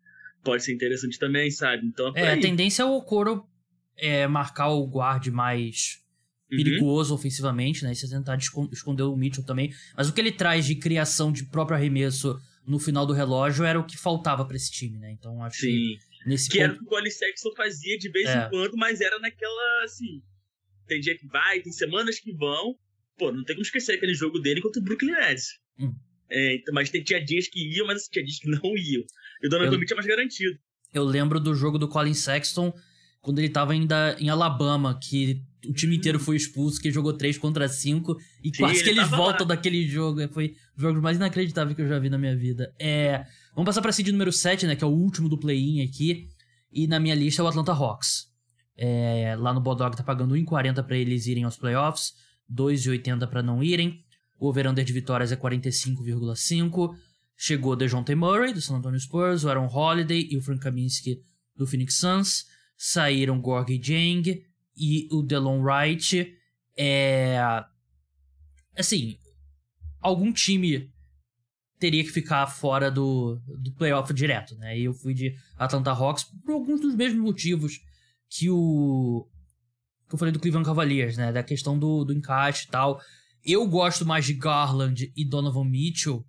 Pode 0.43 0.63
ser 0.63 0.73
interessante 0.73 1.17
também, 1.17 1.49
sabe? 1.49 1.85
Então, 1.85 2.11
é, 2.15 2.33
a 2.33 2.39
tendência 2.39 2.83
é 2.83 2.85
o 2.85 2.97
Okoro 2.97 3.47
é, 3.95 4.27
marcar 4.27 4.69
o 4.71 4.85
guard 4.85 5.27
mais 5.27 6.01
uhum. 6.51 6.57
perigoso 6.57 7.15
ofensivamente, 7.15 7.85
né? 7.85 7.93
E 7.93 7.95
você 7.95 8.09
tentar 8.09 8.37
esconder 8.37 9.03
o 9.03 9.15
Mitchell 9.15 9.45
também. 9.45 9.73
Mas 9.95 10.09
o 10.09 10.13
que 10.13 10.19
ele 10.19 10.31
traz 10.31 10.65
de 10.65 10.75
criação 10.75 11.31
de 11.31 11.45
próprio 11.45 11.77
arremesso 11.77 12.37
no 12.65 12.79
final 12.79 13.05
do 13.05 13.13
relógio 13.13 13.65
era 13.65 13.79
o 13.79 13.85
que 13.85 13.97
faltava 13.97 14.45
para 14.45 14.55
esse 14.55 14.71
time, 14.71 14.97
né? 14.97 15.11
Então 15.11 15.43
acho 15.43 15.59
Sim. 15.59 15.67
que 15.67 15.97
nesse 16.25 16.49
que 16.49 16.57
ponto... 16.57 16.63
era 16.63 16.73
o 16.73 16.77
que 16.77 16.83
o 16.83 16.87
Colin 16.87 17.09
Sexton 17.09 17.51
fazia 17.55 17.97
de 17.97 18.09
vez 18.09 18.29
é. 18.29 18.45
em 18.45 18.49
quando, 18.49 18.77
mas 18.77 19.01
era 19.01 19.19
naquela 19.19 19.83
assim, 19.83 20.21
tem 20.87 20.99
dia 20.99 21.17
que 21.17 21.27
vai, 21.27 21.61
tem 21.61 21.71
semanas 21.71 22.19
que 22.19 22.33
vão. 22.33 22.75
Pô, 23.17 23.31
não 23.31 23.43
tem 23.43 23.55
como 23.55 23.65
esquecer 23.65 23.95
aquele 23.95 24.13
jogo 24.13 24.39
dele 24.39 24.61
contra 24.61 24.81
o 24.81 24.83
Brooklyn 24.83 25.11
Nets. 25.11 25.59
Hum. 25.79 25.93
É, 26.29 26.55
então, 26.55 26.73
mas 26.73 26.89
tinha 26.89 27.23
dias 27.23 27.47
que 27.47 27.59
iam, 27.75 27.85
mas 27.85 28.07
tinha 28.07 28.25
dias 28.25 28.39
que 28.39 28.49
não 28.49 28.75
iam. 28.75 29.03
E 29.41 29.47
o 29.47 29.49
Donovan 29.49 29.77
Mitchell 29.77 29.95
é 29.95 29.97
mais 29.97 30.07
garantido. 30.07 30.57
Eu 30.93 31.03
lembro 31.03 31.39
do 31.39 31.53
jogo 31.53 31.77
do 31.77 31.87
Colin 31.87 32.13
Sexton 32.13 32.73
quando 33.21 33.39
ele 33.39 33.49
tava 33.49 33.73
ainda 33.73 34.15
em 34.19 34.29
Alabama, 34.29 34.99
que 35.01 35.41
o 35.67 35.73
time 35.73 35.95
inteiro 35.95 36.19
foi 36.19 36.35
expulso, 36.35 36.81
que 36.81 36.91
jogou 36.91 37.13
3 37.13 37.37
contra 37.37 37.67
5 37.67 38.17
e 38.43 38.49
Sim, 38.49 38.57
quase 38.57 38.83
que 38.83 38.89
eles 38.89 39.09
voltam 39.09 39.47
lá. 39.47 39.55
daquele 39.55 39.87
jogo. 39.87 40.19
É, 40.19 40.27
foi 40.27 40.55
o 40.77 40.81
jogo 40.81 41.01
mais 41.01 41.17
inacreditável 41.17 41.75
que 41.75 41.81
eu 41.81 41.87
já 41.87 41.99
vi 41.99 42.09
na 42.09 42.17
minha 42.17 42.35
vida. 42.35 42.73
É, 42.79 43.25
vamos 43.55 43.67
passar 43.67 43.81
pra 43.81 43.91
seed 43.91 44.09
número 44.09 44.31
7, 44.31 44.67
né, 44.67 44.75
que 44.75 44.83
é 44.83 44.87
o 44.87 44.91
último 44.91 45.29
do 45.29 45.37
play-in 45.37 45.81
aqui. 45.83 46.27
E 46.71 46.87
na 46.87 46.99
minha 46.99 47.15
lista 47.15 47.41
é 47.41 47.45
o 47.45 47.47
Atlanta 47.47 47.71
Hawks. 47.71 48.27
É, 48.75 49.35
lá 49.37 49.53
no 49.53 49.61
Bodog 49.61 49.95
tá 49.95 50.03
pagando 50.03 50.35
1,40 50.35 50.83
para 50.83 50.97
eles 50.97 51.27
irem 51.27 51.43
aos 51.43 51.55
playoffs, 51.57 52.13
2,80 52.51 53.27
para 53.27 53.43
não 53.43 53.63
irem. 53.63 54.03
O 54.39 54.47
over-under 54.47 54.83
de 54.83 54.91
vitórias 54.91 55.31
é 55.31 55.35
45,5. 55.35 56.93
Chegou 57.37 57.75
DeJounte 57.75 58.15
Murray, 58.15 58.53
do 58.53 58.61
San 58.61 58.77
Antonio 58.77 58.99
Spurs, 58.99 59.43
o 59.43 59.49
Aaron 59.49 59.67
Holiday 59.67 60.27
e 60.29 60.37
o 60.37 60.41
Frank 60.41 60.61
Kaminsky, 60.61 61.21
do 61.55 61.65
Phoenix 61.65 61.95
Suns. 61.95 62.45
Saíram 62.75 63.39
Gorgie 63.39 63.79
Jang, 63.81 64.43
e 64.75 65.07
o 65.11 65.21
Delon 65.21 65.61
Wright 65.61 66.35
é. 66.77 67.37
Assim, 68.77 69.17
algum 70.01 70.31
time 70.31 70.91
teria 71.79 72.03
que 72.03 72.11
ficar 72.11 72.47
fora 72.47 72.89
do, 72.89 73.39
do 73.59 73.73
playoff 73.73 74.13
direto, 74.13 74.55
né? 74.55 74.77
E 74.77 74.85
eu 74.85 74.93
fui 74.93 75.13
de 75.13 75.35
Atlanta 75.57 75.91
Hawks 75.91 76.23
por 76.23 76.53
alguns 76.53 76.81
dos 76.81 76.95
mesmos 76.95 77.21
motivos 77.21 77.79
que 78.29 78.49
o. 78.49 79.27
que 80.07 80.15
eu 80.15 80.19
falei 80.19 80.31
do 80.31 80.39
Cleveland 80.39 80.65
Cavaliers, 80.65 81.17
né? 81.17 81.31
Da 81.31 81.43
questão 81.43 81.77
do, 81.77 82.03
do 82.03 82.13
encaixe 82.13 82.65
e 82.67 82.71
tal. 82.71 82.99
Eu 83.43 83.67
gosto 83.67 84.05
mais 84.05 84.25
de 84.25 84.33
Garland 84.33 85.11
e 85.15 85.25
Donovan 85.25 85.65
Mitchell, 85.65 86.25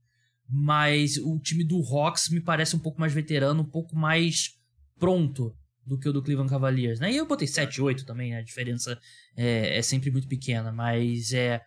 mas 0.48 1.16
o 1.16 1.38
time 1.38 1.64
do 1.64 1.80
Hawks 1.80 2.28
me 2.28 2.40
parece 2.40 2.74
um 2.74 2.80
pouco 2.80 3.00
mais 3.00 3.12
veterano, 3.12 3.62
um 3.62 3.70
pouco 3.70 3.96
mais 3.96 4.58
pronto 4.98 5.56
do 5.86 5.98
que 5.98 6.08
o 6.08 6.12
do 6.12 6.22
Cleveland 6.22 6.50
Cavaliers, 6.50 6.98
né? 7.00 7.12
E 7.12 7.16
eu 7.16 7.26
botei 7.26 7.46
7 7.46 7.80
8 7.80 8.06
também, 8.06 8.30
né? 8.30 8.38
A 8.38 8.42
diferença 8.42 8.98
é, 9.36 9.78
é 9.78 9.82
sempre 9.82 10.10
muito 10.10 10.28
pequena, 10.28 10.72
mas 10.72 11.32
é 11.32 11.60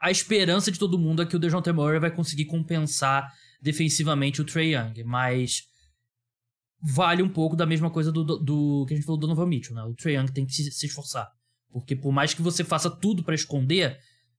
a 0.00 0.10
esperança 0.10 0.70
de 0.70 0.78
todo 0.78 0.98
mundo 0.98 1.22
é 1.22 1.26
que 1.26 1.36
o 1.36 1.38
DeJounte 1.38 1.72
Murray 1.72 1.98
vai 1.98 2.10
conseguir 2.10 2.44
compensar 2.44 3.32
defensivamente 3.60 4.40
o 4.40 4.44
Trey 4.44 4.74
Young, 4.74 5.02
mas 5.04 5.64
vale 6.80 7.22
um 7.22 7.28
pouco 7.28 7.56
da 7.56 7.66
mesma 7.66 7.90
coisa 7.90 8.12
do, 8.12 8.22
do, 8.22 8.38
do 8.38 8.84
que 8.86 8.94
a 8.94 8.96
gente 8.96 9.04
falou 9.04 9.18
do 9.18 9.26
Donovan 9.26 9.46
Mitchell, 9.46 9.74
né? 9.74 9.82
O 9.82 9.94
Trey 9.94 10.16
Young 10.16 10.28
tem 10.32 10.46
que 10.46 10.52
se, 10.52 10.70
se 10.70 10.86
esforçar, 10.86 11.28
porque 11.72 11.96
por 11.96 12.12
mais 12.12 12.32
que 12.32 12.40
você 12.40 12.62
faça 12.62 12.88
tudo 12.88 13.24
para 13.24 13.34
esconder, 13.34 13.98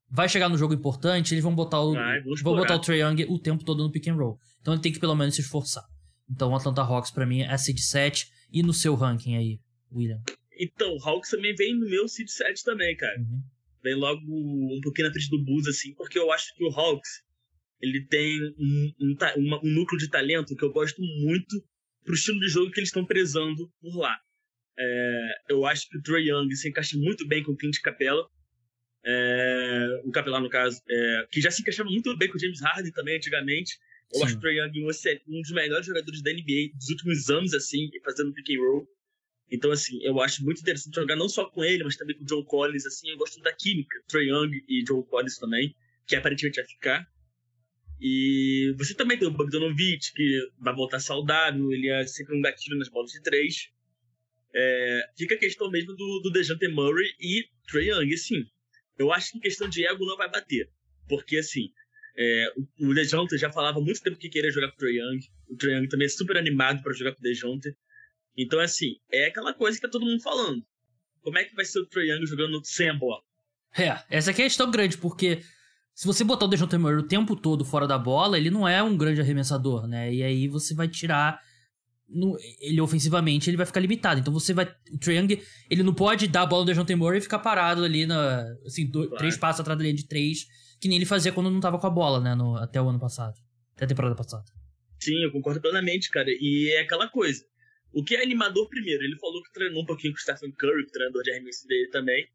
vai 0.10 0.30
chegar 0.30 0.48
no 0.48 0.58
jogo 0.58 0.74
importante, 0.74 1.34
eles 1.34 1.43
vão 1.43 1.54
botar 1.54 1.82
o 1.82 1.93
vão 2.41 2.56
botar 2.56 2.76
o 2.76 2.80
Trey 2.80 3.02
Young 3.02 3.26
o 3.28 3.38
tempo 3.38 3.63
todo 3.65 3.84
no 3.84 3.91
pick 3.91 4.08
and 4.08 4.15
roll. 4.15 4.39
Então 4.62 4.74
ele 4.74 4.82
tem 4.82 4.91
que 4.91 5.00
pelo 5.00 5.15
menos 5.15 5.36
se 5.36 5.41
esforçar. 5.41 5.84
Então 6.30 6.52
o 6.52 6.56
Atlanta 6.56 6.82
Hawks 6.82 7.12
para 7.12 7.26
mim 7.26 7.42
é 7.42 7.58
seed 7.58 7.80
7 7.80 8.32
e 8.52 8.63
no 8.63 8.74
seu 8.74 8.96
ranking 8.96 9.36
aí, 9.36 9.60
William. 9.92 10.22
Então, 10.60 10.94
o 10.94 11.02
Hawks 11.02 11.30
também 11.30 11.56
vem 11.56 11.74
no 11.74 11.89
meu 11.89 12.08
seed 12.08 12.28
7 12.28 12.63
também, 12.63 12.96
cara. 12.98 13.18
Uhum. 13.18 13.42
Vem 13.82 13.96
logo 13.96 14.22
um 14.22 14.82
pouquinho 14.84 15.08
na 15.08 15.13
frente 15.13 15.30
do 15.30 15.44
Bulls, 15.44 15.68
assim, 15.68 15.94
porque 15.94 16.20
eu 16.20 16.32
acho 16.32 16.54
que 16.54 16.63
o 16.65 16.70
Hawks 16.70 17.24
ele 17.82 18.06
tem 18.08 18.42
um, 18.60 18.94
um, 19.00 19.15
um, 19.38 19.60
um 19.63 19.74
núcleo 19.74 19.98
de 19.98 20.10
talento 20.10 20.56
que 20.56 20.65
eu 20.65 20.72
gosto 20.72 21.02
muito 21.02 21.63
pro 22.04 22.13
estilo 22.13 22.39
de 22.39 22.50
jogo 22.50 22.72
que 22.72 22.80
eles 22.80 22.89
estão 22.89 23.06
prezando 23.06 23.72
por 23.80 23.96
lá. 23.98 24.18
É, 24.78 25.30
eu 25.50 25.65
acho 25.65 25.88
que 25.89 25.98
o 25.98 26.02
Trey 26.02 26.30
Young 26.30 26.50
se 26.56 26.70
encaixa 26.70 26.98
muito 26.98 27.28
bem 27.28 27.44
com 27.44 27.54
o 27.54 27.58
Clint 27.58 27.80
Capella. 27.82 28.28
É, 29.06 30.02
o 30.04 30.12
Capela, 30.12 30.42
no 30.42 30.50
caso, 30.50 30.82
é, 30.89 31.28
que 31.32 31.39
já 31.39 31.52
se 31.52 31.62
encaixava 31.62 31.89
muito 31.89 32.18
bem 32.18 32.30
com 32.30 32.36
o 32.36 32.39
James 32.39 32.62
Harden 32.62 32.92
também 32.92 33.15
antigamente. 33.18 33.78
Eu 34.12 34.19
Sim. 34.19 34.26
acho 34.26 34.38
o 34.38 34.39
Trae 34.39 34.58
Young 34.58 34.88
um 35.28 35.41
dos 35.41 35.52
melhores 35.52 35.86
jogadores 35.86 36.22
da 36.22 36.34
NBA 36.34 36.74
dos 36.74 36.89
últimos 36.89 37.30
anos, 37.30 37.54
assim, 37.54 37.89
fazendo 38.04 38.34
pick 38.34 38.50
and 38.50 38.60
roll. 38.60 38.88
Então, 39.52 39.72
assim, 39.72 40.00
eu 40.04 40.19
acho 40.22 40.43
muito 40.43 40.62
interessante 40.62 40.95
jogar 40.95 41.15
não 41.15 41.28
só 41.28 41.45
com 41.45 41.63
ele, 41.63 41.84
mas 41.84 41.95
também 41.95 42.15
com 42.15 42.24
o 42.24 42.26
John 42.26 42.43
Collins, 42.43 42.86
assim, 42.86 43.10
eu 43.10 43.17
gosto 43.17 43.41
da 43.41 43.54
química, 43.54 44.00
Trae 44.08 44.30
Young 44.30 44.63
e 44.67 44.84
John 44.84 45.02
Collins 45.04 45.38
também, 45.38 45.76
que 46.08 46.15
aparentemente 46.15 46.60
vai 46.60 46.67
ficar. 46.67 47.08
E 48.00 48.74
você 48.78 48.93
também 48.93 49.17
tem 49.17 49.28
o 49.28 49.32
Bogdanovich, 49.32 50.13
que 50.13 50.50
vai 50.60 50.74
voltar 50.74 51.00
saudável, 51.00 51.72
ele 51.72 51.89
é 51.89 52.06
sempre 52.06 52.38
um 52.38 52.41
gatilho 52.41 52.78
nas 52.78 52.89
bolas 52.89 53.12
de 53.12 53.22
três. 53.22 53.69
É, 54.54 55.10
fica 55.17 55.36
a 55.36 55.38
questão 55.38 55.69
mesmo 55.69 55.95
do, 55.95 56.19
do 56.22 56.32
Dejante 56.32 56.67
Murray 56.67 57.12
e 57.19 57.45
Trae 57.69 57.89
Young, 57.89 58.13
assim, 58.13 58.45
eu 58.98 59.12
acho 59.12 59.34
que 59.34 59.39
questão 59.39 59.67
de 59.67 59.86
ego 59.86 60.06
não 60.06 60.17
vai 60.17 60.30
bater, 60.30 60.69
porque, 61.08 61.38
assim, 61.38 61.72
é, 62.22 62.54
o 62.82 62.94
DeJounte 62.94 63.38
já 63.38 63.50
falava 63.50 63.80
há 63.80 63.82
muito 63.82 64.02
tempo 64.02 64.18
que 64.18 64.28
queria 64.28 64.52
jogar 64.52 64.68
com 64.68 64.76
o 64.76 64.78
Trae 64.78 64.98
Young. 64.98 65.20
O 65.48 65.56
Trae 65.56 65.74
Young 65.74 65.88
também 65.88 66.06
é 66.06 66.10
super 66.10 66.36
animado 66.36 66.84
para 66.84 66.92
jogar 66.92 67.14
com 67.14 67.20
o 67.20 67.24
DeJounte. 67.24 67.74
Então, 68.38 68.60
assim, 68.60 68.98
é 69.10 69.28
aquela 69.28 69.54
coisa 69.54 69.78
que 69.78 69.82
tá 69.82 69.90
todo 69.90 70.06
mundo 70.06 70.22
falando. 70.22 70.62
Como 71.22 71.38
é 71.38 71.46
que 71.46 71.56
vai 71.56 71.64
ser 71.64 71.80
o 71.80 71.86
Trae 71.86 72.10
Young 72.10 72.26
jogando 72.26 72.60
sem 72.66 72.90
a 72.90 72.94
bola? 72.94 73.22
É, 73.78 73.98
essa 74.10 74.32
aqui 74.32 74.42
é 74.42 74.46
a 74.46 74.48
questão 74.50 74.70
grande, 74.70 74.98
porque 74.98 75.42
se 75.94 76.06
você 76.06 76.24
botar 76.26 76.46
o 76.46 76.50
DeJounte 76.50 76.78
Murray 76.78 76.98
o 76.98 77.08
tempo 77.08 77.36
todo 77.36 77.64
fora 77.64 77.88
da 77.88 77.98
bola, 77.98 78.38
ele 78.38 78.50
não 78.50 78.68
é 78.68 78.84
um 78.84 78.98
grande 78.98 79.22
arremessador, 79.22 79.88
né? 79.88 80.14
E 80.14 80.22
aí 80.22 80.48
você 80.48 80.76
vai 80.76 80.88
tirar... 80.90 81.40
No, 82.12 82.36
ele 82.60 82.82
ofensivamente 82.82 83.52
ele 83.52 83.58
vai 83.58 83.68
ficar 83.68 83.80
limitado. 83.80 84.20
Então 84.20 84.34
você 84.34 84.52
vai. 84.52 84.66
O 84.66 85.12
Young, 85.12 85.40
ele 85.70 85.84
não 85.84 85.94
pode 85.94 86.28
dar 86.28 86.42
a 86.42 86.46
bola 86.48 86.64
no 86.64 86.66
DeJounte 86.66 86.96
Murray 86.96 87.20
e 87.20 87.22
ficar 87.22 87.38
parado 87.38 87.84
ali 87.84 88.08
na. 88.08 88.44
Assim, 88.66 88.90
dois, 88.90 89.10
claro. 89.10 89.20
três 89.20 89.38
passos 89.38 89.60
atrás 89.60 89.78
da 89.78 89.84
linha 89.84 89.94
de 89.94 90.08
três 90.08 90.48
que 90.80 90.88
nem 90.88 90.98
ele 90.98 91.06
fazia 91.06 91.32
quando 91.32 91.50
não 91.50 91.60
tava 91.60 91.80
com 91.80 91.88
a 91.88 91.89
bola, 91.89 92.20
né? 92.20 92.36
No, 92.36 92.56
até 92.56 92.82
o 92.82 92.88
ano 92.88 93.00
passado. 93.00 93.38
Até 93.76 93.86
a 93.86 93.88
temporada 93.88 94.15
passada. 94.15 94.46
Sim, 95.00 95.24
eu 95.24 95.32
concordo 95.32 95.62
plenamente, 95.62 96.10
cara. 96.10 96.30
E 96.30 96.72
é 96.76 96.82
aquela 96.82 97.08
coisa. 97.08 97.44
O 97.92 98.04
que 98.04 98.15
é 98.15 98.22
animador 98.22 98.68
primeiro? 98.70 99.04
Ele 99.04 99.18
falou 99.18 99.42
que 99.42 99.52
treinou 99.52 99.82
um 99.82 99.86
pouquinho 99.86 100.13
com 100.13 100.20
o 100.20 100.22
Stephen 100.22 100.52
Curry, 100.52 100.84
o 100.84 100.92
treinador 100.92 101.24
de 101.24 101.32
arremesso 101.32 101.68
dele 101.68 101.89
também. 101.89 102.28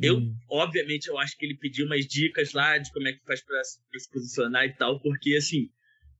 Eu, 0.00 0.18
hum. 0.18 0.36
obviamente, 0.50 1.08
eu 1.08 1.18
acho 1.18 1.36
que 1.36 1.44
ele 1.44 1.56
pediu 1.56 1.86
umas 1.86 2.06
dicas 2.06 2.52
lá 2.52 2.78
de 2.78 2.90
como 2.92 3.08
é 3.08 3.12
que 3.12 3.24
faz 3.24 3.42
pra, 3.42 3.60
pra 3.90 4.00
se 4.00 4.10
posicionar 4.10 4.64
e 4.64 4.72
tal, 4.74 5.00
porque 5.00 5.36
assim, 5.36 5.70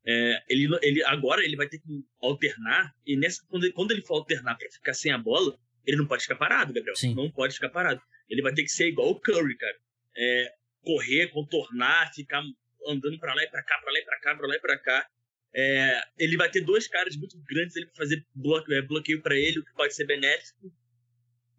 é, 0.06 0.42
ele, 0.48 0.68
ele 0.82 1.02
agora 1.04 1.44
ele 1.44 1.56
vai 1.56 1.68
ter 1.68 1.78
que 1.78 2.04
alternar, 2.20 2.94
e 3.06 3.16
nessa, 3.16 3.42
quando, 3.48 3.64
ele, 3.64 3.72
quando 3.72 3.90
ele 3.92 4.02
for 4.02 4.16
alternar 4.16 4.56
para 4.56 4.70
ficar 4.70 4.94
sem 4.94 5.10
a 5.10 5.18
bola, 5.18 5.58
ele 5.86 5.96
não 5.96 6.06
pode 6.06 6.22
ficar 6.22 6.36
parado, 6.36 6.72
Gabriel. 6.72 6.96
Sim. 6.96 7.14
Não 7.14 7.30
pode 7.30 7.54
ficar 7.54 7.70
parado. 7.70 8.00
Ele 8.28 8.42
vai 8.42 8.52
ter 8.52 8.62
que 8.62 8.70
ser 8.70 8.88
igual 8.88 9.10
o 9.10 9.20
Curry, 9.20 9.56
cara. 9.56 9.76
É, 10.16 10.52
correr, 10.82 11.28
contornar, 11.28 12.12
ficar 12.14 12.42
andando 12.86 13.18
para 13.18 13.34
lá 13.34 13.42
e 13.42 13.48
para 13.48 13.62
cá, 13.62 13.78
para 13.78 13.92
lá 13.92 13.98
e 13.98 14.04
para 14.04 14.20
cá, 14.20 14.36
para 14.36 14.46
lá 14.46 14.54
e 14.54 14.60
para 14.60 14.78
cá. 14.78 15.06
É, 15.54 16.00
ele 16.18 16.36
vai 16.36 16.50
ter 16.50 16.62
dois 16.62 16.88
caras 16.88 17.16
muito 17.16 17.38
grandes 17.46 17.76
ele 17.76 17.86
para 17.86 17.96
fazer 17.96 18.24
bloqueio, 18.34 18.78
é, 18.78 18.82
bloqueio 18.82 19.22
para 19.22 19.36
ele, 19.36 19.58
o 19.58 19.64
que 19.64 19.72
pode 19.74 19.94
ser 19.94 20.06
benéfico. 20.06 20.72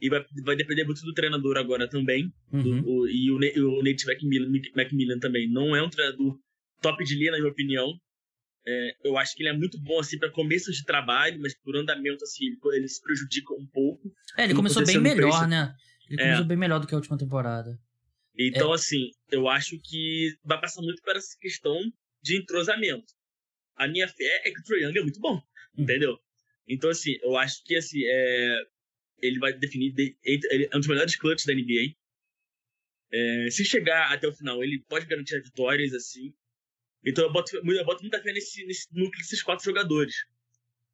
E 0.01 0.09
vai, 0.09 0.25
vai 0.43 0.55
depender 0.55 0.83
muito 0.83 1.01
do 1.01 1.13
treinador 1.13 1.57
agora 1.57 1.87
também. 1.87 2.33
Uhum. 2.51 2.81
Do, 2.81 2.89
o, 2.89 3.07
e 3.07 3.31
o, 3.31 3.37
o 3.37 3.83
Nate 3.83 4.05
McMillan 4.75 5.19
também. 5.19 5.49
Não 5.49 5.75
é 5.75 5.81
um 5.81 5.89
treinador 5.89 6.37
top 6.81 7.03
de 7.03 7.15
linha, 7.15 7.31
na 7.31 7.37
minha 7.37 7.51
opinião. 7.51 7.93
É, 8.65 8.95
eu 9.03 9.17
acho 9.17 9.35
que 9.35 9.43
ele 9.43 9.49
é 9.49 9.53
muito 9.53 9.79
bom 9.81 9.99
assim 9.99 10.17
para 10.17 10.31
começos 10.31 10.77
de 10.77 10.85
trabalho, 10.85 11.39
mas 11.41 11.53
por 11.61 11.75
andamento 11.75 12.23
assim 12.23 12.45
ele, 12.45 12.57
ele 12.73 12.87
se 12.87 13.01
prejudica 13.01 13.53
um 13.53 13.67
pouco. 13.67 14.11
É, 14.37 14.45
ele 14.45 14.53
começou 14.53 14.85
bem 14.85 14.99
melhor, 14.99 15.47
né? 15.47 15.73
Ele 16.09 16.17
começou 16.17 16.45
é. 16.45 16.47
bem 16.47 16.57
melhor 16.57 16.79
do 16.79 16.87
que 16.87 16.93
a 16.93 16.97
última 16.97 17.17
temporada. 17.17 17.77
Então, 18.37 18.71
é. 18.71 18.75
assim, 18.75 19.11
eu 19.31 19.47
acho 19.47 19.79
que 19.79 20.35
vai 20.43 20.59
passar 20.59 20.81
muito 20.81 21.01
por 21.01 21.15
essa 21.15 21.37
questão 21.39 21.79
de 22.21 22.37
entrosamento. 22.37 23.13
A 23.75 23.87
minha 23.87 24.07
fé 24.07 24.41
é 24.45 24.51
que 24.51 24.59
o 24.59 24.63
Trae 24.63 24.83
Young 24.83 24.97
é 24.97 25.01
muito 25.01 25.19
bom, 25.19 25.35
hum. 25.35 25.83
entendeu? 25.83 26.19
Então, 26.67 26.89
assim, 26.89 27.17
eu 27.21 27.37
acho 27.37 27.63
que 27.63 27.75
assim, 27.75 28.01
é, 28.05 28.65
ele 29.21 29.39
vai 29.39 29.53
definir. 29.53 29.93
Ele 30.23 30.69
é 30.71 30.75
um 30.75 30.79
dos 30.79 30.87
melhores 30.87 31.15
clutches 31.15 31.45
da 31.45 31.53
NBA. 31.53 31.95
É, 33.11 33.49
se 33.51 33.63
chegar 33.63 34.11
até 34.11 34.27
o 34.27 34.33
final, 34.33 34.63
ele 34.63 34.79
pode 34.89 35.05
garantir 35.05 35.41
vitórias, 35.41 35.93
assim. 35.93 36.33
Então 37.05 37.25
eu 37.25 37.31
boto, 37.31 37.55
eu 37.55 37.85
boto 37.85 38.01
muita 38.01 38.21
fé 38.21 38.31
nesse, 38.31 38.65
nesse 38.65 38.87
núcleo 38.91 39.19
desses 39.19 39.43
quatro 39.43 39.65
jogadores. 39.65 40.15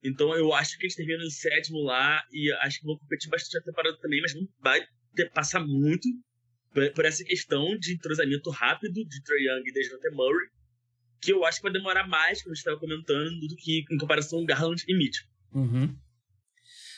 Então 0.03 0.35
eu 0.35 0.53
acho 0.53 0.77
que 0.77 0.85
eles 0.85 0.95
terminam 0.95 1.21
em 1.21 1.29
sétimo 1.29 1.79
lá 1.81 2.23
e 2.31 2.51
acho 2.61 2.79
que 2.79 2.85
vão 2.85 2.97
competir 2.97 3.29
bastante 3.29 3.55
na 3.55 3.61
temporada 3.61 3.97
também, 3.99 4.21
mas 4.21 4.33
não 4.33 4.47
vai 4.59 4.85
ter, 5.15 5.29
passar 5.31 5.59
muito 5.59 6.07
por, 6.73 6.91
por, 6.93 7.05
essa 7.05 7.23
questão 7.23 7.77
de 7.77 7.93
entrosamento 7.93 8.49
rápido 8.49 9.05
de 9.05 9.23
Trae 9.23 9.45
Young 9.45 9.63
e 9.65 9.73
Dejounte 9.73 10.09
Murray, 10.11 10.47
que 11.21 11.33
eu 11.33 11.45
acho 11.45 11.57
que 11.57 11.63
vai 11.63 11.73
demorar 11.73 12.07
mais, 12.07 12.41
como 12.41 12.51
a 12.51 12.55
gente 12.55 12.59
estava 12.59 12.79
comentando, 12.79 13.47
do 13.47 13.55
que 13.55 13.85
em 13.91 13.97
comparação 13.97 14.45
Garland 14.45 14.83
e 14.87 14.97
Mitchell. 14.97 15.27
Uhum. 15.53 15.95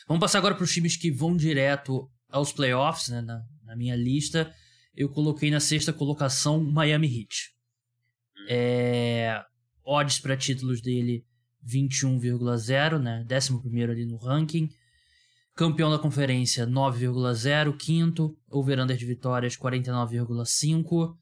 Vamos 0.08 0.20
passar 0.20 0.40
agora 0.40 0.56
para 0.56 0.64
os 0.64 0.74
times 0.74 0.98
que 0.98 1.12
vão 1.12 1.36
direto 1.36 2.10
aos 2.30 2.52
playoffs, 2.52 3.10
né? 3.10 3.22
Na, 3.22 3.44
na, 3.64 3.76
minha 3.76 3.96
lista, 3.96 4.54
eu 4.96 5.10
coloquei 5.10 5.50
na 5.50 5.60
sexta 5.60 5.94
colocação 5.94 6.64
Miami 6.64 7.08
Heat. 7.08 7.54
Hum. 8.38 8.46
É, 8.50 9.44
odds 9.84 10.20
para 10.20 10.38
títulos 10.38 10.82
dele 10.82 11.26
21,0, 11.66 13.00
né? 13.00 13.26
11 13.30 13.84
ali 13.84 14.06
no 14.06 14.18
ranking. 14.18 14.70
Campeão 15.54 15.92
da 15.92 16.00
conferência 16.00 16.66
9,0, 16.66 17.78
quinto. 17.78 18.38
Over-under 18.50 18.98
de 18.98 19.06
vitórias 19.06 19.58
49,5. 19.58 21.16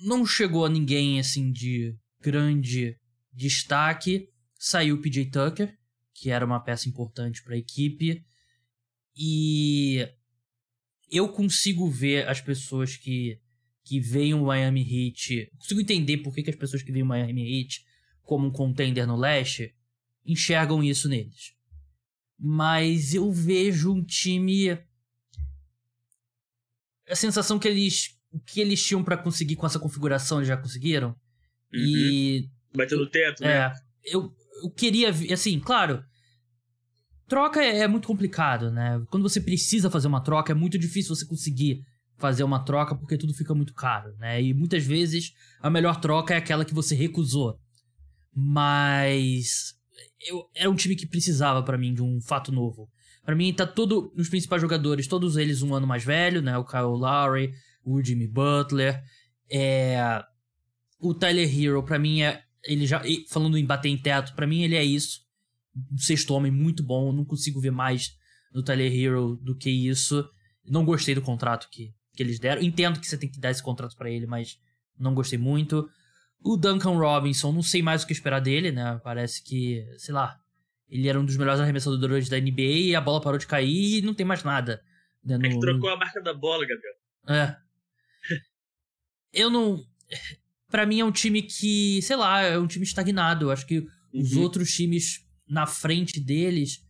Não 0.00 0.24
chegou 0.24 0.64
a 0.64 0.68
ninguém 0.68 1.18
assim 1.18 1.50
de 1.50 1.96
grande 2.20 2.96
destaque. 3.32 4.28
Saiu 4.58 4.96
o 4.96 5.00
PJ 5.00 5.30
Tucker, 5.30 5.74
que 6.14 6.30
era 6.30 6.44
uma 6.44 6.60
peça 6.60 6.88
importante 6.88 7.42
para 7.42 7.54
a 7.54 7.58
equipe. 7.58 8.22
E 9.16 10.06
eu 11.10 11.28
consigo 11.32 11.90
ver 11.90 12.28
as 12.28 12.40
pessoas 12.40 12.96
que, 12.96 13.40
que 13.84 14.00
veem 14.00 14.34
o 14.34 14.44
Miami 14.44 14.82
Heat. 14.82 15.50
Consigo 15.58 15.80
entender 15.80 16.18
por 16.18 16.34
que, 16.34 16.42
que 16.42 16.50
as 16.50 16.56
pessoas 16.56 16.82
que 16.82 16.92
veem 16.92 17.02
o 17.02 17.06
Miami 17.06 17.60
Heat 17.60 17.84
como 18.22 18.46
um 18.46 18.52
contender 18.52 19.06
no 19.06 19.16
leste 19.16 19.74
enxergam 20.24 20.84
isso 20.84 21.08
neles. 21.08 21.54
Mas 22.40 23.12
eu 23.12 23.30
vejo 23.30 23.92
um 23.92 24.02
time. 24.02 24.78
A 27.08 27.14
sensação 27.14 27.58
que 27.58 27.68
eles. 27.68 28.18
O 28.32 28.38
que 28.38 28.60
eles 28.60 28.82
tinham 28.84 29.02
para 29.02 29.16
conseguir 29.16 29.56
com 29.56 29.66
essa 29.66 29.78
configuração, 29.78 30.38
eles 30.38 30.48
já 30.48 30.56
conseguiram. 30.56 31.10
Uhum. 31.72 31.80
E. 31.80 32.48
Bateu 32.74 32.98
no 32.98 33.06
teto, 33.06 33.42
né? 33.42 33.66
É. 33.66 33.72
Eu, 34.04 34.34
eu 34.62 34.70
queria. 34.70 35.10
Assim, 35.32 35.60
claro. 35.60 36.02
Troca 37.28 37.62
é, 37.62 37.80
é 37.80 37.88
muito 37.88 38.08
complicado, 38.08 38.70
né? 38.70 39.00
Quando 39.10 39.22
você 39.22 39.40
precisa 39.40 39.90
fazer 39.90 40.08
uma 40.08 40.22
troca, 40.22 40.52
é 40.52 40.54
muito 40.54 40.78
difícil 40.78 41.14
você 41.14 41.26
conseguir 41.26 41.84
fazer 42.16 42.42
uma 42.42 42.64
troca 42.64 42.94
porque 42.94 43.16
tudo 43.16 43.34
fica 43.34 43.54
muito 43.54 43.74
caro, 43.74 44.14
né? 44.18 44.42
E 44.42 44.52
muitas 44.54 44.84
vezes 44.84 45.32
a 45.60 45.70
melhor 45.70 46.00
troca 46.00 46.34
é 46.34 46.36
aquela 46.36 46.64
que 46.64 46.74
você 46.74 46.94
recusou. 46.94 47.58
Mas 48.34 49.74
eu, 50.20 50.48
era 50.54 50.70
um 50.70 50.74
time 50.74 50.96
que 50.96 51.06
precisava 51.06 51.62
para 51.62 51.78
mim 51.78 51.94
de 51.94 52.02
um 52.02 52.20
fato 52.20 52.52
novo. 52.52 52.90
Para 53.24 53.34
mim 53.34 53.52
tá 53.52 53.66
todo 53.66 54.12
os 54.16 54.28
principais 54.28 54.62
jogadores, 54.62 55.06
todos 55.06 55.36
eles 55.36 55.62
um 55.62 55.74
ano 55.74 55.86
mais 55.86 56.04
velho, 56.04 56.42
né? 56.42 56.56
O 56.56 56.64
Kyle 56.64 56.82
Lowry, 56.82 57.52
o 57.84 58.02
Jimmy 58.02 58.26
Butler, 58.26 59.02
é 59.50 60.22
o 60.98 61.14
Tyler 61.14 61.48
Hero, 61.48 61.82
para 61.82 61.98
mim 61.98 62.22
é 62.22 62.42
ele 62.64 62.86
já 62.86 63.02
falando 63.28 63.56
em 63.56 63.64
bater 63.64 63.88
em 63.88 63.96
teto, 63.96 64.34
para 64.34 64.46
mim 64.46 64.62
ele 64.62 64.76
é 64.76 64.84
isso. 64.84 65.20
Um 65.92 65.98
sexto 65.98 66.34
homem 66.34 66.50
muito 66.50 66.82
bom, 66.82 67.08
eu 67.08 67.12
não 67.12 67.24
consigo 67.24 67.60
ver 67.60 67.70
mais 67.70 68.12
no 68.52 68.62
Tyler 68.62 68.92
Hero 68.92 69.36
do 69.36 69.56
que 69.56 69.70
isso. 69.70 70.28
Não 70.66 70.84
gostei 70.84 71.14
do 71.14 71.22
contrato 71.22 71.68
que, 71.70 71.94
que 72.14 72.22
eles 72.22 72.38
deram. 72.38 72.62
Entendo 72.62 73.00
que 73.00 73.06
você 73.06 73.16
tem 73.16 73.30
que 73.30 73.40
dar 73.40 73.50
esse 73.50 73.62
contrato 73.62 73.96
para 73.96 74.10
ele, 74.10 74.26
mas 74.26 74.58
não 74.98 75.14
gostei 75.14 75.38
muito. 75.38 75.88
O 76.42 76.56
Duncan 76.56 76.96
Robinson, 76.96 77.52
não 77.52 77.62
sei 77.62 77.82
mais 77.82 78.02
o 78.02 78.06
que 78.06 78.12
esperar 78.12 78.40
dele, 78.40 78.72
né? 78.72 78.98
Parece 79.04 79.42
que, 79.42 79.84
sei 79.98 80.14
lá, 80.14 80.40
ele 80.88 81.08
era 81.08 81.20
um 81.20 81.24
dos 81.24 81.36
melhores 81.36 81.60
arremessadores 81.60 82.28
da 82.28 82.40
NBA 82.40 82.62
e 82.62 82.94
a 82.96 83.00
bola 83.00 83.20
parou 83.20 83.38
de 83.38 83.46
cair 83.46 83.98
e 83.98 84.02
não 84.02 84.14
tem 84.14 84.26
mais 84.26 84.42
nada. 84.42 84.82
Né, 85.24 85.36
no, 85.36 85.46
é 85.46 85.50
que 85.50 85.60
trocou 85.60 85.88
no... 85.90 85.94
a 85.94 85.98
marca 85.98 86.20
da 86.22 86.34
bola, 86.34 86.66
Gabriel. 86.66 86.94
É. 87.28 87.56
Eu 89.32 89.50
não. 89.50 89.84
Para 90.68 90.86
mim 90.86 91.00
é 91.00 91.04
um 91.04 91.12
time 91.12 91.42
que, 91.42 92.00
sei 92.02 92.16
lá, 92.16 92.40
é 92.42 92.58
um 92.58 92.66
time 92.66 92.84
estagnado. 92.84 93.46
Eu 93.46 93.50
acho 93.50 93.66
que 93.66 93.78
uhum. 93.78 93.88
os 94.20 94.36
outros 94.36 94.72
times 94.72 95.26
na 95.46 95.66
frente 95.66 96.20
deles 96.20 96.84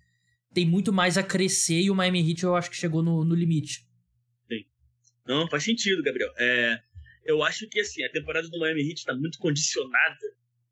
tem 0.53 0.67
muito 0.67 0.93
mais 0.93 1.17
a 1.19 1.23
crescer 1.23 1.81
e 1.81 1.91
o 1.91 1.95
Miami 1.95 2.29
Heat 2.29 2.45
eu 2.45 2.57
acho 2.57 2.71
que 2.71 2.77
chegou 2.77 3.03
no, 3.03 3.25
no 3.25 3.35
limite. 3.35 3.87
Sim. 4.49 4.65
Não, 5.27 5.49
faz 5.49 5.65
sentido, 5.65 6.03
Gabriel. 6.03 6.33
É, 6.39 6.81
eu 7.25 7.43
acho 7.43 7.69
que 7.69 7.81
assim, 7.81 8.03
a 8.05 8.11
temporada 8.11 8.49
do 8.49 8.59
Miami 8.59 8.83
Heat 8.83 9.01
está 9.01 9.15
muito 9.15 9.39
condicionada 9.39 10.19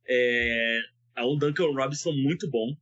é, 0.07 0.81
a 1.15 1.27
um 1.27 1.37
Duncan 1.37 1.73
Robinson 1.73 2.13
muito 2.13 2.49
bom. 2.51 2.77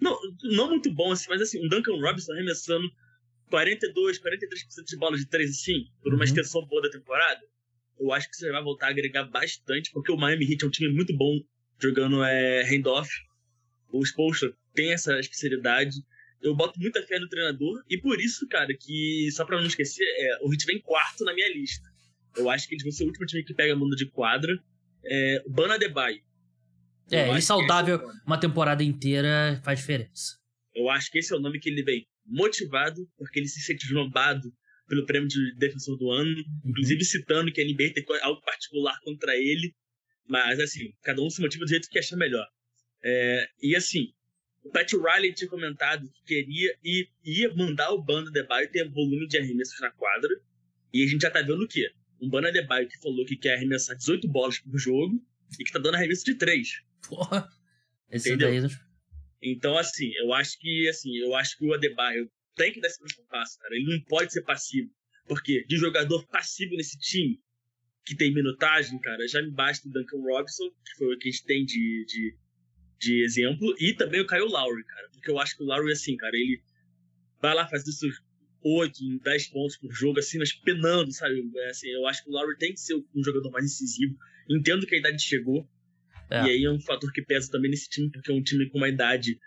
Não, 0.00 0.18
não 0.42 0.68
muito 0.70 0.90
bom, 0.92 1.12
assim, 1.12 1.26
mas 1.28 1.40
assim, 1.40 1.64
um 1.64 1.68
Duncan 1.68 2.00
Robinson 2.00 2.32
arremessando 2.32 2.90
42, 3.48 4.18
43% 4.18 4.84
de 4.88 4.96
bola 4.96 5.16
de 5.16 5.26
3 5.28 5.50
assim, 5.50 5.86
por 6.02 6.12
uma 6.12 6.18
uhum. 6.18 6.24
extensão 6.24 6.66
boa 6.66 6.82
da 6.82 6.90
temporada. 6.90 7.40
Eu 8.00 8.10
acho 8.12 8.28
que 8.28 8.36
você 8.36 8.50
vai 8.50 8.62
voltar 8.62 8.86
a 8.86 8.90
agregar 8.90 9.24
bastante, 9.24 9.90
porque 9.92 10.10
o 10.10 10.16
Miami 10.16 10.50
Heat 10.50 10.64
é 10.64 10.66
um 10.66 10.70
time 10.70 10.92
muito 10.92 11.14
bom 11.16 11.38
jogando 11.78 12.24
é, 12.24 12.62
handoff. 12.64 13.08
O 13.92 14.02
Spolstra 14.02 14.52
tem 14.74 14.92
essa 14.92 15.18
especialidade. 15.20 15.96
Eu 16.40 16.56
boto 16.56 16.80
muita 16.80 17.02
fé 17.02 17.18
no 17.20 17.28
treinador, 17.28 17.84
e 17.88 17.98
por 17.98 18.18
isso, 18.20 18.48
cara, 18.48 18.74
que, 18.74 19.28
só 19.30 19.44
pra 19.44 19.60
não 19.60 19.66
esquecer, 19.66 20.02
é, 20.02 20.38
o 20.42 20.52
Heat 20.52 20.64
vem 20.66 20.80
quarto 20.80 21.24
na 21.24 21.34
minha 21.34 21.52
lista. 21.52 21.91
Eu 22.36 22.48
acho 22.50 22.68
que 22.68 22.74
eles 22.74 22.82
vão 22.82 22.92
ser 22.92 23.04
o 23.04 23.06
último 23.08 23.26
time 23.26 23.44
que 23.44 23.54
pega 23.54 23.76
mundo 23.76 23.94
de 23.96 24.06
quadra. 24.06 24.52
É, 25.04 25.42
Bana 25.48 25.78
Debay. 25.78 26.22
É, 27.10 27.28
ele 27.28 27.42
saudável 27.42 27.96
é 27.96 28.12
uma 28.26 28.38
temporada 28.38 28.82
inteira 28.82 29.60
faz 29.64 29.80
diferença. 29.80 30.38
Eu 30.74 30.88
acho 30.88 31.10
que 31.10 31.18
esse 31.18 31.32
é 31.32 31.36
o 31.36 31.40
nome 31.40 31.58
que 31.58 31.68
ele 31.68 31.82
vem 31.82 32.06
motivado, 32.24 33.06
porque 33.16 33.38
ele 33.38 33.48
se 33.48 33.60
sente 33.60 33.84
esnobado 33.84 34.52
pelo 34.88 35.04
prêmio 35.04 35.28
de 35.28 35.54
defensor 35.56 35.96
do 35.98 36.10
ano, 36.10 36.30
uhum. 36.30 36.70
inclusive 36.70 37.04
citando 37.04 37.52
que 37.52 37.60
a 37.60 37.64
NBA 37.64 37.92
tem 37.94 38.04
algo 38.22 38.40
particular 38.42 38.98
contra 39.02 39.36
ele. 39.36 39.74
Mas, 40.26 40.60
assim, 40.60 40.92
cada 41.02 41.20
um 41.20 41.28
se 41.28 41.40
motiva 41.40 41.64
do 41.64 41.70
jeito 41.70 41.88
que 41.88 41.98
acha 41.98 42.16
melhor. 42.16 42.46
É, 43.02 43.46
e, 43.60 43.76
assim, 43.76 44.12
o 44.62 44.70
Pat 44.70 44.92
Riley 44.92 45.34
tinha 45.34 45.50
comentado 45.50 46.08
que 46.12 46.24
queria 46.24 46.76
e 46.84 47.08
ia 47.24 47.52
mandar 47.54 47.90
o 47.90 48.02
Banda 48.02 48.30
Debye 48.30 48.68
ter 48.68 48.88
volume 48.88 49.26
de 49.26 49.38
arremessos 49.38 49.80
na 49.80 49.90
quadra. 49.90 50.30
E 50.92 51.02
a 51.02 51.06
gente 51.06 51.22
já 51.22 51.30
tá 51.30 51.40
vendo 51.40 51.64
o 51.64 51.68
quê? 51.68 51.90
Um 52.22 52.28
Bana 52.28 52.48
Adebayo 52.48 52.88
que 52.88 53.00
falou 53.00 53.24
que 53.26 53.36
quer 53.36 53.56
arremessar 53.56 53.96
18 53.96 54.28
bolas 54.28 54.58
por 54.60 54.78
jogo 54.78 55.20
e 55.58 55.64
que 55.64 55.72
tá 55.72 55.80
dando 55.80 55.96
arremesso 55.96 56.24
de 56.24 56.36
3. 56.36 56.68
Porra. 57.08 57.48
Esse 58.08 58.28
Entendeu? 58.28 58.68
Daí... 58.68 58.70
Então, 59.42 59.76
assim, 59.76 60.12
eu 60.14 60.32
acho 60.32 60.58
que 60.58 60.88
assim, 60.88 61.16
eu 61.16 61.34
acho 61.34 61.58
que 61.58 61.64
o 61.66 61.74
Adebayo 61.74 62.30
tem 62.54 62.72
que 62.72 62.80
dar 62.80 62.88
esse 62.88 62.98
próximo 62.98 63.26
passo, 63.26 63.58
cara. 63.58 63.74
Ele 63.74 63.96
não 63.96 64.00
pode 64.04 64.32
ser 64.32 64.42
passivo. 64.42 64.88
Porque 65.26 65.64
de 65.64 65.76
jogador 65.76 66.24
passivo 66.28 66.76
nesse 66.76 66.96
time, 66.98 67.40
que 68.04 68.14
tem 68.14 68.32
minutagem, 68.32 68.98
cara, 69.00 69.26
já 69.26 69.42
me 69.42 69.50
basta 69.50 69.88
o 69.88 69.92
Duncan 69.92 70.18
Robinson, 70.18 70.70
que 70.70 70.96
foi 70.98 71.14
o 71.14 71.18
que 71.18 71.28
a 71.28 71.32
gente 71.32 71.44
tem 71.44 71.64
de, 71.64 72.04
de, 72.06 72.36
de 72.98 73.24
exemplo, 73.24 73.74
e 73.78 73.94
também 73.94 74.20
o 74.20 74.26
Kyle 74.26 74.40
Lowry, 74.40 74.84
cara. 74.84 75.08
Porque 75.10 75.30
eu 75.30 75.38
acho 75.38 75.56
que 75.56 75.62
o 75.62 75.66
Lowry, 75.66 75.92
assim, 75.92 76.16
cara, 76.16 76.36
ele 76.36 76.62
vai 77.40 77.54
lá 77.54 77.68
fazer 77.68 77.90
seus 77.92 78.20
8, 78.62 79.20
10 79.22 79.46
pontos 79.48 79.76
por 79.76 79.92
jogo, 79.92 80.18
assim, 80.18 80.38
mas 80.38 80.52
penando, 80.52 81.12
sabe? 81.12 81.42
É, 81.56 81.70
assim, 81.70 81.88
eu 81.88 82.06
acho 82.06 82.22
que 82.22 82.30
o 82.30 82.32
Lowry 82.32 82.56
tem 82.58 82.72
que 82.72 82.80
ser 82.80 82.94
um 82.94 83.24
jogador 83.24 83.50
mais 83.50 83.66
incisivo. 83.66 84.16
Entendo 84.48 84.86
que 84.86 84.94
a 84.94 84.98
idade 84.98 85.22
chegou. 85.22 85.68
É. 86.30 86.44
E 86.44 86.50
aí 86.50 86.64
é 86.64 86.70
um 86.70 86.80
fator 86.80 87.12
que 87.12 87.22
pesa 87.22 87.50
também 87.50 87.70
nesse 87.70 87.88
time, 87.88 88.10
porque 88.10 88.30
é 88.30 88.34
um 88.34 88.42
time 88.42 88.68
com 88.70 88.78
uma 88.78 88.88
idade. 88.88 89.38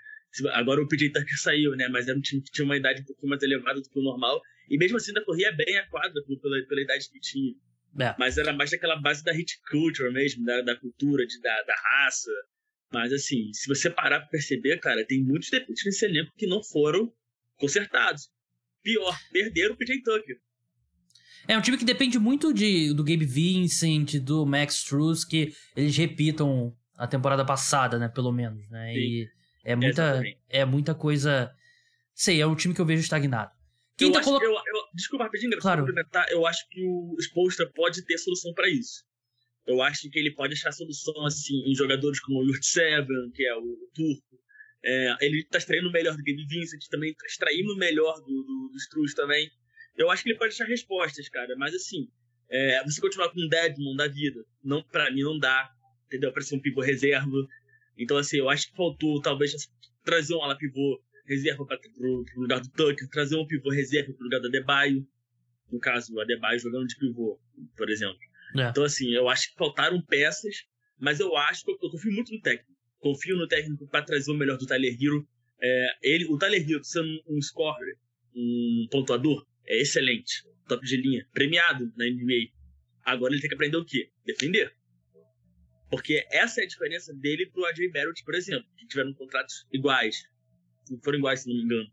Agora 0.51 0.82
o 0.82 0.88
PJ 0.88 1.12
Tucker 1.12 1.39
saiu, 1.39 1.75
né? 1.75 1.88
Mas 1.88 2.08
era 2.08 2.17
um 2.17 2.21
time 2.21 2.41
que 2.41 2.51
tinha 2.51 2.65
uma 2.65 2.78
idade 2.78 3.01
um 3.01 3.06
pouquinho 3.06 3.30
mais 3.30 3.41
elevada 3.41 3.82
do 3.82 3.89
que 3.89 3.99
o 3.99 4.04
normal. 4.04 4.41
E 4.69 4.78
mesmo 4.78 4.97
assim 4.97 5.12
ainda 5.12 5.23
corria 5.23 5.51
bem 5.51 5.78
a 5.78 5.88
quadra 5.88 6.21
pela, 6.41 6.65
pela 6.67 6.82
idade 6.82 7.10
que 7.10 7.19
tinha. 7.19 7.54
É. 7.99 8.15
Mas 8.19 8.38
era 8.38 8.51
mais 8.51 8.71
daquela 8.71 8.97
base 8.97 9.23
da 9.23 9.32
hit 9.32 9.60
culture 9.69 10.12
mesmo, 10.12 10.43
da, 10.43 10.62
da 10.62 10.75
cultura, 10.75 11.25
de, 11.25 11.39
da, 11.41 11.63
da 11.63 11.75
raça. 11.75 12.32
Mas 12.91 13.13
assim, 13.13 13.51
se 13.54 13.67
você 13.67 13.89
parar 13.89 14.19
pra 14.21 14.30
perceber, 14.30 14.80
cara, 14.80 15.06
tem 15.06 15.23
muitos 15.23 15.49
defeitos 15.49 15.84
nesse 15.86 16.06
elenco 16.06 16.32
que 16.38 16.45
não 16.45 16.62
foram 16.63 17.12
consertados. 17.58 18.30
Pior, 18.85 19.19
perderam 19.31 19.73
o 19.73 19.77
PJ 19.77 19.99
Tucker. 20.03 20.39
É 21.47 21.57
um 21.57 21.61
time 21.61 21.75
que 21.75 21.83
depende 21.83 22.19
muito 22.19 22.53
de, 22.53 22.93
do 22.93 23.03
Gabe 23.03 23.25
Vincent, 23.25 24.19
do 24.19 24.45
Max 24.45 24.75
Struz, 24.75 25.25
que 25.25 25.53
eles 25.75 25.97
repitam 25.97 26.71
a 26.95 27.07
temporada 27.07 27.43
passada, 27.43 27.97
né? 27.97 28.07
Pelo 28.07 28.31
menos, 28.31 28.69
né? 28.69 28.93
Sim. 28.93 28.99
E 28.99 29.29
é 29.63 29.75
muita, 29.75 30.23
é 30.47 30.65
muita 30.65 30.93
coisa. 30.93 31.51
Sei, 32.13 32.39
é 32.39 32.45
um 32.45 32.55
time 32.55 32.75
que 32.75 32.81
eu 32.81 32.85
vejo 32.85 33.01
estagnado. 33.01 33.51
Quem 33.97 34.09
eu 34.09 34.13
tá 34.13 34.21
colo... 34.21 34.39
eu, 34.43 34.51
eu, 34.51 34.83
desculpa 34.93 35.25
rapidinho, 35.25 35.57
claro. 35.57 35.81
complementar. 35.81 36.27
Eu 36.29 36.45
acho 36.45 36.67
que 36.69 36.85
o 36.85 37.15
Spolstra 37.19 37.67
pode 37.73 38.05
ter 38.05 38.19
solução 38.19 38.53
para 38.53 38.69
isso. 38.69 39.03
Eu 39.65 39.81
acho 39.81 40.07
que 40.11 40.19
ele 40.19 40.31
pode 40.31 40.53
achar 40.53 40.71
solução 40.71 41.25
assim 41.25 41.55
em 41.65 41.73
jogadores 41.73 42.19
como 42.19 42.39
o 42.39 42.45
Yurt 42.45 42.63
Seven, 42.63 43.31
que 43.33 43.43
é 43.43 43.55
o 43.55 43.89
turco, 43.95 44.39
É, 44.87 45.15
ele 45.21 45.43
tá 45.45 45.57
extraindo 45.57 45.89
o 45.89 45.91
melhor 45.91 46.15
do 46.15 46.23
Gabe 46.23 46.45
Vincent, 46.47 46.85
também 46.91 47.13
tá 47.15 47.25
extraindo 47.25 47.73
o 47.73 47.77
melhor 47.77 48.13
do, 48.21 48.43
do, 48.43 48.69
do 48.71 48.77
Struz 48.77 49.15
também. 49.15 49.49
Eu 49.97 50.11
acho 50.11 50.21
que 50.21 50.29
ele 50.29 50.37
pode 50.37 50.53
achar 50.53 50.65
respostas, 50.65 51.27
cara, 51.29 51.55
mas 51.57 51.73
assim, 51.73 52.07
é, 52.49 52.83
você 52.83 53.01
continuar 53.01 53.29
com 53.29 53.41
um 53.41 53.47
Deadmon 53.47 53.95
da 53.95 54.07
vida, 54.07 54.45
não, 54.63 54.83
pra 54.83 55.09
mim 55.11 55.23
não 55.23 55.39
dá, 55.39 55.71
entendeu? 56.05 56.31
Pra 56.31 56.43
ser 56.43 56.55
um 56.55 56.59
pivô 56.59 56.81
reserva. 56.81 57.47
Então, 57.97 58.17
assim, 58.17 58.37
eu 58.37 58.49
acho 58.49 58.69
que 58.69 58.75
faltou 58.75 59.21
talvez 59.21 59.53
trazer 60.03 60.35
um 60.35 60.43
ala 60.43 60.57
pivô 60.57 61.01
reserva 61.25 61.65
para 61.65 61.79
pro, 61.79 62.23
pro 62.23 62.41
lugar 62.41 62.59
do 62.59 62.69
Tucker, 62.69 63.09
trazer 63.09 63.35
um 63.37 63.47
pivô 63.47 63.71
reserva 63.71 64.13
pro 64.13 64.23
lugar 64.23 64.39
do 64.39 64.47
Adebayo. 64.47 65.07
No 65.71 65.79
caso, 65.79 66.13
o 66.13 66.21
Adebayo 66.21 66.59
jogando 66.59 66.85
de 66.85 66.95
pivô, 66.97 67.39
por 67.75 67.89
exemplo. 67.89 68.19
É. 68.55 68.69
Então, 68.69 68.83
assim, 68.83 69.11
eu 69.11 69.27
acho 69.27 69.49
que 69.49 69.57
faltaram 69.57 69.99
peças, 70.01 70.63
mas 70.99 71.19
eu 71.19 71.35
acho 71.35 71.63
que 71.63 71.71
eu, 71.71 71.77
eu 71.81 71.89
confio 71.89 72.11
muito 72.11 72.31
no 72.31 72.41
técnico. 72.41 72.74
Confio 73.05 73.37
no 73.37 73.47
técnico 73.47 73.87
para 73.87 74.03
trazer 74.03 74.31
o 74.31 74.33
melhor 74.33 74.57
do 74.57 74.65
Tyler 74.65 74.97
Hero. 74.99 75.27
É, 75.61 75.89
ele, 76.01 76.25
o 76.25 76.39
Tyler 76.39 76.67
Hero, 76.67 76.83
sendo 76.83 77.21
um 77.27 77.39
scorer, 77.39 77.99
um 78.35 78.87
pontuador, 78.89 79.45
é 79.67 79.79
excelente. 79.79 80.43
Top 80.67 80.83
de 80.83 80.97
linha, 80.97 81.23
premiado 81.31 81.93
na 81.95 82.05
NBA. 82.09 82.49
Agora 83.03 83.31
ele 83.31 83.41
tem 83.41 83.49
que 83.49 83.53
aprender 83.53 83.77
o 83.77 83.85
quê? 83.85 84.09
Defender. 84.25 84.75
Porque 85.87 86.25
essa 86.31 86.61
é 86.61 86.63
a 86.63 86.67
diferença 86.67 87.13
dele 87.13 87.45
pro 87.45 87.63
AJ 87.67 87.91
Barrett, 87.91 88.23
por 88.23 88.33
exemplo, 88.33 88.65
que 88.75 88.87
tiveram 88.87 89.13
contratos 89.13 89.67
iguais. 89.71 90.23
Foram 91.03 91.19
iguais, 91.19 91.41
se 91.41 91.47
não 91.47 91.57
me 91.57 91.61
engano. 91.61 91.87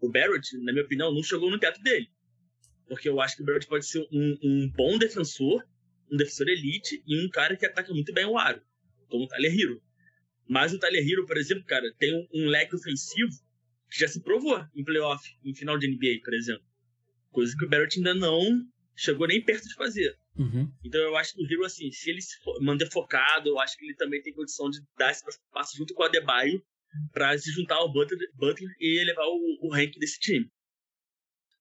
O 0.00 0.10
Barrett, 0.10 0.58
na 0.64 0.72
minha 0.72 0.84
opinião, 0.84 1.14
não 1.14 1.22
chegou 1.22 1.48
no 1.48 1.60
teto 1.60 1.80
dele. 1.80 2.10
Porque 2.88 3.08
eu 3.08 3.20
acho 3.20 3.36
que 3.36 3.42
o 3.42 3.46
Barrett 3.46 3.68
pode 3.68 3.86
ser 3.86 4.00
um, 4.12 4.36
um 4.42 4.68
bom 4.70 4.98
defensor, 4.98 5.64
um 6.10 6.16
defensor 6.16 6.48
elite 6.48 7.04
e 7.06 7.24
um 7.24 7.30
cara 7.30 7.56
que 7.56 7.64
ataca 7.64 7.94
muito 7.94 8.12
bem 8.12 8.26
o 8.26 8.36
aro, 8.36 8.60
como 9.08 9.26
o 9.26 9.28
Tyler 9.28 9.56
Hero. 9.56 9.85
Mas 10.48 10.72
o 10.72 10.78
Tyler 10.78 11.06
Hero, 11.06 11.26
por 11.26 11.36
exemplo, 11.36 11.64
cara, 11.64 11.92
tem 11.98 12.14
um, 12.14 12.26
um 12.34 12.48
leque 12.48 12.74
ofensivo 12.74 13.32
que 13.90 13.98
já 13.98 14.08
se 14.08 14.20
provou 14.20 14.64
em 14.74 14.84
playoff, 14.84 15.24
em 15.44 15.54
final 15.54 15.78
de 15.78 15.88
NBA, 15.88 16.20
por 16.24 16.34
exemplo. 16.34 16.64
Coisa 17.30 17.54
que 17.56 17.64
o 17.64 17.68
Barrett 17.68 17.98
ainda 17.98 18.14
não 18.14 18.64
chegou 18.94 19.26
nem 19.26 19.42
perto 19.42 19.68
de 19.68 19.74
fazer. 19.74 20.16
Uhum. 20.36 20.70
Então 20.84 21.00
eu 21.00 21.16
acho 21.16 21.34
que 21.34 21.42
o 21.42 21.46
Hero, 21.46 21.64
assim, 21.64 21.90
se 21.90 22.10
ele 22.10 22.20
se 22.20 22.36
manter 22.60 22.90
focado, 22.90 23.48
eu 23.48 23.58
acho 23.58 23.76
que 23.76 23.84
ele 23.84 23.94
também 23.94 24.22
tem 24.22 24.32
condição 24.32 24.70
de 24.70 24.80
dar 24.98 25.10
esse 25.10 25.22
passo 25.52 25.76
junto 25.76 25.94
com 25.94 26.02
o 26.02 26.06
Adebayo 26.06 26.62
para 27.12 27.36
se 27.38 27.50
juntar 27.52 27.76
ao 27.76 27.92
Butler, 27.92 28.18
Butler 28.34 28.70
e 28.80 29.00
elevar 29.00 29.26
o, 29.26 29.66
o 29.66 29.70
ranking 29.70 29.98
desse 29.98 30.18
time. 30.18 30.50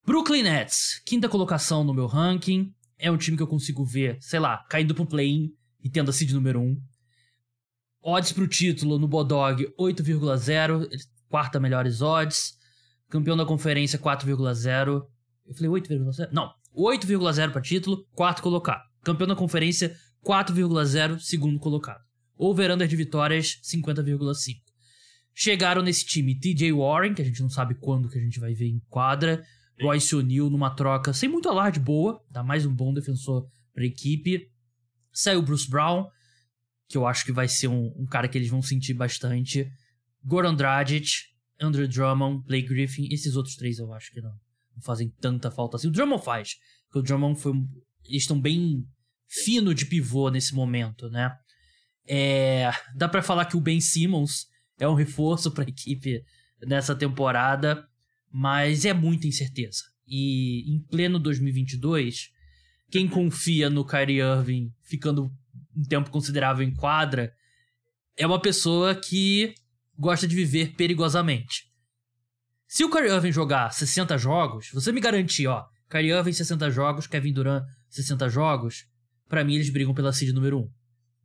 Brooklyn 0.06 0.44
Nets, 0.44 1.02
quinta 1.06 1.28
colocação 1.28 1.84
no 1.84 1.94
meu 1.94 2.06
ranking. 2.06 2.74
É 2.98 3.12
um 3.12 3.18
time 3.18 3.36
que 3.36 3.44
eu 3.44 3.48
consigo 3.48 3.84
ver, 3.84 4.18
sei 4.22 4.40
lá, 4.40 4.64
caindo 4.70 4.96
pro 4.96 5.06
play-in 5.06 5.54
e 5.84 5.90
tendo 5.90 6.10
a 6.10 6.14
seed 6.14 6.32
número 6.32 6.62
1. 6.62 6.82
Odds 8.08 8.32
pro 8.34 8.48
título 8.48 9.00
no 9.00 9.08
Bodog 9.08 9.68
8,0, 9.80 10.88
quarta 11.28 11.60
melhores 11.60 12.04
odds. 12.04 12.54
Campeão 13.10 13.36
da 13.36 13.48
conferência 13.48 13.98
4,0. 13.98 15.02
Eu 15.48 15.56
falei 15.56 15.82
8,0? 15.82 16.30
Não, 16.32 16.54
8,0 16.78 17.52
para 17.52 17.62
título, 17.62 18.06
quarto 18.14 18.44
colocado. 18.44 18.84
Campeão 19.04 19.28
da 19.28 19.36
conferência 19.36 19.98
4,0, 20.24 21.20
segundo 21.20 21.58
colocado. 21.58 22.00
Over-under 22.38 22.88
de 22.88 22.96
vitórias 22.96 23.60
50,5. 23.64 24.58
Chegaram 25.34 25.82
nesse 25.82 26.06
time 26.06 26.38
TJ 26.38 26.74
Warren, 26.74 27.16
que 27.16 27.24
a 27.24 27.26
gente 27.26 27.42
não 27.42 27.50
sabe 27.50 27.74
quando 27.74 28.08
que 28.08 28.20
a 28.20 28.22
gente 28.22 28.40
vai 28.40 28.54
ver 28.54 28.68
em 28.68 28.80
quadra. 28.88 29.44
Royce 29.82 30.16
O'Neal 30.16 30.52
numa 30.52 30.70
troca 30.70 31.12
sem 31.12 31.28
muito 31.28 31.50
alarde 31.50 31.80
boa, 31.80 32.24
dá 32.30 32.44
mais 32.44 32.68
um 32.68 32.74
bom 32.74 32.94
defensor 32.94 33.48
para 33.74 33.82
a 33.82 33.88
equipe. 33.88 34.48
Saiu 35.12 35.42
Bruce 35.42 35.68
Brown, 35.68 36.06
que 36.88 36.98
eu 36.98 37.08
acho 37.08 37.26
que 37.26 37.32
vai 37.32 37.48
ser 37.48 37.68
um, 37.68 37.94
um 37.98 38.06
cara 38.06 38.28
que 38.28 38.38
eles 38.38 38.50
vão 38.50 38.62
sentir 38.62 38.94
bastante. 38.94 39.72
Goran 40.24 40.56
Dragic, 40.56 41.10
Andrew 41.60 41.88
Drummond, 41.88 42.46
Blake 42.46 42.68
Griffin, 42.68 43.08
esses 43.12 43.36
outros 43.36 43.56
três 43.56 43.80
eu 43.80 43.94
acho 43.94 44.12
que 44.12 44.22
não, 44.22 44.32
não 44.76 44.82
fazem 44.82 45.10
tanta 45.22 45.50
falta 45.50 45.78
assim. 45.78 45.88
O 45.88 45.92
Drummond 45.92 46.24
faz, 46.24 46.56
porque 46.88 47.00
o 47.00 47.04
Drummond 47.04 47.40
foi. 47.40 47.54
Eles 48.06 48.24
estão 48.24 48.40
bem 48.40 48.86
fino 49.28 49.74
de 49.74 49.86
pivô 49.86 50.30
nesse 50.30 50.54
momento, 50.54 51.10
né? 51.10 51.36
É, 52.08 52.72
dá 52.96 53.10
para 53.10 53.24
falar 53.24 53.46
que 53.46 53.58
o 53.58 53.62
Ben 53.62 53.82
Simmons 53.82 54.46
é 54.80 54.88
um 54.88 54.94
reforço 54.94 55.52
para 55.52 55.64
a 55.64 55.68
equipe 55.68 56.24
nessa 56.62 56.96
temporada 56.96 57.88
mas 58.38 58.84
é 58.84 58.94
muita 58.94 59.28
incerteza. 59.28 59.82
E 60.06 60.70
em 60.70 60.78
pleno 60.92 61.18
2022, 61.18 62.32
quem 62.92 63.08
confia 63.08 63.70
no 63.70 63.86
Kyrie 63.86 64.20
Irving 64.20 64.74
ficando 64.82 65.32
um 65.76 65.84
tempo 65.84 66.10
considerável 66.10 66.66
em 66.66 66.74
quadra 66.74 67.34
é 68.18 68.26
uma 68.26 68.42
pessoa 68.42 68.96
que 68.96 69.54
gosta 69.98 70.28
de 70.28 70.36
viver 70.36 70.76
perigosamente. 70.76 71.66
Se 72.68 72.84
o 72.84 72.90
Kyrie 72.90 73.12
Irving 73.12 73.32
jogar 73.32 73.72
60 73.72 74.18
jogos, 74.18 74.70
você 74.74 74.92
me 74.92 75.00
garantir, 75.00 75.48
ó, 75.48 75.66
Kyrie 75.90 76.12
Irving 76.12 76.34
60 76.34 76.70
jogos, 76.72 77.08
Kevin 77.08 77.34
Durant 77.34 77.64
60 77.90 78.30
jogos, 78.30 78.86
para 79.28 79.44
mim 79.44 79.56
eles 79.56 79.70
brigam 79.70 79.94
pela 79.94 80.14
seed 80.14 80.34
número 80.34 80.60
1. 80.60 80.72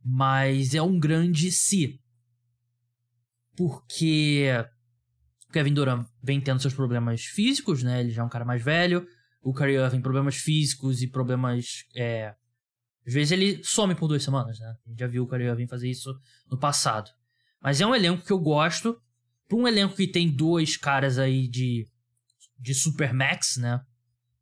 Mas 0.03 0.73
é 0.73 0.81
um 0.81 0.99
grande 0.99 1.51
se. 1.51 1.99
Porque 3.55 4.47
o 5.49 5.51
Kevin 5.51 5.73
Durant 5.73 6.07
vem 6.23 6.41
tendo 6.41 6.61
seus 6.61 6.73
problemas 6.73 7.23
físicos, 7.23 7.83
né? 7.83 7.99
Ele 7.99 8.11
já 8.11 8.21
é 8.21 8.25
um 8.25 8.29
cara 8.29 8.45
mais 8.45 8.63
velho. 8.63 9.05
O 9.41 9.53
Kyrie 9.53 9.75
Irving 9.75 10.01
problemas 10.01 10.35
físicos 10.35 11.01
e 11.01 11.07
problemas. 11.07 11.85
É... 11.95 12.33
Às 13.05 13.13
vezes 13.13 13.31
ele 13.31 13.61
some 13.63 13.95
por 13.95 14.07
duas 14.07 14.23
semanas, 14.23 14.59
né? 14.59 14.75
A 14.85 14.89
gente 14.89 14.99
já 14.99 15.07
viu 15.07 15.23
o 15.23 15.27
Kyrie 15.27 15.47
Irving 15.47 15.67
fazer 15.67 15.89
isso 15.89 16.13
no 16.49 16.57
passado. 16.57 17.09
Mas 17.61 17.81
é 17.81 17.85
um 17.85 17.95
elenco 17.95 18.25
que 18.25 18.31
eu 18.31 18.39
gosto. 18.39 18.97
Pra 19.47 19.57
um 19.57 19.67
elenco 19.67 19.95
que 19.95 20.07
tem 20.07 20.29
dois 20.29 20.77
caras 20.77 21.17
aí 21.17 21.47
de, 21.47 21.87
de 22.59 22.73
super 22.73 23.13
max, 23.13 23.57
né? 23.57 23.81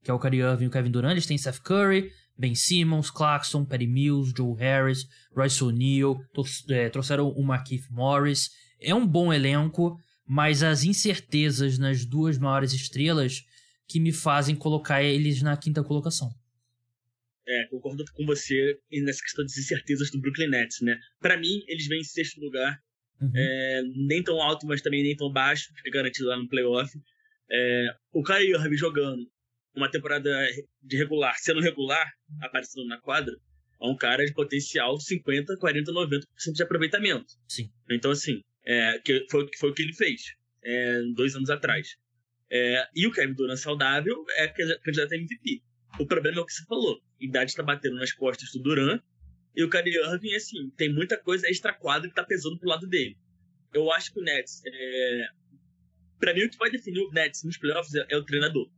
Que 0.04 0.12
é 0.12 0.13
o 0.13 0.19
Kyrie 0.19 0.41
Irving 0.41 0.65
e 0.65 0.67
o 0.67 0.72
Kevin 0.72 0.91
Durant. 0.91 1.12
Eles 1.12 1.26
têm 1.26 1.38
Seth 1.38 1.62
Curry, 1.62 2.12
Ben 2.38 2.56
Simmons, 2.56 3.10
Clarkson, 3.10 3.65
Patty 3.65 3.88
Mills, 3.88 4.34
Joe 4.36 4.56
Harris, 4.58 5.06
Royce 5.36 5.63
O'Neal. 5.63 6.17
É, 6.69 6.89
trouxeram 6.89 7.30
o 7.30 7.43
Markieff 7.43 7.91
Morris. 7.91 8.50
É 8.80 8.93
um 8.93 9.06
bom 9.06 9.34
elenco 9.34 9.98
mas 10.32 10.62
as 10.62 10.84
incertezas 10.84 11.80
nas 11.80 12.06
duas 12.06 12.38
maiores 12.38 12.72
estrelas 12.72 13.43
que 13.88 14.00
me 14.00 14.12
fazem 14.12 14.56
colocar 14.56 15.02
eles 15.02 15.41
na 15.41 15.58
quinta 15.58 15.84
colocação. 15.84 16.30
É, 17.50 17.66
concordo 17.66 18.06
com 18.14 18.26
você 18.28 18.80
nessa 18.92 19.24
questão 19.24 19.44
das 19.44 19.58
incertezas 19.58 20.12
do 20.12 20.22
Brooklyn 20.22 20.50
Nets, 20.50 20.82
né? 20.82 21.00
Para 21.20 21.36
mim, 21.36 21.64
eles 21.68 21.88
vêm 21.88 22.00
em 22.00 22.04
sexto 22.04 22.40
lugar, 22.40 22.80
uhum. 23.20 23.32
é, 23.36 23.82
nem 24.08 24.22
tão 24.22 24.40
alto, 24.40 24.68
mas 24.68 24.84
também 24.84 25.02
nem 25.02 25.16
tão 25.16 25.32
baixo, 25.32 25.74
fica 25.76 25.90
garantido 25.90 26.28
lá 26.28 26.38
no 26.38 26.48
playoff. 26.48 26.92
É, 27.52 27.88
o 28.14 28.22
Kyrie 28.22 28.52
Irving 28.52 28.78
jogando 28.78 29.28
uma 29.76 29.90
temporada 29.90 30.30
de 30.84 30.96
regular, 30.96 31.36
sendo 31.40 31.60
regular, 31.60 32.08
aparecendo 32.42 32.86
na 32.86 33.00
quadra, 33.00 33.34
é 33.82 33.88
um 33.88 33.96
cara 33.96 34.24
de 34.24 34.34
potencial 34.34 35.00
50, 35.00 35.58
40, 35.58 35.92
90% 35.92 36.26
de 36.54 36.64
aproveitamento. 36.64 37.34
Sim. 37.48 37.72
Então, 37.90 38.12
assim, 38.12 38.44
é, 38.64 39.00
que 39.00 39.26
foi, 39.32 39.48
foi 39.58 39.72
o 39.72 39.74
que 39.74 39.82
ele 39.82 39.94
fez 39.94 40.22
é, 40.64 41.02
dois 41.16 41.36
anos 41.36 41.50
atrás. 41.50 41.98
É, 42.52 42.88
e 42.96 43.08
o 43.08 43.12
Kevin 43.12 43.34
Durant 43.34 43.58
saudável 43.58 44.24
é 44.36 44.48
candidato 44.48 45.14
a 45.14 45.16
MVP. 45.16 45.64
O 45.97 46.06
problema 46.06 46.38
é 46.38 46.41
o 46.41 46.45
que 46.45 46.54
você 46.54 46.65
falou. 46.65 47.02
A 47.19 47.23
idade 47.23 47.52
está 47.52 47.63
batendo 47.63 47.95
nas 47.95 48.12
costas 48.13 48.52
do 48.52 48.62
Durant. 48.62 49.02
E 49.56 49.63
o 49.63 49.69
Kyrie 49.69 49.97
Irving, 49.97 50.36
assim, 50.36 50.69
tem 50.78 50.93
muita 50.93 51.17
coisa 51.17 51.47
extra-quadra 51.49 52.08
que 52.08 52.12
está 52.12 52.23
pesando 52.23 52.60
pro 52.60 52.69
lado 52.69 52.88
dele. 52.88 53.17
Eu 53.73 53.91
acho 53.91 54.13
que 54.13 54.19
o 54.19 54.23
Nets... 54.23 54.62
É... 54.65 55.28
Para 56.19 56.34
mim, 56.34 56.43
o 56.43 56.49
que 56.49 56.58
vai 56.58 56.69
definir 56.69 56.99
o 56.99 57.12
Nets 57.12 57.43
nos 57.43 57.58
playoffs 57.58 57.93
é, 57.95 58.06
é 58.10 58.17
o 58.17 58.23
treinador. 58.23 58.69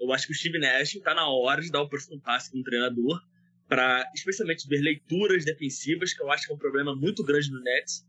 Eu 0.00 0.12
acho 0.12 0.26
que 0.26 0.32
o 0.32 0.36
Steve 0.36 0.58
Nash 0.58 0.94
está 0.94 1.14
na 1.14 1.28
hora 1.28 1.60
de 1.60 1.70
dar 1.70 1.82
o 1.82 1.88
próximo 1.88 2.20
passo 2.20 2.50
como 2.50 2.64
treinador 2.64 3.20
para, 3.68 4.10
especialmente, 4.14 4.66
ver 4.66 4.80
leituras 4.80 5.44
defensivas, 5.44 6.12
que 6.12 6.22
eu 6.22 6.30
acho 6.30 6.46
que 6.46 6.52
é 6.52 6.54
um 6.54 6.58
problema 6.58 6.96
muito 6.96 7.22
grande 7.22 7.50
no 7.50 7.60
Nets. 7.60 8.04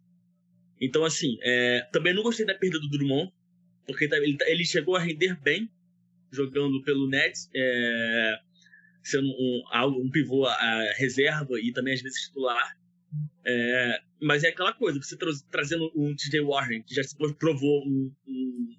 Então, 0.80 1.06
assim, 1.06 1.38
é, 1.42 1.88
também 1.92 2.14
não 2.14 2.24
gostei 2.24 2.46
da 2.46 2.56
perda 2.56 2.80
do 2.80 2.90
Drummond, 2.90 3.32
porque 3.86 4.08
tá, 4.08 4.16
tá, 4.16 4.50
ele 4.50 4.66
chegou 4.66 4.96
a 4.96 5.00
render 5.00 5.40
bem 5.40 5.70
jogando 6.32 6.82
pelo 6.84 7.10
Nets, 7.10 7.50
é, 7.56 8.40
sendo 9.04 9.28
um, 9.28 9.64
um 10.06 10.10
pivô 10.10 10.46
a 10.46 10.94
reserva 10.98 11.60
e 11.60 11.72
também 11.72 11.94
às 11.94 12.02
vezes 12.02 12.22
titular. 12.22 12.78
É, 13.46 14.02
mas 14.22 14.44
é 14.44 14.50
aquela 14.50 14.74
coisa, 14.74 15.00
você 15.02 15.18
tra 15.18 15.30
trazendo 15.50 15.92
um 15.96 16.16
TJ 16.16 16.42
Warren, 16.42 16.84
que 16.84 16.96
já 16.96 17.04
se 17.04 17.16
provou 17.38 17.84
um, 17.86 18.12
um, 18.28 18.76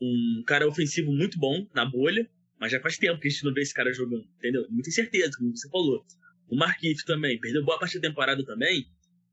um, 0.00 0.44
cara 0.46 0.66
ofensivo 0.66 1.12
muito 1.12 1.38
bom 1.38 1.66
na 1.74 1.84
bolha, 1.84 2.28
mas 2.58 2.72
já 2.72 2.80
faz 2.80 2.96
tempo 2.96 3.20
que 3.20 3.28
a 3.28 3.30
gente 3.30 3.44
não 3.44 3.52
vê 3.52 3.62
esse 3.62 3.74
cara 3.74 3.92
jogando, 3.92 4.26
entendeu? 4.38 4.66
Muita 4.70 4.88
incerteza, 4.88 5.36
como 5.36 5.54
você 5.54 5.68
falou. 5.68 6.04
O 6.48 6.56
Marquinhos 6.56 7.02
também, 7.04 7.38
perdeu 7.38 7.64
boa 7.64 7.78
parte 7.78 7.98
da 7.98 8.08
temporada 8.08 8.44
também, 8.44 8.86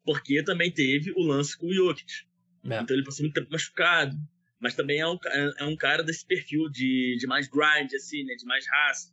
porque 0.03 0.43
também 0.43 0.71
teve 0.71 1.11
o 1.11 1.21
lance 1.21 1.57
com 1.57 1.67
o 1.67 1.73
Jokic. 1.73 2.25
É. 2.65 2.81
Então 2.81 2.95
ele 2.95 3.05
passou 3.05 3.23
muito 3.23 3.35
tempo 3.35 3.51
machucado. 3.51 4.17
Mas 4.61 4.75
também 4.75 4.99
é 4.99 5.07
um, 5.07 5.17
é 5.57 5.65
um 5.65 5.75
cara 5.75 6.03
desse 6.03 6.25
perfil 6.25 6.69
de, 6.69 7.17
de 7.19 7.25
mais 7.25 7.47
grind, 7.47 7.91
assim, 7.95 8.23
né? 8.23 8.35
De 8.35 8.45
mais 8.45 8.65
raça. 8.67 9.11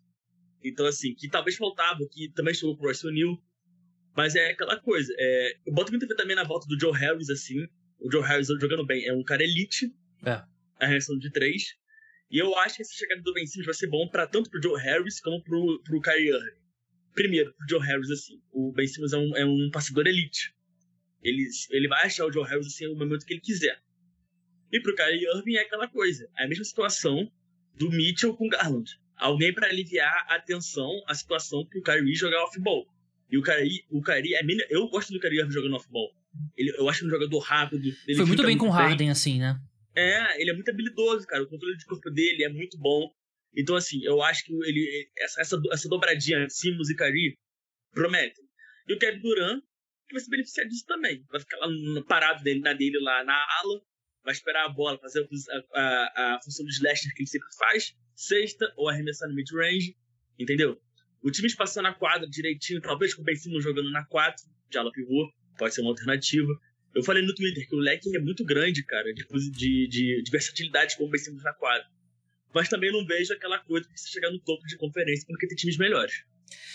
Então, 0.63 0.85
assim, 0.85 1.15
que 1.15 1.29
talvez 1.29 1.57
faltava, 1.57 2.07
que 2.11 2.29
também 2.33 2.53
chegou 2.53 2.77
com 2.77 2.83
o 2.83 2.87
Royce 2.87 3.07
O'Neal. 3.07 3.43
Mas 4.15 4.35
é 4.35 4.51
aquela 4.51 4.79
coisa. 4.79 5.13
É, 5.17 5.57
eu 5.67 5.73
boto 5.73 5.91
muita 5.91 6.07
fé 6.07 6.15
também 6.15 6.37
na 6.37 6.45
volta 6.45 6.67
do 6.69 6.79
Joe 6.79 6.93
Harris, 6.93 7.31
assim. 7.31 7.67
o 7.99 8.13
Joe 8.13 8.23
Harris 8.23 8.49
jogando 8.49 8.85
bem. 8.85 9.07
É 9.07 9.15
um 9.15 9.25
cara 9.25 9.43
elite. 9.43 9.91
É. 10.25 10.43
Arremessando 10.79 11.19
de 11.19 11.31
três. 11.31 11.77
E 12.31 12.39
eu 12.39 12.55
acho 12.59 12.77
que 12.77 12.83
essa 12.83 12.93
chegada 12.93 13.23
do 13.23 13.33
Ben 13.33 13.47
Simmons 13.47 13.65
vai 13.65 13.75
ser 13.75 13.87
bom 13.87 14.07
para 14.07 14.27
tanto 14.27 14.51
pro 14.51 14.63
Joe 14.63 14.79
Harris 14.79 15.19
como 15.21 15.43
pro, 15.43 15.81
pro 15.83 16.01
Kyrie 16.03 16.29
Irving. 16.29 16.59
Primeiro, 17.15 17.55
pro 17.55 17.67
Joe 17.71 17.87
Harris, 17.87 18.11
assim. 18.11 18.43
O 18.53 18.71
Ben 18.73 18.87
Simmons 18.87 19.15
é 19.15 19.17
um, 19.17 19.37
é 19.37 19.47
um 19.47 19.71
passador 19.73 20.07
elite. 20.07 20.55
Ele, 21.23 21.49
ele 21.71 21.89
vai 21.89 22.05
achar 22.05 22.27
o 22.27 22.33
Joe 22.33 22.47
Harris 22.47 22.67
assim 22.67 22.87
no 22.87 22.97
momento 22.97 23.25
que 23.25 23.33
ele 23.33 23.41
quiser. 23.41 23.81
E 24.73 24.81
pro 24.81 24.95
Kyrie 24.95 25.27
Irving 25.35 25.57
é 25.57 25.63
aquela 25.63 25.89
coisa. 25.89 26.29
É 26.37 26.45
a 26.45 26.49
mesma 26.49 26.65
situação 26.65 27.31
do 27.75 27.91
Mitchell 27.91 28.35
com 28.35 28.49
Garland. 28.49 28.91
Alguém 29.17 29.53
para 29.53 29.69
aliviar 29.69 30.27
a 30.29 30.39
tensão, 30.41 30.91
a 31.07 31.15
situação 31.15 31.67
que 31.67 31.79
o 31.79 31.83
Kyrie 31.83 32.15
jogar 32.15 32.45
off-ball. 32.45 32.87
E 33.31 33.37
o 33.37 33.43
Kyrie, 33.43 33.85
o 33.91 34.03
Kyrie 34.03 34.35
é 34.35 34.43
eu 34.71 34.89
gosto 34.89 35.13
do 35.13 35.21
Kyrie 35.21 35.41
Irving 35.41 35.53
jogando 35.53 35.77
off-ball. 35.77 36.11
Ele, 36.57 36.71
eu 36.77 36.89
acho 36.89 37.03
ele 37.03 37.09
um 37.09 37.15
jogador 37.15 37.39
rápido. 37.41 37.93
Foi 38.17 38.25
muito 38.25 38.43
bem 38.43 38.57
muito 38.57 38.61
com 38.61 38.69
o 38.69 38.71
Harden, 38.71 39.11
assim, 39.11 39.39
né? 39.39 39.61
É, 39.95 40.41
ele 40.41 40.51
é 40.51 40.55
muito 40.55 40.71
habilidoso, 40.71 41.27
cara. 41.27 41.43
O 41.43 41.49
controle 41.49 41.77
de 41.77 41.85
corpo 41.85 42.11
dele 42.11 42.45
é 42.45 42.49
muito 42.49 42.79
bom. 42.79 43.11
Então, 43.57 43.75
assim, 43.75 44.01
eu 44.05 44.23
acho 44.23 44.45
que 44.45 44.53
ele, 44.53 45.11
essa, 45.19 45.41
essa, 45.41 45.61
essa 45.73 45.89
dobradinha 45.89 46.47
Simmons 46.49 46.91
e 46.91 46.97
Kyrie 46.97 47.37
prometem. 47.93 48.45
E 48.87 48.95
o 48.95 48.99
Kevin 48.99 49.21
Durant 49.21 49.63
vai 50.13 50.21
se 50.21 50.31
beneficiar 50.31 50.67
disso 50.67 50.85
também. 50.87 51.25
Vai 51.31 51.41
ficar 51.41 51.57
lá 51.59 51.69
parado 52.07 52.43
dele, 52.45 52.61
na 52.61 52.73
dele 52.73 52.99
lá 53.01 53.25
na 53.25 53.35
ala, 53.35 53.83
vai 54.29 54.35
esperar 54.35 54.67
a 54.67 54.69
bola, 54.69 54.99
fazer 54.99 55.27
a, 55.75 55.81
a, 55.81 56.35
a 56.35 56.41
função 56.43 56.63
do 56.63 56.71
slasher 56.71 57.15
que 57.15 57.23
ele 57.23 57.29
sempre 57.29 57.49
faz, 57.57 57.97
sexta, 58.15 58.71
ou 58.77 58.87
arremessar 58.87 59.27
no 59.27 59.35
mid-range, 59.35 59.97
entendeu? 60.39 60.79
O 61.23 61.31
time 61.31 61.49
espaçando 61.49 61.89
a 61.89 61.95
quadra 61.95 62.29
direitinho, 62.29 62.79
talvez 62.83 63.15
com 63.15 63.23
o 63.23 63.25
Ben 63.25 63.35
Simmons 63.35 63.65
jogando 63.65 63.91
na 63.91 64.05
4, 64.05 64.45
de 64.69 64.77
ala 64.77 64.93
pivô, 64.93 65.33
pode 65.57 65.75
ser 65.75 65.81
uma 65.81 65.93
alternativa. 65.93 66.53
Eu 66.95 67.03
falei 67.03 67.25
no 67.25 67.35
Twitter 67.35 67.67
que 67.67 67.75
o 67.75 67.79
leque 67.79 68.15
é 68.15 68.21
muito 68.21 68.45
grande, 68.45 68.85
cara, 68.85 69.15
de, 69.15 69.25
de, 69.51 69.89
de, 69.89 70.23
de 70.23 70.31
versatilidade 70.31 70.99
com 70.99 71.05
o 71.05 71.09
Ben 71.09 71.19
Simmons 71.19 71.43
na 71.43 71.55
quadra. 71.55 71.87
Mas 72.55 72.69
também 72.69 72.93
não 72.93 73.07
vejo 73.07 73.33
aquela 73.33 73.59
coisa 73.61 73.89
que 73.89 73.99
você 73.99 74.11
chegar 74.11 74.31
no 74.31 74.41
topo 74.41 74.63
de 74.67 74.77
conferência 74.77 75.25
porque 75.27 75.47
tem 75.47 75.57
times 75.57 75.79
melhores. 75.79 76.23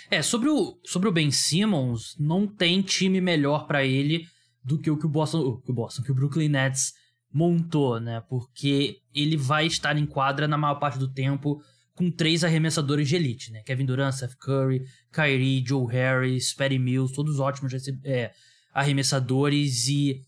É, 0.10 0.24
sobre 0.24 0.50
o, 0.50 0.80
sobre 0.84 1.08
o 1.08 1.12
Ben 1.12 1.30
Simmons, 1.30 2.18
não 2.20 2.48
tem 2.48 2.82
time 2.82 3.22
melhor 3.22 3.68
para 3.68 3.86
ele 3.86 4.28
do 4.64 4.80
que 4.80 4.90
o 4.90 4.98
que 4.98 5.06
o 5.06 5.10
Boston, 5.10 5.62
que 5.62 5.70
o 5.70 5.74
Boston, 5.74 6.02
que 6.02 6.12
o 6.12 6.16
Brooklyn 6.16 6.50
Nets 6.50 7.03
montou, 7.34 8.00
né? 8.00 8.22
Porque 8.30 9.00
ele 9.14 9.36
vai 9.36 9.66
estar 9.66 9.98
em 9.98 10.06
quadra 10.06 10.48
na 10.48 10.58
maior 10.58 10.76
parte 10.76 11.00
do 11.00 11.12
tempo 11.12 11.62
com 11.96 12.12
três 12.12 12.44
arremessadores 12.44 13.10
de 13.10 13.16
elite, 13.16 13.52
né? 13.52 13.62
Kevin 13.64 13.86
Durant, 13.86 14.14
Seth 14.14 14.36
Curry, 14.38 14.84
Kyrie, 15.12 15.64
Joe 15.66 15.92
Harris, 15.92 16.54
Patty 16.54 16.78
Mills, 16.78 17.14
todos 17.14 17.40
ótimos 17.40 17.74
é, 18.04 18.32
arremessadores 18.74 19.88
e 19.88 20.22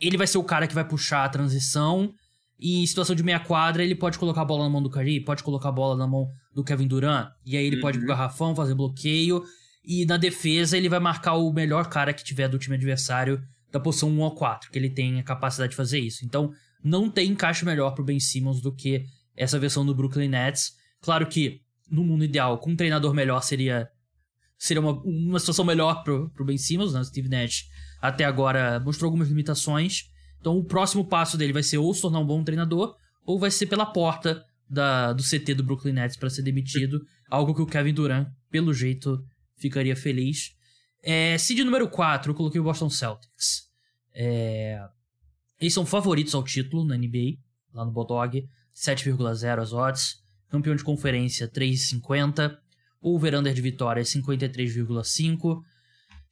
ele 0.00 0.16
vai 0.16 0.26
ser 0.26 0.38
o 0.38 0.44
cara 0.44 0.66
que 0.66 0.74
vai 0.74 0.86
puxar 0.86 1.24
a 1.24 1.28
transição 1.28 2.12
e 2.58 2.82
em 2.82 2.86
situação 2.86 3.14
de 3.14 3.22
meia 3.22 3.40
quadra 3.40 3.82
ele 3.84 3.94
pode 3.94 4.18
colocar 4.18 4.42
a 4.42 4.44
bola 4.44 4.64
na 4.64 4.70
mão 4.70 4.82
do 4.82 4.90
Kyrie, 4.90 5.24
pode 5.24 5.42
colocar 5.42 5.68
a 5.68 5.72
bola 5.72 5.96
na 5.96 6.06
mão 6.06 6.28
do 6.52 6.64
Kevin 6.64 6.86
Durant 6.86 7.28
e 7.44 7.56
aí 7.56 7.64
ele 7.64 7.76
uhum. 7.76 7.82
pode 7.82 7.98
pro 7.98 8.06
garrafão, 8.06 8.54
fazer 8.54 8.74
bloqueio 8.74 9.44
e 9.84 10.04
na 10.04 10.16
defesa 10.16 10.76
ele 10.76 10.88
vai 10.88 11.00
marcar 11.00 11.34
o 11.34 11.52
melhor 11.52 11.88
cara 11.88 12.12
que 12.12 12.24
tiver 12.24 12.48
do 12.48 12.58
time 12.58 12.76
adversário 12.76 13.42
da 13.70 13.80
posição 13.80 14.10
1 14.10 14.20
ou 14.20 14.34
4, 14.34 14.70
que 14.70 14.78
ele 14.78 14.90
tem 14.90 15.18
a 15.18 15.22
capacidade 15.22 15.70
de 15.70 15.76
fazer 15.76 15.98
isso. 15.98 16.24
Então, 16.24 16.52
não 16.82 17.10
tem 17.10 17.30
encaixe 17.30 17.64
melhor 17.64 17.92
pro 17.92 18.04
Ben 18.04 18.20
Simmons 18.20 18.60
do 18.60 18.74
que 18.74 19.04
essa 19.36 19.58
versão 19.58 19.84
do 19.84 19.94
Brooklyn 19.94 20.28
Nets. 20.28 20.72
Claro 21.00 21.26
que, 21.26 21.60
no 21.90 22.04
mundo 22.04 22.24
ideal, 22.24 22.58
com 22.58 22.70
um 22.70 22.76
treinador 22.76 23.14
melhor 23.14 23.42
seria 23.42 23.88
seria 24.58 24.80
uma, 24.80 24.92
uma 25.04 25.38
situação 25.38 25.64
melhor 25.64 26.02
pro, 26.02 26.28
pro 26.30 26.44
Ben 26.44 26.58
Simmons, 26.58 26.92
né? 26.92 27.00
O 27.00 27.04
Steve 27.04 27.28
Nash 27.28 27.64
até 28.02 28.24
agora 28.24 28.80
mostrou 28.80 29.06
algumas 29.06 29.28
limitações. 29.28 30.10
Então 30.40 30.58
o 30.58 30.64
próximo 30.64 31.04
passo 31.04 31.38
dele 31.38 31.52
vai 31.52 31.62
ser 31.62 31.78
ou 31.78 31.94
se 31.94 32.02
tornar 32.02 32.18
um 32.18 32.26
bom 32.26 32.42
treinador, 32.42 32.94
ou 33.24 33.38
vai 33.38 33.50
ser 33.50 33.66
pela 33.66 33.86
porta 33.86 34.44
da, 34.68 35.12
do 35.12 35.22
CT 35.22 35.54
do 35.54 35.62
Brooklyn 35.62 35.92
Nets 35.92 36.16
para 36.16 36.28
ser 36.28 36.42
demitido. 36.42 37.00
algo 37.30 37.54
que 37.54 37.62
o 37.62 37.66
Kevin 37.66 37.94
Durant, 37.94 38.28
pelo 38.50 38.74
jeito, 38.74 39.22
ficaria 39.56 39.94
feliz. 39.94 40.56
É, 41.02 41.38
seed 41.38 41.60
número 41.60 41.88
4, 41.88 42.32
eu 42.32 42.34
coloquei 42.34 42.60
o 42.60 42.64
Boston 42.64 42.90
Celtics. 42.90 43.68
É, 44.14 44.80
eles 45.60 45.74
são 45.74 45.86
favoritos 45.86 46.34
ao 46.34 46.42
título 46.42 46.84
na 46.84 46.96
NBA, 46.96 47.38
lá 47.72 47.84
no 47.84 47.92
Bodog. 47.92 48.48
7,0 48.74 49.60
as 49.60 49.72
odds. 49.72 50.16
Campeão 50.48 50.74
de 50.74 50.84
conferência 50.84 51.48
3,50. 51.48 52.56
Over-under 53.00 53.52
de 53.52 53.60
vitória 53.60 54.02
53,5. 54.02 55.62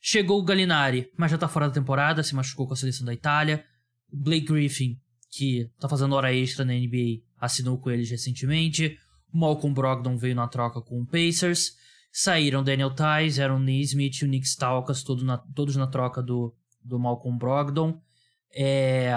Chegou 0.00 0.40
o 0.40 0.44
Gallinari, 0.44 1.10
mas 1.16 1.30
já 1.30 1.38
tá 1.38 1.48
fora 1.48 1.68
da 1.68 1.74
temporada, 1.74 2.22
se 2.22 2.34
machucou 2.34 2.66
com 2.66 2.74
a 2.74 2.76
seleção 2.76 3.04
da 3.04 3.12
Itália. 3.12 3.64
Blake 4.12 4.46
Griffin, 4.46 4.98
que 5.30 5.68
tá 5.80 5.88
fazendo 5.88 6.14
hora 6.14 6.32
extra 6.32 6.64
na 6.64 6.72
NBA, 6.72 7.22
assinou 7.40 7.78
com 7.78 7.90
eles 7.90 8.10
recentemente. 8.10 8.98
O 9.32 9.38
Malcolm 9.38 9.74
Brogdon 9.74 10.16
veio 10.16 10.34
na 10.34 10.46
troca 10.46 10.80
com 10.80 11.00
o 11.00 11.06
Pacers. 11.06 11.76
Saíram 12.18 12.64
Daniel 12.64 12.94
Tice, 12.94 13.42
Aaron 13.42 13.58
Nesmith 13.58 14.22
e 14.22 14.24
o 14.24 14.26
Nick 14.26 14.46
Stalkas, 14.46 15.02
todo 15.02 15.22
na, 15.22 15.36
todos 15.36 15.76
na 15.76 15.86
troca 15.86 16.22
do, 16.22 16.56
do 16.82 16.98
Malcolm 16.98 17.36
Brogdon. 17.36 18.00
É, 18.54 19.12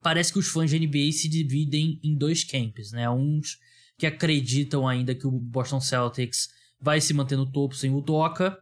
parece 0.00 0.32
que 0.32 0.38
os 0.38 0.48
fãs 0.48 0.70
de 0.70 0.78
NBA 0.78 1.12
se 1.12 1.28
dividem 1.28 2.00
em 2.02 2.16
dois 2.16 2.42
camps, 2.42 2.90
né? 2.90 3.10
Uns 3.10 3.58
que 3.98 4.06
acreditam 4.06 4.88
ainda 4.88 5.14
que 5.14 5.26
o 5.26 5.30
Boston 5.30 5.78
Celtics 5.78 6.48
vai 6.80 7.02
se 7.02 7.12
manter 7.12 7.36
no 7.36 7.52
topo 7.52 7.74
sem 7.74 7.94
o 7.94 8.00
Doca 8.00 8.58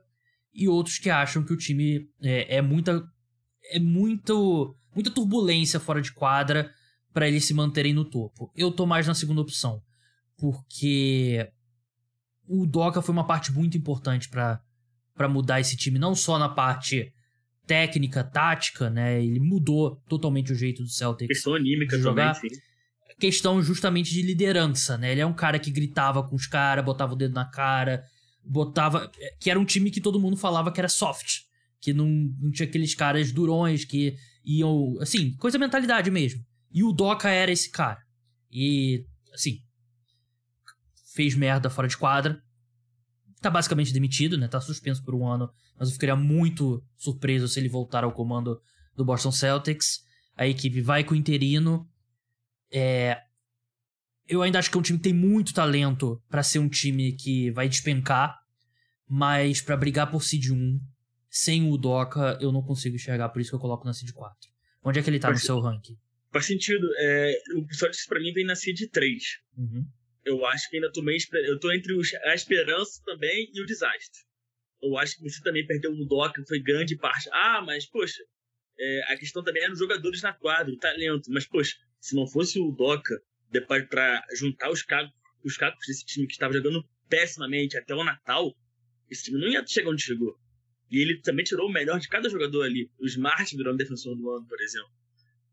e 0.52 0.66
outros 0.66 0.98
que 0.98 1.08
acham 1.08 1.44
que 1.44 1.52
o 1.52 1.56
time 1.56 2.10
é, 2.20 2.56
é 2.56 2.60
muita 2.60 3.08
é 3.70 3.78
muito 3.78 4.76
muita 4.92 5.12
turbulência 5.12 5.78
fora 5.78 6.02
de 6.02 6.10
quadra 6.10 6.74
para 7.12 7.28
eles 7.28 7.44
se 7.44 7.54
manterem 7.54 7.94
no 7.94 8.04
topo. 8.04 8.52
Eu 8.56 8.72
tô 8.72 8.84
mais 8.84 9.06
na 9.06 9.14
segunda 9.14 9.42
opção, 9.42 9.80
porque 10.36 11.48
o 12.46 12.66
Doca 12.66 13.00
foi 13.00 13.12
uma 13.12 13.26
parte 13.26 13.52
muito 13.52 13.76
importante 13.76 14.28
para 14.28 15.28
mudar 15.28 15.60
esse 15.60 15.76
time, 15.76 15.98
não 15.98 16.14
só 16.14 16.38
na 16.38 16.48
parte 16.48 17.12
técnica, 17.66 18.24
tática, 18.24 18.90
né? 18.90 19.22
Ele 19.22 19.40
mudou 19.40 19.96
totalmente 20.08 20.52
o 20.52 20.54
jeito 20.54 20.82
do 20.82 20.88
Celtics. 20.88 21.28
Questão 21.28 21.54
anímica 21.54 21.96
de 21.96 22.02
jogar. 22.02 22.34
também, 22.34 22.50
sim. 22.50 22.60
Questão 23.18 23.62
justamente 23.62 24.10
de 24.10 24.22
liderança, 24.22 24.98
né? 24.98 25.12
Ele 25.12 25.20
é 25.20 25.26
um 25.26 25.32
cara 25.32 25.58
que 25.58 25.70
gritava 25.70 26.22
com 26.22 26.34
os 26.34 26.46
caras, 26.46 26.84
botava 26.84 27.12
o 27.12 27.16
dedo 27.16 27.34
na 27.34 27.44
cara, 27.44 28.04
botava. 28.44 29.10
Que 29.38 29.50
era 29.50 29.60
um 29.60 29.64
time 29.64 29.90
que 29.90 30.00
todo 30.00 30.18
mundo 30.18 30.36
falava 30.36 30.72
que 30.72 30.80
era 30.80 30.88
soft. 30.88 31.42
Que 31.80 31.92
não, 31.92 32.06
não 32.06 32.50
tinha 32.50 32.68
aqueles 32.68 32.94
caras 32.94 33.30
durões 33.30 33.84
que 33.84 34.16
iam. 34.44 34.98
Assim, 35.00 35.36
coisa 35.36 35.58
mentalidade 35.58 36.10
mesmo. 36.10 36.44
E 36.72 36.82
o 36.82 36.92
Doca 36.92 37.30
era 37.30 37.52
esse 37.52 37.70
cara. 37.70 38.00
E, 38.50 39.04
assim, 39.32 39.60
fez 41.14 41.34
merda 41.34 41.70
fora 41.70 41.88
de 41.88 41.96
quadra. 41.96 42.42
Tá 43.40 43.50
basicamente 43.50 43.92
demitido, 43.92 44.38
né? 44.38 44.48
Tá 44.48 44.60
suspenso 44.60 45.04
por 45.04 45.14
um 45.14 45.26
ano. 45.26 45.52
Mas 45.78 45.88
eu 45.88 45.94
ficaria 45.94 46.16
muito 46.16 46.84
surpreso 46.96 47.48
se 47.48 47.58
ele 47.58 47.68
voltar 47.68 48.04
ao 48.04 48.12
comando 48.12 48.60
do 48.94 49.04
Boston 49.04 49.32
Celtics. 49.32 50.04
A 50.36 50.46
equipe 50.46 50.80
vai 50.80 51.04
com 51.04 51.14
o 51.14 51.16
interino. 51.16 51.88
É... 52.72 53.20
Eu 54.28 54.42
ainda 54.42 54.58
acho 54.58 54.70
que 54.70 54.76
é 54.76 54.80
um 54.80 54.82
time 54.82 54.98
que 54.98 55.04
tem 55.04 55.12
muito 55.12 55.52
talento 55.52 56.22
para 56.28 56.42
ser 56.42 56.60
um 56.60 56.68
time 56.68 57.12
que 57.12 57.50
vai 57.50 57.68
despencar. 57.68 58.38
Mas 59.08 59.60
para 59.60 59.76
brigar 59.76 60.10
por 60.10 60.22
seed 60.22 60.50
1, 60.50 60.80
sem 61.28 61.70
o 61.70 61.76
Doca, 61.76 62.38
eu 62.40 62.52
não 62.52 62.62
consigo 62.62 62.94
enxergar. 62.94 63.28
Por 63.28 63.42
isso 63.42 63.50
que 63.50 63.56
eu 63.56 63.60
coloco 63.60 63.84
na 63.84 63.92
seed 63.92 64.12
4. 64.12 64.36
Onde 64.84 65.00
é 65.00 65.02
que 65.02 65.10
ele 65.10 65.18
tá 65.18 65.28
faz 65.28 65.40
no 65.40 65.46
seu 65.46 65.60
ranking? 65.60 65.98
Faz 66.30 66.46
sentido. 66.46 66.86
É, 66.98 67.38
o 67.56 67.74
Celtics 67.74 68.06
pra 68.06 68.20
mim 68.20 68.32
vem 68.32 68.46
na 68.46 68.54
seed 68.54 68.88
3. 68.90 69.22
Uhum 69.58 69.86
eu 70.24 70.44
acho 70.46 70.68
que 70.68 70.76
ainda 70.76 70.92
tô 70.92 71.02
meio. 71.02 71.18
Eu 71.44 71.58
tô 71.58 71.72
entre 71.72 71.92
a 72.24 72.34
esperança 72.34 73.00
também 73.04 73.50
e 73.52 73.60
o 73.60 73.66
desastre. 73.66 74.20
Eu 74.80 74.96
acho 74.98 75.16
que 75.16 75.22
você 75.22 75.40
também 75.42 75.66
perdeu 75.66 75.92
o 75.92 76.04
Doca, 76.04 76.42
foi 76.46 76.60
grande 76.60 76.96
parte. 76.96 77.28
Ah, 77.32 77.62
mas, 77.64 77.86
poxa, 77.86 78.22
é, 78.78 79.12
a 79.12 79.16
questão 79.16 79.42
também 79.42 79.62
era 79.62 79.72
os 79.72 79.78
jogadores 79.78 80.22
na 80.22 80.32
quadra, 80.32 80.72
o 80.72 80.78
talento. 80.78 81.30
Mas, 81.30 81.46
poxa, 81.46 81.76
se 82.00 82.14
não 82.16 82.26
fosse 82.26 82.58
o 82.58 82.72
Doca, 82.72 83.22
para 83.88 84.26
juntar 84.34 84.70
os 84.70 84.82
cacos, 84.82 85.12
os 85.44 85.56
cacos 85.56 85.86
desse 85.86 86.04
time 86.04 86.26
que 86.26 86.32
estava 86.32 86.52
jogando 86.52 86.84
pessimamente 87.08 87.76
até 87.76 87.94
o 87.94 88.02
Natal, 88.02 88.56
esse 89.10 89.24
time 89.24 89.40
não 89.40 89.48
ia 89.48 89.64
chegar 89.66 89.90
onde 89.90 90.02
chegou. 90.02 90.36
E 90.90 91.00
ele 91.00 91.20
também 91.20 91.44
tirou 91.44 91.68
o 91.68 91.72
melhor 91.72 91.98
de 91.98 92.08
cada 92.08 92.28
jogador 92.28 92.62
ali. 92.62 92.90
O 92.98 93.06
Smart 93.06 93.56
virou 93.56 93.72
um 93.72 93.76
defensor 93.76 94.16
do 94.16 94.30
ano, 94.30 94.46
por 94.46 94.60
exemplo. 94.60 94.90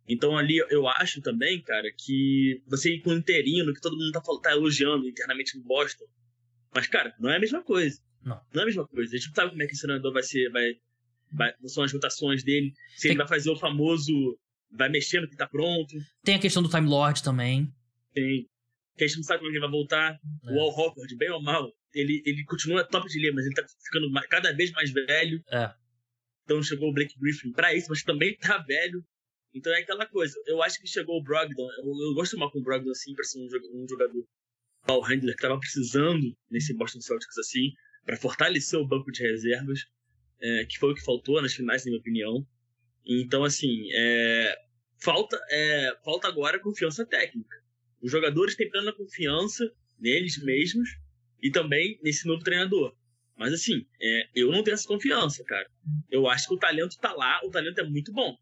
Então 0.10 0.36
ali 0.36 0.58
eu 0.72 0.88
acho 0.88 1.22
também, 1.22 1.62
cara, 1.62 1.88
que 1.96 2.64
você 2.66 2.96
ir 2.96 3.02
com 3.02 3.12
o 3.12 3.18
interino, 3.18 3.74
que 3.74 3.80
todo 3.80 3.96
mundo 3.96 4.12
tá, 4.12 4.22
tá 4.42 4.52
elogiando 4.52 5.08
internamente 5.08 5.56
no 5.56 5.64
Boston. 5.64 6.06
Mas, 6.74 6.88
cara, 6.88 7.16
não 7.20 7.30
é 7.30 7.38
a 7.38 7.40
mesma 7.40 7.64
coisa. 7.64 8.02
Não. 8.24 8.42
Não 8.54 8.62
é 8.62 8.64
a 8.64 8.66
mesma 8.66 8.88
coisa. 8.88 9.14
A 9.14 9.18
gente 9.18 9.28
não 9.28 9.36
sabe 9.36 9.52
como 9.52 9.62
é 9.62 9.68
que 9.68 9.74
esse 9.74 9.82
treinador 9.84 10.12
vai 10.12 10.24
ser, 10.24 10.50
vai, 10.50 10.74
vai. 11.32 11.54
São 11.66 11.84
as 11.84 11.94
rotações 11.94 12.44
dele. 12.44 12.74
Se 12.96 13.04
Tem... 13.04 13.12
ele 13.12 13.20
vai 13.20 13.28
fazer 13.28 13.52
o 13.52 13.56
famoso. 13.56 14.38
Vai 14.72 14.90
mexendo 14.90 15.28
que 15.28 15.36
tá 15.36 15.48
pronto. 15.48 15.96
Tem 16.24 16.36
a 16.36 16.40
questão 16.40 16.62
do 16.62 16.70
Time 16.70 16.88
Lord 16.88 17.24
também. 17.24 17.72
Tem. 18.14 18.48
Que 18.96 19.04
a 19.04 19.08
gente 19.08 19.18
não 19.18 19.24
sabe 19.24 19.40
como 19.40 19.52
ele 19.52 19.60
vai 19.60 19.70
voltar. 19.70 20.20
É. 20.46 20.52
O 20.52 20.60
Al 20.60 20.70
Rockford, 20.70 21.16
bem 21.18 21.32
ou 21.32 21.42
mal, 21.42 21.72
ele, 21.94 22.22
ele 22.26 22.44
continua 22.46 22.84
top 22.84 23.08
de 23.08 23.20
linha, 23.20 23.34
mas 23.34 23.46
ele 23.46 23.56
tá 23.56 23.66
ficando 23.84 24.12
cada 24.28 24.54
vez 24.54 24.72
mais 24.72 24.92
velho. 24.92 25.42
É. 25.52 25.74
Então 26.44 26.62
chegou 26.62 26.90
o 26.90 26.94
Blake 26.94 27.16
Griffin 27.20 27.52
pra 27.52 27.74
isso, 27.74 27.88
mas 27.90 28.04
também 28.04 28.36
tá 28.38 28.58
velho. 28.60 29.04
Então 29.54 29.74
é 29.74 29.80
aquela 29.80 30.06
coisa. 30.06 30.36
Eu 30.46 30.62
acho 30.62 30.80
que 30.80 30.88
chegou 30.88 31.18
o 31.18 31.24
Brogdon. 31.24 31.68
Eu, 31.78 31.86
eu 31.86 32.14
gosto 32.14 32.38
mais 32.38 32.52
com 32.52 32.60
o 32.60 32.64
Brogdon 32.64 32.92
assim, 32.92 33.14
para 33.14 33.24
ser 33.24 33.40
um, 33.40 33.84
um 33.84 33.88
jogador 33.88 34.26
ball 34.86 35.02
handler 35.02 35.36
que 35.36 35.42
tava 35.42 35.60
precisando 35.60 36.36
nesse 36.50 36.74
Boston 36.74 37.02
Celtics 37.02 37.38
assim, 37.38 37.74
para 38.06 38.18
fortalecer 38.18 38.80
o 38.80 38.88
banco 38.88 39.12
de 39.12 39.22
reservas, 39.22 39.86
é, 40.42 40.66
que 40.66 40.78
foi 40.78 40.92
o 40.92 40.96
que 40.96 41.04
faltou 41.04 41.42
nas 41.42 41.54
finais, 41.54 41.84
na 41.86 41.92
minha 41.92 42.00
opinião. 42.00 42.48
Então, 43.06 43.44
assim, 43.44 43.88
é, 43.94 44.56
falta, 45.00 45.40
é, 45.50 45.98
falta 46.04 46.28
agora 46.28 46.60
confiança 46.60 47.06
técnica. 47.06 47.58
Os 48.02 48.12
jogadores 48.12 48.56
têm 48.56 48.70
plena 48.70 48.94
confiança 48.94 49.70
neles 50.00 50.42
mesmos 50.44 50.90
e 51.42 51.52
também 51.52 52.00
nesse 52.02 52.28
novo 52.28 52.44
treinador. 52.44 52.96
Mas 53.38 53.54
assim, 53.54 53.86
é, 54.02 54.30
eu 54.36 54.52
não 54.52 54.64
tenho 54.64 54.76
essa 54.76 54.88
confiança, 54.88 55.44
cara. 55.46 55.70
Eu 56.10 56.28
acho 56.28 56.48
que 56.48 56.54
o 56.54 56.60
talento 56.60 56.98
tá 57.00 57.14
lá, 57.14 57.40
o 57.46 57.50
talento 57.50 57.80
é 57.80 57.84
muito 57.84 58.12
bom. 58.12 58.38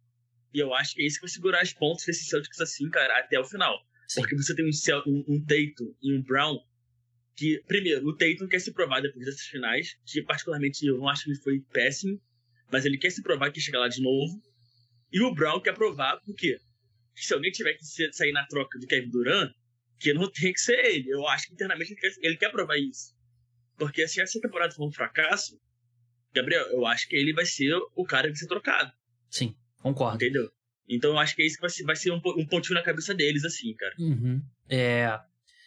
E 0.58 0.60
eu 0.60 0.74
acho 0.74 0.95
que 0.95 1.03
é 1.03 1.05
isso 1.05 1.18
que 1.18 1.28
vai 1.28 1.30
segurar 1.30 1.62
as 1.62 1.72
pontas 1.72 2.03
desse 2.03 2.26
Celtics 2.26 2.60
assim, 2.60 2.89
cara, 2.89 3.20
até 3.20 3.39
o 3.39 3.45
final. 3.45 3.80
Sim. 4.08 4.22
Porque 4.22 4.36
você 4.36 4.55
tem 4.55 4.66
um, 4.66 4.72
um, 5.05 5.36
um 5.36 5.45
Tatum 5.45 5.93
e 6.01 6.18
um 6.18 6.24
Brown 6.24 6.58
que, 7.36 7.62
primeiro, 7.68 8.08
o 8.08 8.18
Tatum 8.18 8.47
quer 8.47 8.58
se 8.58 8.74
provar 8.74 9.01
depois 9.01 9.24
dessas 9.24 9.45
finais, 9.45 9.95
que 10.03 10.20
particularmente 10.24 10.84
eu 10.84 10.97
não 10.97 11.08
acho 11.08 11.26
que 11.26 11.30
ele 11.30 11.39
foi 11.41 11.60
péssimo, 11.72 12.20
mas 12.72 12.86
ele 12.86 12.97
quer 12.97 13.12
se 13.12 13.22
provar 13.22 13.51
que 13.51 13.62
chega 13.62 13.78
lá 13.78 13.88
de 13.88 14.01
novo. 14.01 14.41
E 15.12 15.22
o 15.22 15.32
Brown 15.32 15.62
quer 15.62 15.76
provar, 15.76 16.20
porque 16.26 16.58
se 17.14 17.36
alguém 17.36 17.51
tiver 17.51 17.76
que 17.76 17.86
sair 18.12 18.32
na 18.32 18.43
troca 18.47 18.80
do 18.80 18.88
Kevin 18.88 19.12
Durant, 19.12 19.53
que 19.99 20.12
não 20.12 20.28
tem 20.32 20.53
que 20.53 20.60
ser 20.60 20.84
ele. 20.86 21.08
Eu 21.08 21.28
acho 21.28 21.45
que 21.45 21.53
internamente 21.53 21.91
ele 21.91 22.01
quer, 22.01 22.14
ele 22.24 22.38
quer 22.38 22.49
provar 22.49 22.80
isso. 22.80 23.16
Porque 23.78 24.08
se 24.08 24.20
essa 24.20 24.41
temporada 24.41 24.74
for 24.74 24.88
um 24.88 24.91
fracasso, 24.91 25.55
Gabriel, 26.34 26.66
eu 26.72 26.84
acho 26.88 27.08
que 27.08 27.16
ele 27.16 27.32
vai 27.32 27.45
ser 27.45 27.76
o 27.95 28.03
cara 28.03 28.32
que 28.32 28.39
ser 28.39 28.47
trocado. 28.47 28.91
Sim, 29.30 29.55
concordo. 29.82 30.16
Entendeu? 30.16 30.50
Então 30.90 31.12
eu 31.12 31.18
acho 31.18 31.36
que 31.36 31.42
é 31.42 31.46
isso 31.46 31.56
que 31.56 31.62
vai 31.62 31.70
ser, 31.70 31.84
vai 31.84 31.96
ser 31.96 32.12
um, 32.12 32.22
um 32.38 32.46
pontinho 32.46 32.76
na 32.76 32.84
cabeça 32.84 33.14
deles, 33.14 33.44
assim, 33.44 33.74
cara. 33.74 33.94
Uhum. 34.00 34.42
É. 34.70 35.20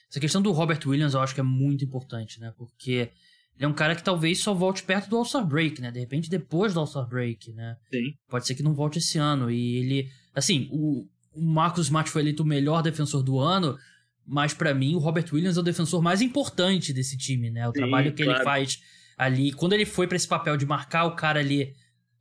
Essa 0.08 0.18
questão 0.18 0.42
do 0.42 0.50
Robert 0.50 0.80
Williams 0.84 1.14
eu 1.14 1.20
acho 1.20 1.34
que 1.34 1.40
é 1.40 1.44
muito 1.44 1.84
importante, 1.84 2.40
né? 2.40 2.52
Porque 2.56 3.10
ele 3.56 3.66
é 3.66 3.68
um 3.68 3.74
cara 3.74 3.94
que 3.94 4.02
talvez 4.02 4.40
só 4.40 4.54
volte 4.54 4.82
perto 4.82 5.08
do 5.10 5.16
All-Star 5.16 5.46
Break, 5.46 5.80
né? 5.80 5.90
De 5.90 6.00
repente 6.00 6.30
depois 6.30 6.72
do 6.72 6.80
All-Star 6.80 7.06
Break, 7.06 7.52
né? 7.52 7.76
Sim. 7.90 8.14
Pode 8.28 8.46
ser 8.46 8.54
que 8.54 8.62
não 8.62 8.74
volte 8.74 8.98
esse 8.98 9.18
ano. 9.18 9.50
E 9.50 9.76
ele. 9.76 10.10
Assim, 10.34 10.68
o, 10.72 11.06
o 11.32 11.42
Marcus 11.42 11.86
Smart 11.86 12.10
foi 12.10 12.22
eleito 12.22 12.42
o 12.42 12.46
melhor 12.46 12.82
defensor 12.82 13.22
do 13.22 13.38
ano, 13.38 13.78
mas 14.26 14.54
para 14.54 14.72
mim 14.72 14.94
o 14.94 14.98
Robert 14.98 15.26
Williams 15.32 15.56
é 15.56 15.60
o 15.60 15.64
defensor 15.64 16.02
mais 16.02 16.22
importante 16.22 16.92
desse 16.92 17.16
time, 17.16 17.50
né? 17.50 17.68
O 17.68 17.72
Sim, 17.72 17.80
trabalho 17.80 18.12
que 18.12 18.24
claro. 18.24 18.38
ele 18.38 18.44
faz 18.44 18.80
ali. 19.16 19.52
Quando 19.52 19.74
ele 19.74 19.84
foi 19.84 20.06
para 20.06 20.16
esse 20.16 20.26
papel 20.26 20.56
de 20.56 20.64
marcar 20.64 21.04
o 21.04 21.14
cara 21.14 21.40
ali 21.40 21.74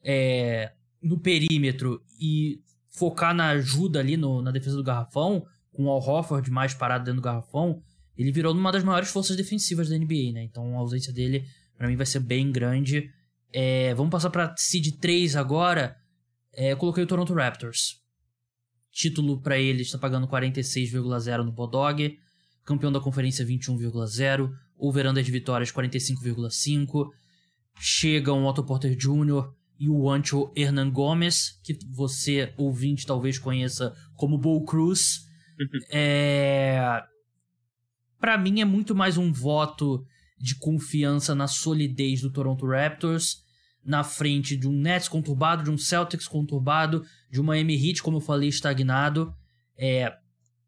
é, 0.04 0.72
no 1.02 1.20
perímetro 1.20 2.02
e 2.20 2.62
focar 2.89 3.34
na 3.34 3.50
ajuda 3.50 4.00
ali 4.00 4.18
no, 4.18 4.41
na 4.41 4.52
defesa 4.52 4.76
do 4.76 4.84
garrafão, 4.84 5.45
com 5.72 5.86
o 5.86 5.89
Al 5.89 6.02
Horford 6.02 6.50
mais 6.52 6.74
parado 6.74 7.06
dentro 7.06 7.22
do 7.22 7.24
garrafão, 7.24 7.82
ele 8.18 8.32
virou 8.32 8.54
uma 8.54 8.72
das 8.72 8.84
maiores 8.84 9.10
forças 9.10 9.38
defensivas 9.38 9.88
da 9.88 9.97
NBA, 9.97 10.34
né? 10.34 10.43
Então 10.43 10.76
a 10.76 10.80
ausência 10.80 11.14
dele, 11.14 11.45
para 11.78 11.88
mim, 11.88 11.95
vai 11.95 12.06
ser 12.06 12.20
bem 12.20 12.52
grande. 12.52 13.10
É, 13.54 13.93
vamos 13.93 14.12
passar 14.12 14.30
pra 14.30 14.54
Seed 14.58 15.00
3 15.00 15.38
agora. 15.38 15.95
É, 16.54 16.74
eu 16.74 16.78
coloquei 16.78 17.04
o 17.04 17.08
Toronto 17.08 17.34
Raptors. 17.34 18.02
Título 18.91 19.41
para 19.41 19.58
eles 19.58 19.88
está 19.88 19.97
pagando 19.97 20.28
46,0 20.28 21.43
no 21.43 21.52
Bodog. 21.54 22.18
Campeão 22.66 22.91
da 22.91 23.00
conferência 23.00 23.45
21,0. 23.45 24.52
Over-under 24.78 25.24
de 25.24 25.32
vitórias 25.32 25.72
45,5. 25.72 27.08
Chega 27.80 28.34
um 28.34 28.45
Otto 28.45 28.66
Porter 28.66 28.95
Jr. 28.95 29.54
e 29.80 29.89
o 29.89 30.09
Ancho 30.09 30.51
Hernan 30.55 30.91
Gomes, 30.91 31.59
que 31.63 31.77
você, 31.89 32.53
ouvinte, 32.57 33.05
talvez 33.05 33.39
conheça 33.39 33.95
como 34.15 34.38
Bull 34.38 34.65
Cruz. 34.65 35.21
é... 35.89 37.01
Para 38.19 38.38
mim 38.38 38.59
é 38.59 38.65
muito 38.65 38.93
mais 38.93 39.17
um 39.17 39.32
voto 39.32 40.05
de 40.38 40.55
confiança 40.55 41.34
na 41.34 41.47
solidez 41.47 42.21
do 42.21 42.32
Toronto 42.32 42.65
Raptors 42.65 43.38
na 43.84 44.03
frente 44.03 44.57
de 44.57 44.67
um 44.67 44.73
Nets 44.73 45.07
conturbado, 45.07 45.63
de 45.63 45.71
um 45.71 45.77
Celtics 45.77 46.27
conturbado, 46.27 47.05
de 47.32 47.39
uma 47.39 47.57
M 47.57 47.73
Heat, 47.73 48.03
como 48.03 48.17
eu 48.17 48.21
falei, 48.21 48.49
estagnado. 48.49 49.34
É, 49.77 50.13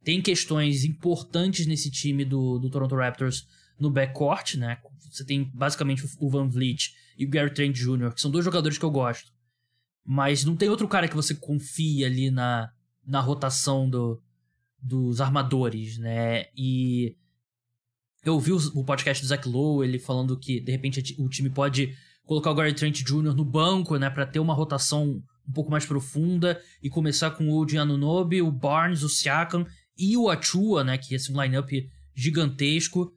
tem 0.03 0.21
questões 0.21 0.85
importantes 0.85 1.67
nesse 1.67 1.91
time 1.91 2.23
do, 2.23 2.57
do 2.57 2.69
Toronto 2.69 2.95
Raptors 2.95 3.45
no 3.77 3.91
backcourt, 3.91 4.55
né? 4.55 4.77
Você 5.11 5.25
tem 5.25 5.51
basicamente 5.53 6.03
o 6.19 6.29
Van 6.29 6.47
Vliet 6.47 6.93
e 7.21 7.25
o 7.25 7.29
Gary 7.29 7.53
Trent 7.53 7.75
Jr., 7.75 8.15
que 8.15 8.19
são 8.19 8.31
dois 8.31 8.43
jogadores 8.43 8.79
que 8.79 8.83
eu 8.83 8.89
gosto. 8.89 9.31
Mas 10.03 10.43
não 10.43 10.55
tem 10.55 10.69
outro 10.69 10.87
cara 10.87 11.07
que 11.07 11.15
você 11.15 11.35
confia 11.35 12.07
ali 12.07 12.31
na, 12.31 12.71
na 13.05 13.19
rotação 13.19 13.87
do, 13.87 14.19
dos 14.81 15.21
armadores, 15.21 15.99
né? 15.99 16.47
E 16.57 17.15
eu 18.25 18.33
ouvi 18.33 18.51
o, 18.51 18.83
podcast 18.83 19.23
do 19.23 19.27
Zach 19.27 19.47
Lowe, 19.47 19.85
ele 19.85 19.99
falando 19.99 20.35
que 20.35 20.59
de 20.59 20.71
repente 20.71 21.15
o 21.19 21.29
time 21.29 21.51
pode 21.51 21.95
colocar 22.25 22.49
o 22.49 22.55
Gary 22.55 22.73
Trent 22.73 23.03
Jr. 23.03 23.35
no 23.35 23.45
banco, 23.45 23.95
né, 23.97 24.09
para 24.09 24.25
ter 24.25 24.39
uma 24.39 24.55
rotação 24.55 25.21
um 25.47 25.51
pouco 25.53 25.69
mais 25.69 25.85
profunda 25.85 26.59
e 26.81 26.89
começar 26.89 27.31
com 27.31 27.49
o 27.49 27.55
Oji 27.55 27.77
Anunobi, 27.77 28.41
o 28.41 28.51
Barnes, 28.51 29.03
o 29.03 29.09
Siakam 29.09 29.63
e 29.95 30.17
o 30.17 30.27
Achua, 30.27 30.83
né, 30.83 30.97
que 30.97 31.13
esse 31.13 31.31
um 31.31 31.39
lineup 31.39 31.69
gigantesco. 32.15 33.13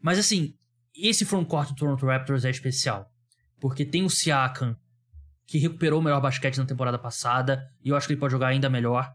Mas 0.00 0.18
assim, 0.18 0.54
esse 0.96 1.26
frontcourt 1.26 1.70
do 1.70 1.74
Toronto 1.74 2.06
Raptors 2.06 2.46
é 2.46 2.50
especial, 2.50 3.10
porque 3.64 3.82
tem 3.82 4.04
o 4.04 4.10
Siakam 4.10 4.76
que 5.46 5.56
recuperou 5.56 5.98
o 5.98 6.02
melhor 6.02 6.20
basquete 6.20 6.58
na 6.58 6.66
temporada 6.66 6.98
passada 6.98 7.66
e 7.82 7.88
eu 7.88 7.96
acho 7.96 8.06
que 8.06 8.12
ele 8.12 8.20
pode 8.20 8.32
jogar 8.32 8.48
ainda 8.48 8.68
melhor. 8.68 9.14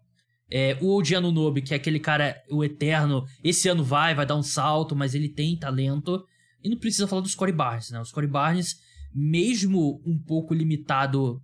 É, 0.50 0.76
o 0.82 0.96
Oji 0.96 1.16
Anunobi, 1.16 1.62
que 1.62 1.72
é 1.72 1.78
aquele 1.78 2.00
cara, 2.00 2.36
o 2.50 2.64
eterno, 2.64 3.28
esse 3.44 3.70
ano 3.70 3.84
vai, 3.84 4.16
vai 4.16 4.26
dar 4.26 4.36
um 4.36 4.42
salto, 4.42 4.96
mas 4.96 5.14
ele 5.14 5.30
tem 5.30 5.56
talento. 5.56 6.26
E 6.64 6.70
não 6.70 6.80
precisa 6.80 7.08
falar 7.08 7.22
do 7.22 7.30
Scottie 7.30 7.54
Barnes, 7.54 7.92
né? 7.92 8.00
O 8.00 8.06
Scottie 8.06 8.28
Barnes 8.28 8.80
mesmo 9.14 10.02
um 10.04 10.18
pouco 10.18 10.52
limitado 10.52 11.40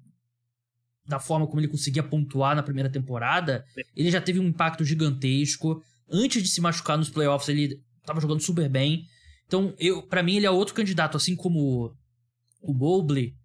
da 1.08 1.20
forma 1.20 1.46
como 1.46 1.60
ele 1.60 1.68
conseguia 1.68 2.02
pontuar 2.02 2.56
na 2.56 2.64
primeira 2.64 2.90
temporada, 2.90 3.64
ele 3.96 4.10
já 4.10 4.20
teve 4.20 4.40
um 4.40 4.48
impacto 4.48 4.84
gigantesco. 4.84 5.80
Antes 6.10 6.42
de 6.42 6.50
se 6.50 6.60
machucar 6.60 6.98
nos 6.98 7.12
playoffs, 7.12 7.50
ele 7.50 7.80
estava 8.02 8.20
jogando 8.20 8.42
super 8.42 8.68
bem. 8.68 9.06
Então, 9.46 9.76
eu, 9.78 10.02
para 10.02 10.24
mim, 10.24 10.38
ele 10.38 10.48
é 10.48 10.50
outro 10.50 10.74
candidato, 10.74 11.16
assim 11.16 11.36
como 11.36 11.96
o 12.72 12.74
Mobley, 12.74 13.36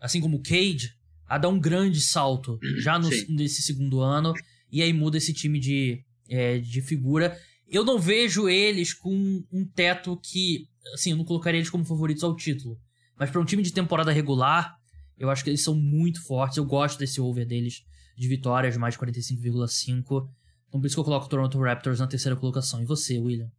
assim 0.00 0.20
como 0.20 0.36
o 0.36 0.42
Cade, 0.42 0.94
a 1.26 1.38
dar 1.38 1.48
um 1.48 1.58
grande 1.58 2.00
salto 2.00 2.58
já 2.78 2.98
no, 2.98 3.08
nesse 3.28 3.62
segundo 3.62 4.00
ano. 4.00 4.32
E 4.70 4.82
aí 4.82 4.92
muda 4.92 5.16
esse 5.16 5.32
time 5.32 5.58
de, 5.58 6.04
é, 6.28 6.58
de 6.58 6.82
figura. 6.82 7.38
Eu 7.66 7.84
não 7.84 7.98
vejo 7.98 8.48
eles 8.48 8.92
com 8.92 9.42
um 9.52 9.64
teto 9.64 10.18
que, 10.22 10.68
assim, 10.92 11.10
eu 11.10 11.16
não 11.16 11.24
colocaria 11.24 11.58
eles 11.58 11.70
como 11.70 11.84
favoritos 11.84 12.24
ao 12.24 12.36
título. 12.36 12.78
Mas 13.18 13.30
para 13.30 13.40
um 13.40 13.44
time 13.44 13.62
de 13.62 13.72
temporada 13.72 14.12
regular, 14.12 14.76
eu 15.16 15.30
acho 15.30 15.44
que 15.44 15.50
eles 15.50 15.62
são 15.62 15.74
muito 15.74 16.22
fortes. 16.24 16.58
Eu 16.58 16.64
gosto 16.64 16.98
desse 16.98 17.20
over 17.20 17.46
deles 17.46 17.84
de 18.16 18.28
vitórias, 18.28 18.76
mais 18.76 18.96
45,5. 18.96 20.28
Então 20.68 20.80
por 20.80 20.86
isso 20.86 20.96
que 20.96 21.00
eu 21.00 21.04
coloco 21.04 21.26
o 21.26 21.28
Toronto 21.28 21.58
Raptors 21.60 22.00
na 22.00 22.06
terceira 22.06 22.36
colocação. 22.36 22.82
E 22.82 22.84
você, 22.84 23.18
William? 23.18 23.50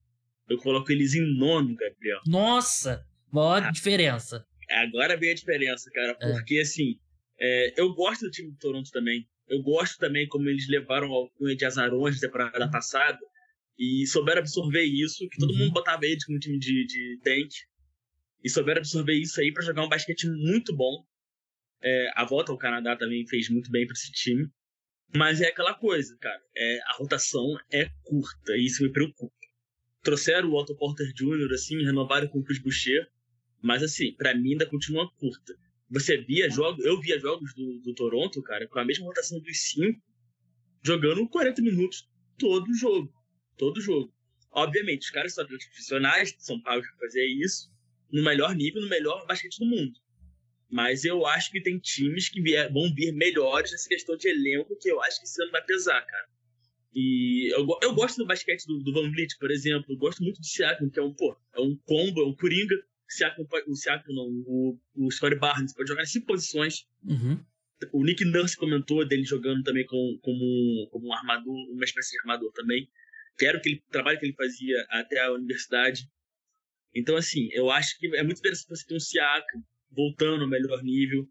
Eu 0.50 0.58
coloco 0.58 0.92
eles 0.92 1.16
em 1.16 1.38
nono, 1.38 1.76
Gabriel. 1.76 2.20
Nossa! 2.28 3.06
Maior 3.32 3.64
ah, 3.64 3.72
diferença. 3.72 4.46
Agora 4.70 5.18
vem 5.18 5.32
a 5.32 5.36
diferença, 5.36 5.90
cara. 5.92 6.18
É. 6.20 6.34
Porque, 6.34 6.58
é. 6.58 6.62
assim, 6.62 7.00
é, 7.40 7.80
eu 7.80 7.94
gosto 7.94 8.26
do 8.26 8.32
time 8.32 8.52
do 8.52 8.58
Toronto 8.58 8.90
também. 8.92 9.28
Eu 9.48 9.62
gosto 9.62 9.98
também 9.98 10.28
como 10.28 10.50
eles 10.50 10.68
levaram 10.68 11.10
o 11.10 11.30
Cunha 11.32 11.56
de 11.56 11.66
Azarões 11.66 12.16
na 12.16 12.22
temporada 12.22 12.72
passada 12.72 13.20
e 13.78 14.06
souberam 14.08 14.40
absorver 14.40 14.84
isso, 14.84 15.28
que 15.30 15.38
todo 15.38 15.52
uhum. 15.52 15.60
mundo 15.60 15.74
botava 15.74 16.06
eles 16.06 16.26
como 16.26 16.40
time 16.40 16.58
de, 16.58 16.86
de 16.86 17.20
tank 17.24 17.50
e 18.44 18.50
souberam 18.50 18.80
absorver 18.80 19.14
isso 19.14 19.40
aí 19.40 19.52
para 19.52 19.64
jogar 19.66 19.84
um 19.84 19.90
basquete 19.90 20.28
muito 20.30 20.76
bom. 20.76 21.06
É, 21.82 22.12
a 22.16 22.26
volta 22.26 22.52
ao 22.52 22.58
Canadá 22.58 22.96
também 22.96 23.28
fez 23.28 23.50
muito 23.50 23.70
bem 23.70 23.86
para 23.86 23.94
esse 23.94 24.12
time. 24.12 24.50
Mas 25.16 25.42
é 25.42 25.48
aquela 25.48 25.74
coisa, 25.74 26.18
cara. 26.20 26.42
É, 26.56 26.80
a 26.88 26.94
rotação 26.94 27.58
é 27.72 27.90
curta 28.04 28.56
e 28.58 28.66
isso 28.66 28.84
me 28.84 28.92
preocupa. 28.92 29.34
Trouxeram 30.02 30.50
o 30.50 30.56
Otto 30.56 30.76
Porter 30.76 31.12
Jr., 31.14 31.54
assim, 31.54 31.84
renovaram 31.84 32.28
com 32.28 32.40
o 32.40 32.44
Chris 32.44 32.60
Boucher. 32.60 33.08
Mas, 33.66 33.82
assim, 33.82 34.14
para 34.14 34.36
mim 34.36 34.52
ainda 34.52 34.68
continua 34.68 35.12
curta. 35.14 35.58
Você 35.90 36.18
via 36.18 36.48
jogos, 36.52 36.86
eu 36.86 37.02
via 37.02 37.20
jogos 37.20 37.52
do, 37.56 37.80
do 37.80 37.96
Toronto, 37.96 38.40
cara, 38.44 38.68
com 38.68 38.78
a 38.78 38.86
mesma 38.86 39.08
rotação 39.08 39.40
dos 39.40 39.58
cinco, 39.72 40.00
jogando 40.84 41.28
40 41.28 41.64
minutos 41.64 42.08
todo 42.38 42.72
jogo. 42.76 43.12
Todo 43.58 43.82
jogo. 43.82 44.14
Obviamente, 44.52 45.02
os 45.02 45.10
caras 45.10 45.34
são 45.34 45.48
profissionais, 45.48 46.36
são 46.38 46.62
pagos 46.62 46.88
para 46.88 47.08
fazer 47.08 47.26
isso 47.26 47.72
no 48.12 48.24
melhor 48.24 48.54
nível, 48.56 48.84
no 48.84 48.88
melhor 48.88 49.26
basquete 49.26 49.58
do 49.58 49.66
mundo. 49.66 50.00
Mas 50.70 51.04
eu 51.04 51.26
acho 51.26 51.52
que 51.52 51.60
tem 51.60 51.80
times 51.80 52.30
que 52.30 52.42
vão 52.72 52.94
vir 52.94 53.14
melhores 53.14 53.72
nessa 53.72 53.90
questão 53.90 54.16
de 54.16 54.28
elenco, 54.28 54.78
que 54.80 54.90
eu 54.90 55.02
acho 55.02 55.20
que 55.20 55.26
esse 55.26 55.42
ano 55.42 55.52
vai 55.52 55.64
pesar, 55.66 56.06
cara. 56.06 56.28
E 56.94 57.52
eu, 57.52 57.66
eu 57.82 57.96
gosto 57.96 58.18
do 58.18 58.28
basquete 58.28 58.68
do, 58.68 58.78
do 58.84 58.94
Van 58.94 59.10
Vliet, 59.10 59.36
por 59.40 59.50
exemplo. 59.50 59.92
Eu 59.92 59.98
gosto 59.98 60.22
muito 60.22 60.40
do 60.40 60.46
Siakam, 60.46 60.88
que 60.88 61.00
é 61.00 61.04
um, 61.04 61.12
pô, 61.12 61.36
é 61.56 61.62
um 61.62 61.76
combo, 61.84 62.22
é 62.22 62.26
um 62.26 62.36
coringa. 62.36 62.76
O 63.16 63.18
Siakam, 63.18 63.46
o 63.68 63.76
Siakam 63.76 64.14
não, 64.14 64.28
o, 64.46 64.80
o 64.96 65.12
Scottie 65.12 65.40
Barnes 65.40 65.74
pode 65.74 65.88
jogar 65.88 66.04
em 66.04 66.08
cinco 66.08 66.28
posições. 66.28 66.86
Uhum. 67.04 67.44
o 67.94 68.04
Nick 68.04 68.26
Nurse 68.26 68.58
comentou 68.58 69.08
dele 69.08 69.24
jogando 69.24 69.64
também 69.64 69.86
com, 69.86 70.20
como, 70.22 70.90
como 70.92 71.08
um 71.08 71.14
armador, 71.14 71.56
uma 71.72 71.84
espécie 71.84 72.12
de 72.12 72.20
armador 72.20 72.52
também, 72.52 72.90
que 73.38 73.46
era 73.46 73.58
o 73.58 73.62
que 73.62 73.70
ele, 73.70 73.84
trabalho 73.90 74.20
que 74.20 74.26
ele 74.26 74.34
fazia 74.34 74.86
até 74.90 75.22
a 75.22 75.32
universidade. 75.32 76.10
Então, 76.94 77.16
assim, 77.16 77.50
eu 77.52 77.70
acho 77.72 77.98
que 77.98 78.08
é 78.16 78.24
muito 78.24 78.40
interessante 78.40 78.70
você 78.70 78.86
ter 78.86 78.96
um 78.96 79.00
Siakam 79.00 79.64
voltando 79.92 80.44
ao 80.44 80.50
melhor 80.50 80.84
nível, 80.84 81.28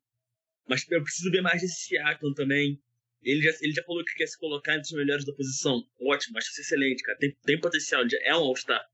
mas 0.66 0.89
eu 0.91 1.03
preciso 1.03 1.30
ver 1.30 1.43
mais 1.43 1.61
desse 1.61 1.87
Siakam 1.87 2.32
também. 2.32 2.80
Ele 3.22 3.43
já, 3.43 3.51
ele 3.61 3.72
já 3.72 3.82
falou 3.85 4.05
que 4.05 4.14
quer 4.14 4.26
se 4.26 4.39
colocar 4.39 4.72
entre 4.72 4.87
os 4.87 4.93
melhores 4.93 5.24
da 5.24 5.32
posição. 5.35 5.82
Ótimo, 6.01 6.39
acho 6.39 6.51
isso 6.51 6.61
excelente, 6.61 7.03
cara. 7.03 7.18
Tem, 7.18 7.35
tem 7.45 7.61
potencial, 7.61 8.03
é 8.22 8.35
um 8.35 8.41
All-Star. 8.41 8.85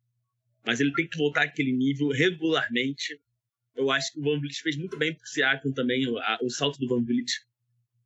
Mas 0.65 0.81
ele 0.81 0.93
tem 0.93 1.09
que 1.09 1.17
voltar 1.17 1.45
àquele 1.45 1.73
nível 1.73 2.09
regularmente. 2.09 3.21
Eu 3.75 3.91
acho 3.91 4.13
que 4.13 4.21
o 4.21 4.23
Van 4.23 4.39
Vliet 4.39 4.61
fez 4.63 4.77
muito 4.77 4.97
bem 4.99 5.15
pro 5.15 5.27
Siakam 5.27 5.73
também, 5.73 6.07
o, 6.07 6.19
a, 6.19 6.39
o 6.43 6.51
salto 6.51 6.79
do 6.79 6.89
Van 6.89 7.03
Vliet. 7.03 7.33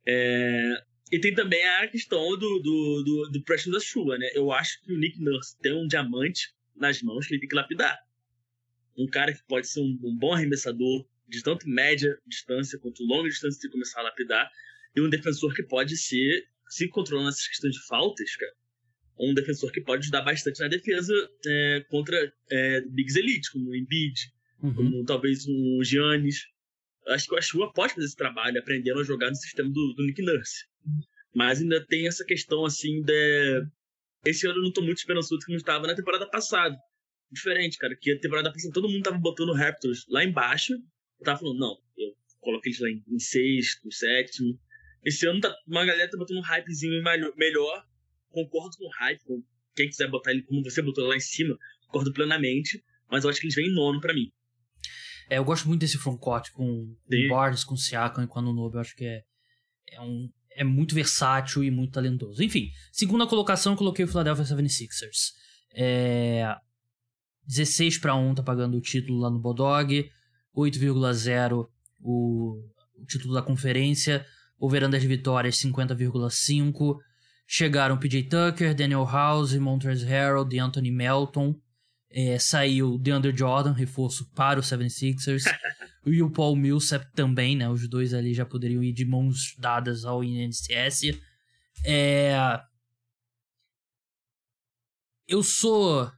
É, 0.05 0.83
e 1.11 1.19
tem 1.19 1.33
também 1.33 1.63
a 1.63 1.87
questão 1.87 2.19
do, 2.37 2.59
do, 2.59 3.03
do, 3.03 3.29
do 3.31 3.43
Preston 3.43 3.71
da 3.71 3.79
chuva, 3.79 4.17
né? 4.17 4.29
Eu 4.33 4.51
acho 4.51 4.81
que 4.81 4.93
o 4.93 4.97
Nick 4.97 5.19
Nurse 5.19 5.57
tem 5.59 5.73
um 5.73 5.87
diamante 5.87 6.53
nas 6.75 7.01
mãos 7.01 7.27
que 7.27 7.33
ele 7.33 7.41
tem 7.41 7.49
que 7.49 7.55
lapidar. 7.55 7.97
Um 8.97 9.07
cara 9.07 9.33
que 9.33 9.43
pode 9.47 9.67
ser 9.67 9.81
um, 9.81 9.99
um 10.03 10.15
bom 10.15 10.33
arremessador 10.33 11.05
de 11.27 11.41
tanto 11.43 11.67
média 11.67 12.17
distância 12.25 12.79
quanto 12.79 13.03
longa 13.03 13.29
distância 13.29 13.59
de 13.59 13.69
começar 13.69 13.99
a 13.99 14.03
lapidar 14.03 14.49
e 14.95 15.01
um 15.01 15.09
defensor 15.09 15.53
que 15.53 15.63
pode 15.63 15.97
ser, 15.97 16.47
se 16.69 16.87
controlando 16.87 17.29
essas 17.29 17.47
questões 17.47 17.73
de 17.73 17.85
faltas, 17.85 18.35
cara, 18.35 18.53
um 19.19 19.33
defensor 19.33 19.71
que 19.71 19.81
pode 19.81 20.03
ajudar 20.03 20.21
bastante 20.21 20.59
na 20.59 20.67
defesa 20.67 21.13
é, 21.45 21.85
contra 21.89 22.33
é, 22.49 22.81
Bigs 22.81 23.15
Elite, 23.15 23.51
como 23.51 23.69
o 23.69 23.75
Embiid, 23.75 24.31
uhum. 24.61 24.73
como 24.73 25.05
talvez 25.05 25.45
o 25.47 25.83
Giannis. 25.83 26.47
Acho 27.07 27.27
que 27.27 27.35
o 27.35 27.37
Ashua 27.37 27.71
pode 27.71 27.93
fazer 27.93 28.05
esse 28.05 28.15
trabalho, 28.15 28.59
aprendendo 28.59 28.99
a 28.99 29.03
jogar 29.03 29.29
no 29.29 29.35
sistema 29.35 29.69
do, 29.69 29.93
do 29.93 30.05
Nick 30.05 30.21
Nurse. 30.21 30.65
Mas 31.33 31.61
ainda 31.61 31.85
tem 31.85 32.07
essa 32.07 32.25
questão, 32.25 32.65
assim, 32.65 33.01
de... 33.01 33.65
Esse 34.25 34.47
ano 34.47 34.57
eu 34.57 34.63
não 34.63 34.71
tô 34.71 34.81
muito 34.81 34.97
esperançoso 34.97 35.45
como 35.45 35.57
estava 35.57 35.85
na 35.85 35.95
temporada 35.95 36.27
passada. 36.27 36.75
Diferente, 37.31 37.77
cara, 37.77 37.95
que 37.95 38.11
a 38.11 38.19
temporada 38.19 38.51
passada 38.51 38.73
todo 38.73 38.89
mundo 38.89 39.03
tava 39.03 39.17
botando 39.17 39.49
o 39.49 39.53
Raptors 39.53 40.05
lá 40.09 40.23
embaixo. 40.23 40.73
Eu 40.73 41.25
tava 41.25 41.39
falando, 41.39 41.59
não, 41.59 41.77
eu 41.97 42.15
coloquei 42.39 42.71
eles 42.71 42.81
lá 42.81 42.89
em, 42.89 43.03
em 43.07 43.19
sexto, 43.19 43.91
sétimo. 43.91 44.59
Esse 45.03 45.27
ano 45.27 45.41
tá, 45.41 45.55
uma 45.67 45.85
galera 45.85 46.09
tá 46.09 46.17
botando 46.17 46.37
um 46.37 46.41
hypezinho 46.41 47.03
melhor. 47.37 47.85
Concordo 48.35 48.75
com 48.77 48.85
o 48.85 48.91
hype, 48.99 49.23
com 49.23 49.43
quem 49.73 49.87
quiser 49.87 50.09
botar 50.09 50.31
ele 50.31 50.43
como 50.43 50.61
você 50.61 50.81
botou 50.81 51.07
lá 51.07 51.15
em 51.15 51.21
cima, 51.21 51.57
concordo 51.85 52.11
plenamente. 52.11 52.83
Mas 53.09 53.23
eu 53.23 53.29
acho 53.29 53.39
que 53.39 53.45
eles 53.45 53.55
vêm 53.55 53.67
em 53.67 53.73
nono 53.73 54.01
para 54.01 54.13
mim. 54.13 54.29
É, 55.29 55.37
eu 55.37 55.45
gosto 55.45 55.67
muito 55.67 55.81
desse 55.81 55.97
frontcourt 55.97 56.51
com, 56.51 56.95
com 57.05 57.27
Barnes, 57.29 57.63
com 57.63 57.77
Siakam 57.77 58.23
e 58.23 58.27
com 58.27 58.39
Anunobi. 58.39 58.75
Eu 58.75 58.81
acho 58.81 58.95
que 58.95 59.05
é, 59.05 59.23
é, 59.91 60.01
um, 60.01 60.29
é 60.51 60.63
muito 60.63 60.93
versátil 60.93 61.63
e 61.63 61.71
muito 61.71 61.93
talentoso. 61.93 62.43
Enfim, 62.43 62.71
segunda 62.91 63.25
colocação 63.25 63.73
eu 63.73 63.77
coloquei 63.77 64.03
o 64.03 64.07
Philadelphia 64.07 64.43
76ers. 64.43 65.33
É, 65.73 66.55
16 67.47 67.99
para 67.99 68.15
1 68.15 68.35
tá 68.35 68.43
pagando 68.43 68.77
o 68.77 68.81
título 68.81 69.19
lá 69.19 69.29
no 69.29 69.39
Bodog. 69.39 70.09
8,0 70.55 71.69
o, 72.01 72.61
o 72.97 73.05
título 73.05 73.33
da 73.33 73.41
conferência 73.41 74.25
o 74.57 74.69
Veranda 74.69 74.99
de 74.99 75.07
Vitórias 75.07 75.57
50,5. 75.57 76.97
Chegaram 77.47 77.97
PJ 77.97 78.23
Tucker, 78.23 78.73
Daniel 78.73 79.05
House, 79.05 79.53
Montrezl 79.53 80.07
Harrell, 80.07 80.47
Anthony 80.61 80.91
Melton. 80.91 81.55
É, 82.09 82.39
saiu 82.39 82.97
DeAndre 82.97 83.35
Jordan, 83.35 83.73
reforço 83.73 84.29
para 84.33 84.59
o 84.59 84.63
76ers. 84.63 85.43
e 86.05 86.23
o 86.23 86.29
Paul 86.29 86.55
Millsap 86.55 87.05
também, 87.13 87.55
né? 87.55 87.69
Os 87.69 87.87
dois 87.87 88.13
ali 88.13 88.33
já 88.33 88.45
poderiam 88.45 88.83
ir 88.83 88.93
de 88.93 89.05
mãos 89.05 89.55
dadas 89.59 90.05
ao 90.05 90.23
INSS. 90.23 91.19
É... 91.83 92.59
Eu 95.27 95.43
sou 95.43 96.09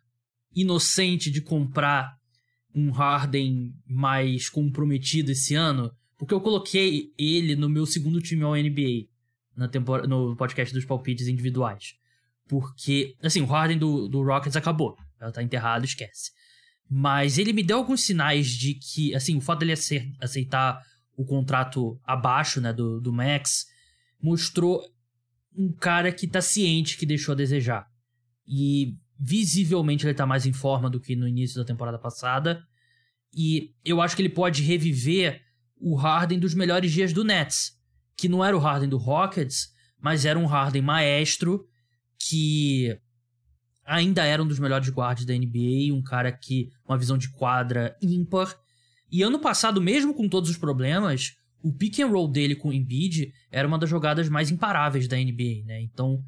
inocente 0.53 1.31
de 1.31 1.41
comprar 1.41 2.17
um 2.73 2.91
Harden 2.91 3.73
mais 3.85 4.49
comprometido 4.49 5.31
esse 5.31 5.55
ano, 5.55 5.91
porque 6.17 6.33
eu 6.33 6.41
coloquei 6.41 7.11
ele 7.17 7.55
no 7.55 7.67
meu 7.67 7.85
segundo 7.85 8.21
time 8.21 8.43
ao 8.43 8.55
NBA 8.55 9.07
na 9.57 9.69
no 10.07 10.35
podcast 10.35 10.73
dos 10.73 10.85
palpites 10.85 11.27
individuais. 11.27 11.95
Porque, 12.47 13.15
assim, 13.21 13.41
o 13.41 13.45
Harden 13.45 13.77
do, 13.77 14.07
do 14.07 14.23
Rockets 14.23 14.55
acabou. 14.55 14.95
Ela 15.19 15.31
tá 15.31 15.43
enterrado, 15.43 15.83
esquece. 15.83 16.31
Mas 16.89 17.37
ele 17.37 17.51
me 17.51 17.63
deu 17.63 17.77
alguns 17.77 18.01
sinais 18.01 18.47
de 18.47 18.75
que, 18.75 19.13
assim, 19.13 19.35
o 19.35 19.41
fato 19.41 19.59
dele 19.59 19.73
aceitar 20.21 20.81
o 21.17 21.25
contrato 21.25 21.99
abaixo, 22.05 22.61
né, 22.61 22.71
do, 22.71 23.01
do 23.01 23.11
Max, 23.11 23.65
mostrou 24.21 24.81
um 25.55 25.73
cara 25.73 26.11
que 26.11 26.27
tá 26.27 26.41
ciente 26.41 26.97
que 26.97 27.05
deixou 27.05 27.33
a 27.33 27.35
desejar. 27.35 27.87
E 28.47 28.95
visivelmente 29.19 30.05
ele 30.05 30.13
tá 30.13 30.25
mais 30.25 30.45
em 30.45 30.53
forma 30.53 30.89
do 30.89 30.99
que 30.99 31.15
no 31.15 31.27
início 31.27 31.57
da 31.57 31.65
temporada 31.65 31.97
passada. 31.97 32.63
E 33.35 33.73
eu 33.83 33.99
acho 33.99 34.15
que 34.15 34.21
ele 34.21 34.29
pode 34.29 34.61
reviver 34.61 35.41
o 35.75 35.95
Harden 35.95 36.39
dos 36.39 36.53
melhores 36.53 36.91
dias 36.91 37.11
do 37.11 37.23
Nets, 37.23 37.76
que 38.17 38.27
não 38.27 38.43
era 38.43 38.57
o 38.57 38.59
Harden 38.59 38.89
do 38.89 38.97
Rockets, 38.97 39.69
mas 39.99 40.25
era 40.25 40.37
um 40.37 40.45
Harden 40.45 40.81
maestro 40.81 41.65
que 42.19 42.97
ainda 43.85 44.25
era 44.25 44.43
um 44.43 44.47
dos 44.47 44.59
melhores 44.59 44.89
guardas 44.89 45.25
da 45.25 45.33
NBA, 45.33 45.93
um 45.93 46.01
cara 46.01 46.31
que 46.31 46.69
uma 46.85 46.97
visão 46.97 47.17
de 47.17 47.29
quadra 47.29 47.95
ímpar. 48.01 48.53
E 49.09 49.21
ano 49.21 49.39
passado, 49.39 49.81
mesmo 49.81 50.13
com 50.13 50.27
todos 50.27 50.49
os 50.49 50.57
problemas, 50.57 51.37
o 51.61 51.71
pick 51.71 51.99
and 51.99 52.07
roll 52.07 52.27
dele 52.27 52.55
com 52.55 52.69
o 52.69 52.73
Embiid 52.73 53.31
era 53.49 53.67
uma 53.67 53.79
das 53.79 53.89
jogadas 53.89 54.27
mais 54.27 54.51
imparáveis 54.51 55.07
da 55.07 55.15
NBA, 55.15 55.63
né? 55.65 55.81
Então, 55.81 56.21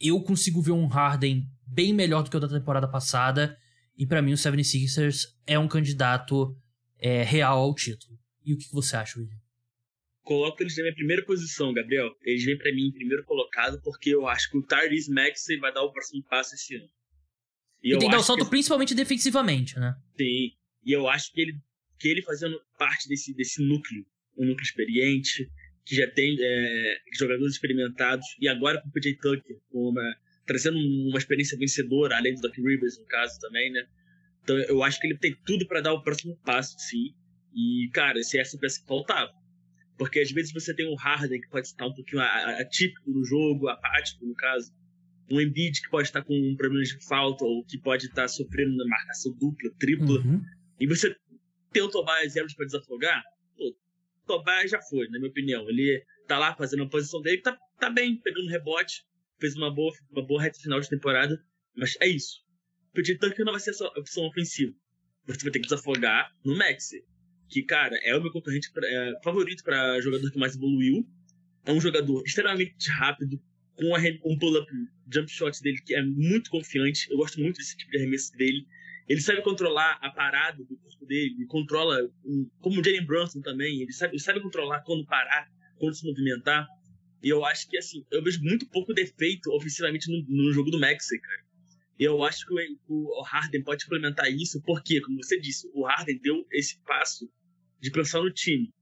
eu 0.00 0.20
consigo 0.22 0.62
ver 0.62 0.72
um 0.72 0.86
Harden 0.86 1.46
bem 1.66 1.92
melhor 1.92 2.22
do 2.22 2.30
que 2.30 2.36
o 2.36 2.40
da 2.40 2.48
temporada 2.48 2.88
passada, 2.88 3.56
e 3.96 4.06
para 4.06 4.22
mim 4.22 4.32
o 4.32 4.36
76ers 4.36 5.26
é 5.46 5.58
um 5.58 5.68
candidato 5.68 6.56
é, 6.98 7.22
real 7.22 7.58
ao 7.58 7.74
título. 7.74 8.18
E 8.44 8.54
o 8.54 8.58
que 8.58 8.72
você 8.72 8.96
acha, 8.96 9.18
William? 9.18 9.43
Coloco 10.24 10.62
eles 10.62 10.76
na 10.76 10.84
minha 10.84 10.94
primeira 10.94 11.24
posição, 11.24 11.72
Gabriel. 11.72 12.10
Eles 12.22 12.44
vêm 12.44 12.56
para 12.56 12.72
mim 12.72 12.86
em 12.86 12.92
primeiro 12.92 13.22
colocado 13.24 13.80
porque 13.82 14.10
eu 14.10 14.26
acho 14.26 14.50
que 14.50 14.56
o 14.56 14.62
Tyrese 14.62 15.12
Maxey 15.12 15.58
vai 15.58 15.72
dar 15.72 15.82
o 15.82 15.92
próximo 15.92 16.24
passo 16.24 16.54
esse 16.54 16.76
ano. 16.76 16.88
E, 17.82 17.94
e 17.94 17.98
tem 17.98 18.08
que 18.08 18.14
dar 18.14 18.20
o 18.20 18.24
salto 18.24 18.44
que... 18.44 18.50
principalmente 18.50 18.94
defensivamente, 18.94 19.78
né? 19.78 19.94
Sim. 20.16 20.52
E 20.82 20.92
eu 20.92 21.06
acho 21.06 21.30
que 21.30 21.42
ele, 21.42 21.52
que 21.98 22.08
ele 22.08 22.22
fazendo 22.22 22.58
parte 22.78 23.06
desse, 23.06 23.34
desse 23.34 23.62
núcleo, 23.62 24.06
um 24.38 24.46
núcleo 24.46 24.64
experiente, 24.64 25.46
que 25.84 25.94
já 25.94 26.10
tem 26.10 26.36
é, 26.40 26.96
jogadores 27.18 27.54
experimentados, 27.54 28.26
e 28.40 28.48
agora 28.48 28.80
com 28.80 28.88
o 28.88 28.92
PJ 28.92 29.16
Tucker, 29.18 29.56
uma, 29.70 30.16
trazendo 30.46 30.78
uma 30.78 31.18
experiência 31.18 31.58
vencedora, 31.58 32.16
além 32.16 32.34
do 32.34 32.40
Doc 32.40 32.56
Rivers, 32.56 32.98
no 32.98 33.06
caso 33.06 33.38
também, 33.40 33.70
né? 33.70 33.86
Então 34.42 34.56
eu 34.58 34.82
acho 34.82 34.98
que 34.98 35.06
ele 35.06 35.18
tem 35.18 35.36
tudo 35.44 35.66
para 35.66 35.82
dar 35.82 35.92
o 35.92 36.02
próximo 36.02 36.38
passo, 36.44 36.78
sim. 36.78 37.14
E, 37.54 37.88
cara, 37.92 38.18
esse 38.18 38.38
é 38.38 38.40
essa 38.40 38.58
peça 38.58 38.80
que 38.80 38.86
faltava. 38.86 39.30
Porque 39.96 40.20
às 40.20 40.30
vezes 40.30 40.52
você 40.52 40.74
tem 40.74 40.90
um 40.90 40.96
Harden 40.96 41.40
que 41.40 41.48
pode 41.48 41.68
estar 41.68 41.86
um 41.86 41.94
pouquinho 41.94 42.22
atípico 42.22 43.10
no 43.10 43.24
jogo, 43.24 43.68
apático 43.68 44.26
no 44.26 44.34
caso. 44.34 44.72
Um 45.30 45.40
Embiid 45.40 45.80
que 45.80 45.88
pode 45.88 46.08
estar 46.08 46.22
com 46.22 46.34
um 46.34 46.56
problema 46.56 46.84
de 46.84 47.06
falta 47.06 47.44
ou 47.44 47.64
que 47.64 47.78
pode 47.78 48.06
estar 48.06 48.28
sofrendo 48.28 48.76
na 48.76 48.86
marcação 48.86 49.32
dupla, 49.32 49.70
tripla. 49.78 50.20
Uhum. 50.20 50.42
E 50.80 50.86
você 50.86 51.14
tem 51.72 51.82
o 51.82 51.88
Tobias 51.88 52.34
Harris 52.34 52.54
para 52.54 52.66
desafogar? 52.66 53.22
Pô, 53.56 53.68
o 53.68 54.26
Tobias 54.26 54.70
já 54.70 54.82
foi, 54.82 55.08
na 55.08 55.18
minha 55.18 55.30
opinião. 55.30 55.68
Ele 55.68 56.04
tá 56.26 56.38
lá 56.38 56.54
fazendo 56.54 56.82
a 56.82 56.88
posição 56.88 57.22
dele, 57.22 57.40
tá, 57.40 57.56
tá 57.78 57.88
bem, 57.88 58.20
pegando 58.20 58.48
rebote, 58.48 59.04
fez 59.38 59.56
uma 59.56 59.72
boa, 59.72 59.92
uma 60.10 60.26
boa 60.26 60.42
reta 60.42 60.58
final 60.58 60.80
de 60.80 60.88
temporada. 60.88 61.40
Mas 61.76 61.96
é 62.00 62.08
isso. 62.08 62.42
O 62.90 62.94
PJ 62.94 63.18
Tucker 63.18 63.44
não 63.44 63.52
vai 63.52 63.60
ser 63.60 63.70
essa 63.70 63.86
opção 63.86 64.26
ofensiva. 64.26 64.74
Você 65.26 65.42
vai 65.42 65.52
ter 65.52 65.60
que 65.60 65.68
desafogar 65.68 66.30
no 66.44 66.56
Maxi 66.56 67.02
que, 67.48 67.62
cara, 67.62 67.96
é 68.02 68.16
o 68.16 68.22
meu 68.22 68.32
concorrente 68.32 68.70
pra, 68.72 68.86
é, 68.86 69.12
favorito 69.22 69.62
para 69.62 70.00
jogador 70.00 70.30
que 70.30 70.38
mais 70.38 70.56
evoluiu. 70.56 71.06
É 71.64 71.72
um 71.72 71.80
jogador 71.80 72.22
extremamente 72.26 72.90
rápido, 72.90 73.40
com 73.74 74.30
um 74.30 74.38
pull-up 74.38 74.70
jump 75.12 75.30
shot 75.30 75.60
dele 75.62 75.80
que 75.84 75.94
é 75.94 76.02
muito 76.02 76.50
confiante. 76.50 77.10
Eu 77.10 77.16
gosto 77.16 77.40
muito 77.40 77.56
desse 77.56 77.76
tipo 77.76 77.90
de 77.90 77.98
arremesso 77.98 78.32
dele. 78.36 78.66
Ele 79.08 79.20
sabe 79.20 79.42
controlar 79.42 79.98
a 80.00 80.10
parada 80.10 80.64
do 80.64 80.76
corpo 80.76 81.06
dele, 81.06 81.34
ele 81.36 81.46
controla, 81.46 82.10
como 82.60 82.80
o 82.80 82.84
Jalen 82.84 83.04
Brunson 83.04 83.40
também, 83.42 83.82
ele 83.82 83.92
sabe, 83.92 84.14
ele 84.14 84.22
sabe 84.22 84.40
controlar 84.40 84.80
quando 84.80 85.04
parar, 85.04 85.46
quando 85.76 85.94
se 85.94 86.06
movimentar. 86.06 86.66
E 87.22 87.28
eu 87.28 87.44
acho 87.44 87.68
que, 87.68 87.76
assim, 87.76 88.04
eu 88.10 88.22
vejo 88.22 88.42
muito 88.42 88.66
pouco 88.66 88.92
defeito 88.92 89.50
ofensivamente 89.52 90.10
no, 90.10 90.24
no 90.28 90.52
jogo 90.52 90.70
do 90.70 90.78
Maxi, 90.78 91.18
cara. 91.18 91.44
Eu 91.98 92.22
acho 92.24 92.46
que 92.46 92.54
o, 92.88 93.22
Harden 93.22 93.62
pode 93.62 93.84
implementar 93.84 94.30
isso, 94.30 94.60
porque, 94.62 95.00
como 95.00 95.22
você 95.22 95.38
disse, 95.38 95.70
o 95.72 95.84
Harden 95.84 96.18
deu 96.18 96.44
esse 96.52 96.82
passo 96.84 97.30
de 97.80 97.90
pensar 97.90 98.20
no 98.20 98.32
time. 98.32 98.72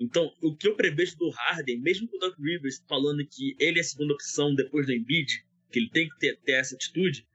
Então, 0.00 0.32
o 0.42 0.56
que 0.56 0.68
eu 0.68 0.74
prevejo 0.74 1.16
do 1.16 1.30
Harden, 1.30 1.80
mesmo 1.80 2.08
com 2.08 2.16
o 2.16 2.20
Doc 2.20 2.36
Rivers 2.38 2.82
falando 2.88 3.26
que 3.30 3.54
ele 3.58 3.78
é 3.78 3.82
a 3.82 3.84
segunda 3.84 4.14
opção 4.14 4.54
depois 4.54 4.86
do 4.86 4.92
Embiid, 4.92 5.30
que 5.70 5.78
ele 5.78 5.90
tem 5.90 6.08
que 6.08 6.18
ter, 6.18 6.40
ter 6.40 6.52
essa 6.52 6.74
atitude, 6.74 7.26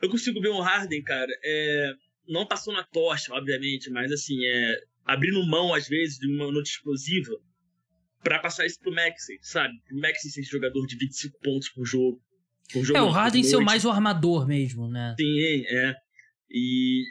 eu 0.00 0.10
consigo 0.10 0.40
ver 0.40 0.48
o 0.48 0.60
Harden, 0.60 1.02
cara, 1.02 1.32
é, 1.44 1.92
não 2.28 2.46
passando 2.46 2.78
a 2.78 2.84
tocha, 2.84 3.32
obviamente, 3.32 3.88
mas 3.88 4.10
assim, 4.10 4.44
é, 4.44 4.80
abrindo 5.04 5.46
mão, 5.46 5.72
às 5.72 5.88
vezes, 5.88 6.18
de 6.18 6.26
uma 6.26 6.50
noite 6.50 6.72
explosiva 6.72 7.32
pra 8.22 8.38
passar 8.38 8.66
isso 8.66 8.78
pro 8.80 8.92
Maxey, 8.94 9.38
sabe? 9.42 9.74
O 9.92 10.00
Maxey 10.00 10.30
ser 10.30 10.42
jogador 10.42 10.86
de 10.86 10.96
25 10.96 11.38
pontos 11.40 11.68
por 11.70 11.84
jogo. 11.84 12.20
Jogo 12.74 12.98
é, 12.98 13.02
o 13.02 13.10
Harden 13.10 13.42
ser 13.42 13.58
mais 13.58 13.84
o 13.84 13.90
armador 13.90 14.46
mesmo, 14.46 14.88
né? 14.88 15.14
Sim, 15.18 15.64
é. 15.66 15.94
E 16.50 17.04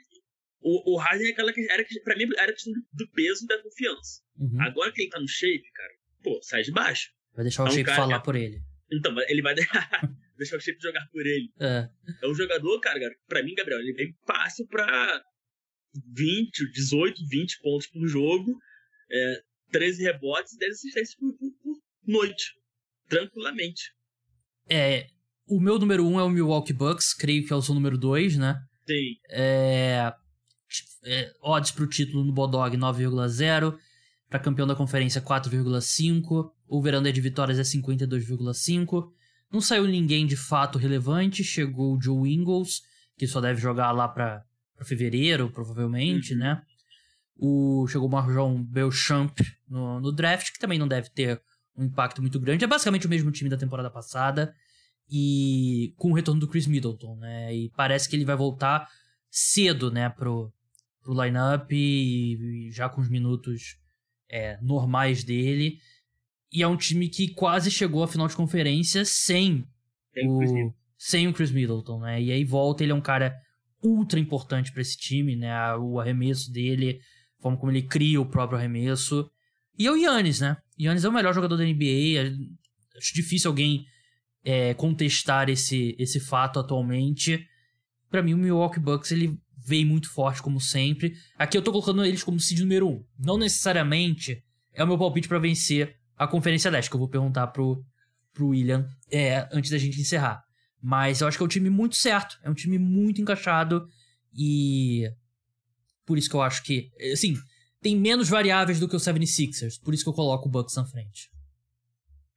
o, 0.62 0.95
o 0.95 0.97
Harden 0.97 1.28
é 1.28 1.32
aquela 1.32 1.51
que 1.51 1.62
era, 1.70 1.84
pra 2.03 2.16
mim, 2.16 2.26
era 2.38 2.53
questão 2.53 2.74
do 2.93 3.07
peso 3.12 3.45
e 3.45 3.47
da 3.47 3.62
confiança. 3.62 4.22
Uhum. 4.38 4.62
Agora 4.62 4.91
que 4.91 5.01
ele 5.01 5.09
tá 5.09 5.20
no 5.20 5.28
shape, 5.28 5.72
cara, 5.74 5.93
pô, 6.24 6.39
sai 6.43 6.64
de 6.64 6.72
baixo. 6.72 7.09
Vai 7.36 7.43
deixar 7.43 7.64
o 7.64 7.68
é 7.68 7.70
um 7.70 7.74
shape 7.74 7.86
cara, 7.86 7.97
falar 7.97 8.20
por 8.22 8.36
ele. 8.36 8.62
Então, 8.91 9.16
ele 9.28 9.41
vai 9.41 9.55
deixar 10.38 10.57
o 10.57 10.62
shape 10.62 10.82
jogar 10.82 11.07
por 11.12 11.26
ele. 11.26 11.49
É. 11.59 11.89
É 12.22 12.28
um 12.28 12.36
jogador, 12.36 12.80
cara, 12.80 12.99
pra 13.28 13.43
mim, 13.43 13.55
Gabriel, 13.55 13.80
ele 13.80 13.93
vem 13.93 14.16
fácil 14.26 14.68
pra 14.68 15.24
20, 16.14 16.72
18, 16.72 17.28
20 17.28 17.59
pontos 17.62 17.88
por 17.88 18.07
jogo, 18.07 18.57
é, 19.12 19.41
13 19.72 20.03
rebotes 20.03 20.53
e 20.53 20.57
10 20.59 20.72
assistências 20.74 21.16
por, 21.16 21.34
por, 21.38 21.51
por, 21.64 21.78
noite. 22.05 22.53
Tranquilamente. 23.07 23.93
É. 24.70 25.07
O 25.52 25.60
meu 25.60 25.78
número 25.78 26.08
1 26.08 26.14
um 26.14 26.18
é 26.18 26.24
o 26.24 26.30
Milwaukee 26.30 26.72
Bucks, 26.72 27.14
creio 27.14 27.45
que 27.45 27.52
é 27.52 27.56
o 27.58 27.62
seu 27.62 27.76
número 27.76 27.97
2, 27.97 28.38
né? 28.38 28.64
Sim. 28.88 29.18
É, 29.30 30.14
é, 31.04 31.34
odds 31.41 31.72
para 31.72 31.84
o 31.84 31.88
título 31.88 32.24
no 32.24 32.32
Bodog 32.32 32.78
9,0, 32.78 33.78
para 34.30 34.39
campeão 34.39 34.66
da 34.66 34.78
conferência 34.78 35.22
4,5, 35.22 36.54
o 36.70 36.82
veranda 36.82 37.12
de 37.12 37.20
vitórias 37.20 37.60
é 37.60 37.64
52,5. 37.64 39.12
Não 39.52 39.60
saiu 39.60 39.86
ninguém 39.88 40.26
de 40.26 40.38
fato 40.38 40.78
relevante, 40.78 41.43
chegou 41.43 41.97
o 41.97 42.02
Joe 42.02 42.34
Ingles, 42.34 42.84
que 43.18 43.28
só 43.28 43.41
deve 43.41 43.60
jogar 43.60 43.91
lá 43.91 44.08
para 44.08 44.45
fevereiro, 44.84 45.52
provavelmente, 45.52 46.32
uhum. 46.32 46.39
né? 46.39 46.62
O, 47.36 47.86
chegou 47.89 48.08
o 48.08 48.12
Marjon 48.12 48.64
Belchamp 48.64 49.38
no, 49.68 49.99
no 49.99 50.14
draft, 50.14 50.54
que 50.54 50.60
também 50.60 50.80
não 50.80 50.88
deve 50.88 51.10
ter 51.10 51.41
um 51.76 51.84
impacto 51.84 52.22
muito 52.22 52.39
grande. 52.39 52.64
É 52.64 52.68
basicamente 52.68 53.06
o 53.06 53.10
mesmo 53.10 53.30
time 53.32 53.49
da 53.49 53.58
temporada 53.58 53.91
passada 53.91 54.56
e 55.12 55.93
com 55.97 56.12
o 56.12 56.14
retorno 56.14 56.39
do 56.39 56.47
Chris 56.47 56.66
Middleton, 56.66 57.18
né? 57.18 57.53
E 57.53 57.70
parece 57.76 58.07
que 58.07 58.16
ele 58.16 58.24
vai 58.24 58.36
voltar 58.36 58.88
cedo, 59.30 59.91
né, 59.91 60.09
pro, 60.09 60.51
pro 61.03 61.22
lineup 61.22 61.72
e, 61.72 62.68
e 62.68 62.72
já 62.72 62.88
com 62.88 63.01
os 63.01 63.09
minutos 63.09 63.78
é, 64.30 64.57
normais 64.62 65.24
dele. 65.24 65.78
E 66.51 66.64
é 66.64 66.68
um 66.68 66.78
time 66.78 67.09
que 67.09 67.30
quase 67.30 67.70
chegou 67.70 68.03
à 68.03 68.07
final 68.07 68.28
de 68.28 68.36
conferência 68.36 69.03
sem 69.03 69.66
o, 70.24 70.74
sem 70.97 71.28
o 71.28 71.34
Chris 71.34 71.51
Middleton, 71.51 71.99
né? 71.99 72.22
E 72.22 72.32
aí 72.32 72.45
volta, 72.45 72.84
ele 72.84 72.91
é 72.93 72.95
um 72.95 73.01
cara 73.01 73.36
ultra 73.84 74.20
importante 74.20 74.72
para 74.72 74.82
esse 74.82 74.97
time, 74.97 75.36
né? 75.36 75.76
O 75.76 75.99
arremesso 75.99 76.51
dele, 76.51 77.01
a 77.39 77.41
forma 77.41 77.57
como 77.57 77.72
ele 77.72 77.82
cria 77.82 78.20
o 78.22 78.26
próprio 78.26 78.57
arremesso. 78.57 79.30
E 79.78 79.88
é 79.88 79.91
o 79.91 79.97
Yannis, 79.97 80.39
né? 80.39 80.57
Yannis 80.80 81.03
é 81.03 81.09
o 81.09 81.14
melhor 81.14 81.34
jogador 81.34 81.57
da 81.57 81.66
NBA. 81.66 82.18
É, 82.18 82.34
acho 82.97 83.14
difícil 83.14 83.49
alguém 83.49 83.86
é, 84.44 84.74
contestar 84.74 85.50
esse, 85.50 85.96
esse 85.98 86.20
fato 86.20 86.60
atualmente. 86.60 87.48
Para 88.10 88.22
mim, 88.22 88.34
o 88.34 88.38
Milwaukee 88.38 88.80
Bucks 88.80 89.12
ele 89.12 89.39
veio 89.58 89.88
muito 89.88 90.10
forte, 90.10 90.42
como 90.42 90.60
sempre. 90.60 91.16
Aqui 91.38 91.58
eu 91.58 91.62
tô 91.62 91.72
colocando 91.72 92.04
eles 92.04 92.24
como 92.24 92.39
seed 92.39 92.60
número 92.60 92.88
1. 92.88 92.92
Um. 92.92 93.06
Não 93.20 93.38
necessariamente 93.38 94.44
é 94.74 94.84
o 94.84 94.88
meu 94.88 94.98
palpite 94.98 95.28
para 95.28 95.39
vencer 95.39 95.96
a 96.18 96.28
Conferência 96.28 96.72
Leste, 96.72 96.89
que 96.89 96.96
eu 96.96 97.00
vou 97.00 97.10
perguntar 97.10 97.48
pro, 97.48 97.84
pro 98.34 98.50
William 98.50 98.88
é, 99.12 99.48
antes 99.52 99.72
da 99.72 99.78
gente 99.78 100.00
encerrar. 100.00 100.44
Mas 100.82 101.22
eu 101.22 101.28
acho 101.28 101.38
que 101.38 101.44
é 101.44 101.46
um 101.46 101.50
time 101.50 101.70
muito 101.70 101.96
certo. 101.96 102.39
É 102.44 102.50
um 102.50 102.56
time 102.56 102.80
muito 102.80 103.22
encaixado. 103.22 103.88
E. 104.34 105.12
Por 106.06 106.18
isso 106.18 106.30
que 106.30 106.36
eu 106.36 106.42
acho 106.42 106.64
que. 106.64 106.92
Assim, 107.14 107.36
tem 107.82 107.96
menos 107.96 108.30
variáveis 108.30 108.80
do 108.80 108.88
que 108.88 108.96
o 108.96 109.00
76ers. 109.00 109.80
Por 109.84 109.94
isso 109.94 110.04
que 110.04 110.10
eu 110.10 110.14
coloco 110.14 110.48
o 110.48 110.52
Bucks 110.52 110.76
na 110.76 110.86
frente. 110.86 111.30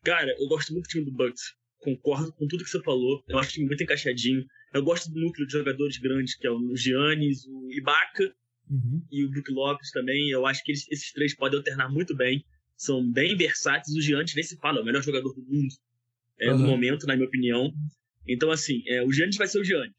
Cara, 0.02 0.34
eu 0.38 0.46
gosto 0.46 0.72
muito 0.72 0.84
do 0.84 0.88
time 0.88 1.04
do 1.06 1.12
Bucks 1.12 1.54
concordo 1.84 2.32
com 2.32 2.46
tudo 2.48 2.64
que 2.64 2.70
você 2.70 2.82
falou. 2.82 3.22
Eu 3.28 3.38
acho 3.38 3.52
que 3.52 3.64
muito 3.64 3.82
encaixadinho. 3.82 4.44
Eu 4.72 4.82
gosto 4.82 5.10
do 5.10 5.20
núcleo 5.20 5.46
de 5.46 5.52
jogadores 5.52 5.98
grandes, 5.98 6.34
que 6.34 6.46
é 6.46 6.50
o 6.50 6.74
Giannis, 6.74 7.46
o 7.46 7.70
Ibaka 7.70 8.34
uhum. 8.70 9.06
e 9.10 9.24
o 9.24 9.30
Brook 9.30 9.52
Lopes 9.52 9.90
também. 9.90 10.30
Eu 10.30 10.46
acho 10.46 10.64
que 10.64 10.72
eles, 10.72 10.90
esses 10.90 11.12
três 11.12 11.34
podem 11.34 11.58
alternar 11.58 11.90
muito 11.90 12.16
bem. 12.16 12.44
São 12.76 13.08
bem 13.08 13.36
versáteis. 13.36 13.96
O 13.96 14.00
Giannis 14.00 14.34
nem 14.34 14.42
se 14.42 14.56
fala, 14.56 14.78
é 14.78 14.82
o 14.82 14.84
melhor 14.84 15.02
jogador 15.02 15.32
do 15.32 15.42
mundo 15.42 15.74
é, 16.40 16.50
uhum. 16.50 16.58
no 16.58 16.66
momento, 16.66 17.06
na 17.06 17.14
minha 17.14 17.28
opinião. 17.28 17.72
Então, 18.26 18.50
assim, 18.50 18.82
é, 18.86 19.02
o 19.02 19.12
Giannis 19.12 19.36
vai 19.36 19.46
ser 19.46 19.60
o 19.60 19.64
Giannis. 19.64 19.94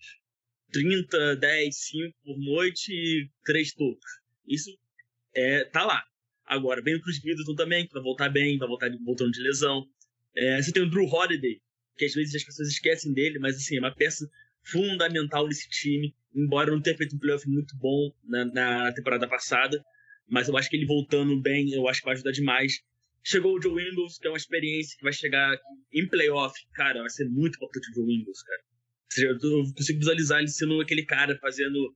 30, 0.71 1.37
10, 1.37 1.75
5 1.75 2.15
por 2.23 2.37
noite 2.37 2.91
e 2.91 3.29
3 3.45 3.73
tocos. 3.73 4.11
Isso 4.47 4.71
é, 5.33 5.63
tá 5.65 5.85
lá. 5.85 6.03
Agora, 6.45 6.81
vem 6.81 6.95
o 6.95 7.01
Chris 7.01 7.23
Middleton 7.23 7.55
também, 7.55 7.87
que 7.87 7.93
vai 7.93 8.03
voltar 8.03 8.29
bem, 8.29 8.57
vai 8.57 8.67
voltar 8.67 8.89
voltando 9.03 9.31
de 9.31 9.41
lesão. 9.41 9.85
É, 10.35 10.61
você 10.61 10.71
tem 10.71 10.83
o 10.83 10.89
Drew 10.89 11.05
Holiday, 11.05 11.61
que 11.97 12.05
às 12.05 12.13
vezes 12.13 12.35
as 12.35 12.43
pessoas 12.43 12.69
esquecem 12.69 13.13
dele, 13.13 13.39
mas 13.39 13.55
assim, 13.55 13.77
é 13.77 13.79
uma 13.79 13.93
peça 13.93 14.29
fundamental 14.63 15.47
desse 15.47 15.69
time, 15.69 16.13
embora 16.33 16.71
não 16.71 16.81
tenha 16.81 16.97
feito 16.97 17.15
um 17.15 17.19
playoff 17.19 17.47
muito 17.47 17.75
bom 17.77 18.11
na, 18.23 18.45
na, 18.45 18.93
temporada 18.93 19.27
passada, 19.27 19.83
mas 20.27 20.47
eu 20.47 20.57
acho 20.57 20.69
que 20.69 20.75
ele 20.75 20.85
voltando 20.85 21.39
bem, 21.39 21.71
eu 21.71 21.87
acho 21.87 21.99
que 21.99 22.05
vai 22.05 22.15
ajudar 22.15 22.31
demais. 22.31 22.81
Chegou 23.23 23.55
o 23.55 23.61
Joe 23.61 23.81
Ingles, 23.81 24.17
que 24.17 24.27
é 24.27 24.29
uma 24.29 24.37
experiência 24.37 24.97
que 24.97 25.03
vai 25.03 25.13
chegar 25.13 25.55
em 25.93 26.07
playoff, 26.07 26.53
cara, 26.73 26.99
vai 26.99 27.09
ser 27.09 27.29
muito 27.29 27.55
importante 27.55 27.89
o 27.91 27.93
Joe 27.93 28.13
Ingles, 28.13 28.41
cara. 28.41 28.61
Eu 29.17 29.73
consigo 29.73 29.99
visualizar 29.99 30.39
ele 30.39 30.47
sendo 30.47 30.81
aquele 30.81 31.05
cara 31.05 31.37
fazendo 31.39 31.95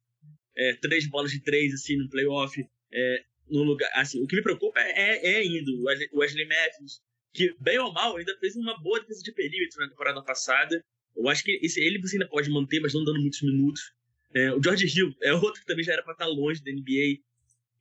é, 0.56 0.74
três 0.76 1.08
bolas 1.08 1.32
de 1.32 1.41
três, 1.41 1.74
assim, 1.74 1.97
no 1.97 2.10
playoff, 2.10 2.56
é, 2.93 3.24
no 3.50 3.64
lugar, 3.64 3.89
assim, 3.95 4.22
o 4.22 4.28
que 4.28 4.36
me 4.36 4.43
preocupa 4.43 4.80
é, 4.80 5.34
é 5.34 5.38
ainda 5.38 5.72
o 5.72 6.20
Wesley 6.20 6.47
Matthews, 6.47 7.02
que, 7.34 7.55
bem 7.59 7.80
ou 7.80 7.91
mal, 7.91 8.17
ainda 8.17 8.36
fez 8.39 8.55
uma 8.55 8.80
boa 8.82 8.99
defesa 8.99 9.21
de 9.21 9.32
perímetro 9.32 9.80
na 9.80 9.89
temporada 9.89 10.21
passada. 10.23 10.84
Eu 11.15 11.27
acho 11.27 11.43
que 11.43 11.59
esse, 11.61 11.80
ele 11.80 11.99
você 11.99 12.15
ainda 12.15 12.27
pode 12.27 12.49
manter, 12.49 12.80
mas 12.80 12.93
não 12.93 13.03
dando 13.03 13.21
muitos 13.21 13.41
minutos. 13.41 13.93
É, 14.34 14.51
o 14.53 14.61
George 14.61 14.86
Hill 14.86 15.15
é 15.21 15.34
outro 15.34 15.59
que 15.59 15.65
também 15.65 15.84
já 15.84 15.93
era 15.93 16.03
para 16.03 16.13
estar 16.13 16.27
longe 16.27 16.63
da 16.63 16.71
NBA. 16.71 17.21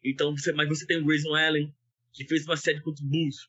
Então, 0.05 0.36
você, 0.36 0.53
mas 0.53 0.68
você 0.68 0.86
tem 0.86 0.99
o 0.99 1.05
Grayson 1.05 1.34
Allen, 1.34 1.74
que 2.12 2.24
fez 2.24 2.44
uma 2.44 2.57
série 2.57 2.80
contra 2.80 3.05
o 3.05 3.09
Bulls 3.09 3.49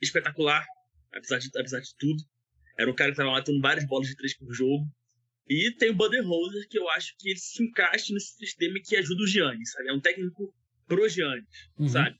espetacular, 0.00 0.64
apesar 1.12 1.38
de, 1.38 1.48
apesar 1.56 1.80
de 1.80 1.96
tudo. 1.96 2.22
Era 2.78 2.90
um 2.90 2.94
cara 2.94 3.10
que 3.10 3.14
estava 3.14 3.30
matando 3.30 3.60
várias 3.60 3.86
bolas 3.86 4.08
de 4.08 4.16
três 4.16 4.36
por 4.36 4.52
jogo. 4.52 4.84
E 5.48 5.70
tem 5.72 5.90
o 5.90 5.94
Budenholzer, 5.94 6.66
que 6.68 6.78
eu 6.78 6.88
acho 6.90 7.14
que 7.18 7.30
ele 7.30 7.38
se 7.38 7.62
encaixa 7.62 8.12
nesse 8.12 8.36
sistema 8.36 8.78
que 8.82 8.96
ajuda 8.96 9.22
o 9.22 9.26
Giannis, 9.26 9.72
sabe? 9.72 9.88
É 9.90 9.92
um 9.92 10.00
técnico 10.00 10.54
pro 10.86 11.08
Giannis, 11.08 11.44
uhum. 11.78 11.88
sabe? 11.88 12.18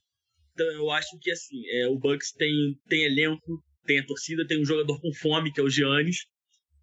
Então 0.55 0.67
eu 0.67 0.91
acho 0.91 1.19
que 1.21 1.31
assim, 1.31 1.63
é, 1.69 1.89
o 1.89 1.99
Bucks 1.99 2.33
tem, 2.33 2.79
tem 2.89 3.05
elenco, 3.05 3.63
tem 3.85 3.99
a 3.99 4.07
torcida, 4.07 4.47
tem 4.47 4.61
um 4.61 4.65
jogador 4.65 5.01
com 5.01 5.13
fome, 5.13 5.53
que 5.53 5.61
é 5.61 5.63
o 5.63 5.69
Giannis. 5.69 6.27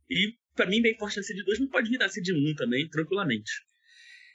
E 0.10 0.36
para 0.56 0.70
mim, 0.70 0.82
bem 0.82 0.96
forte 0.98 1.18
na 1.18 1.24
CD2, 1.24 1.60
não 1.60 1.70
pode 1.70 1.90
virar 1.90 2.10
CD1 2.10 2.56
também, 2.56 2.88
tranquilamente. 2.90 3.52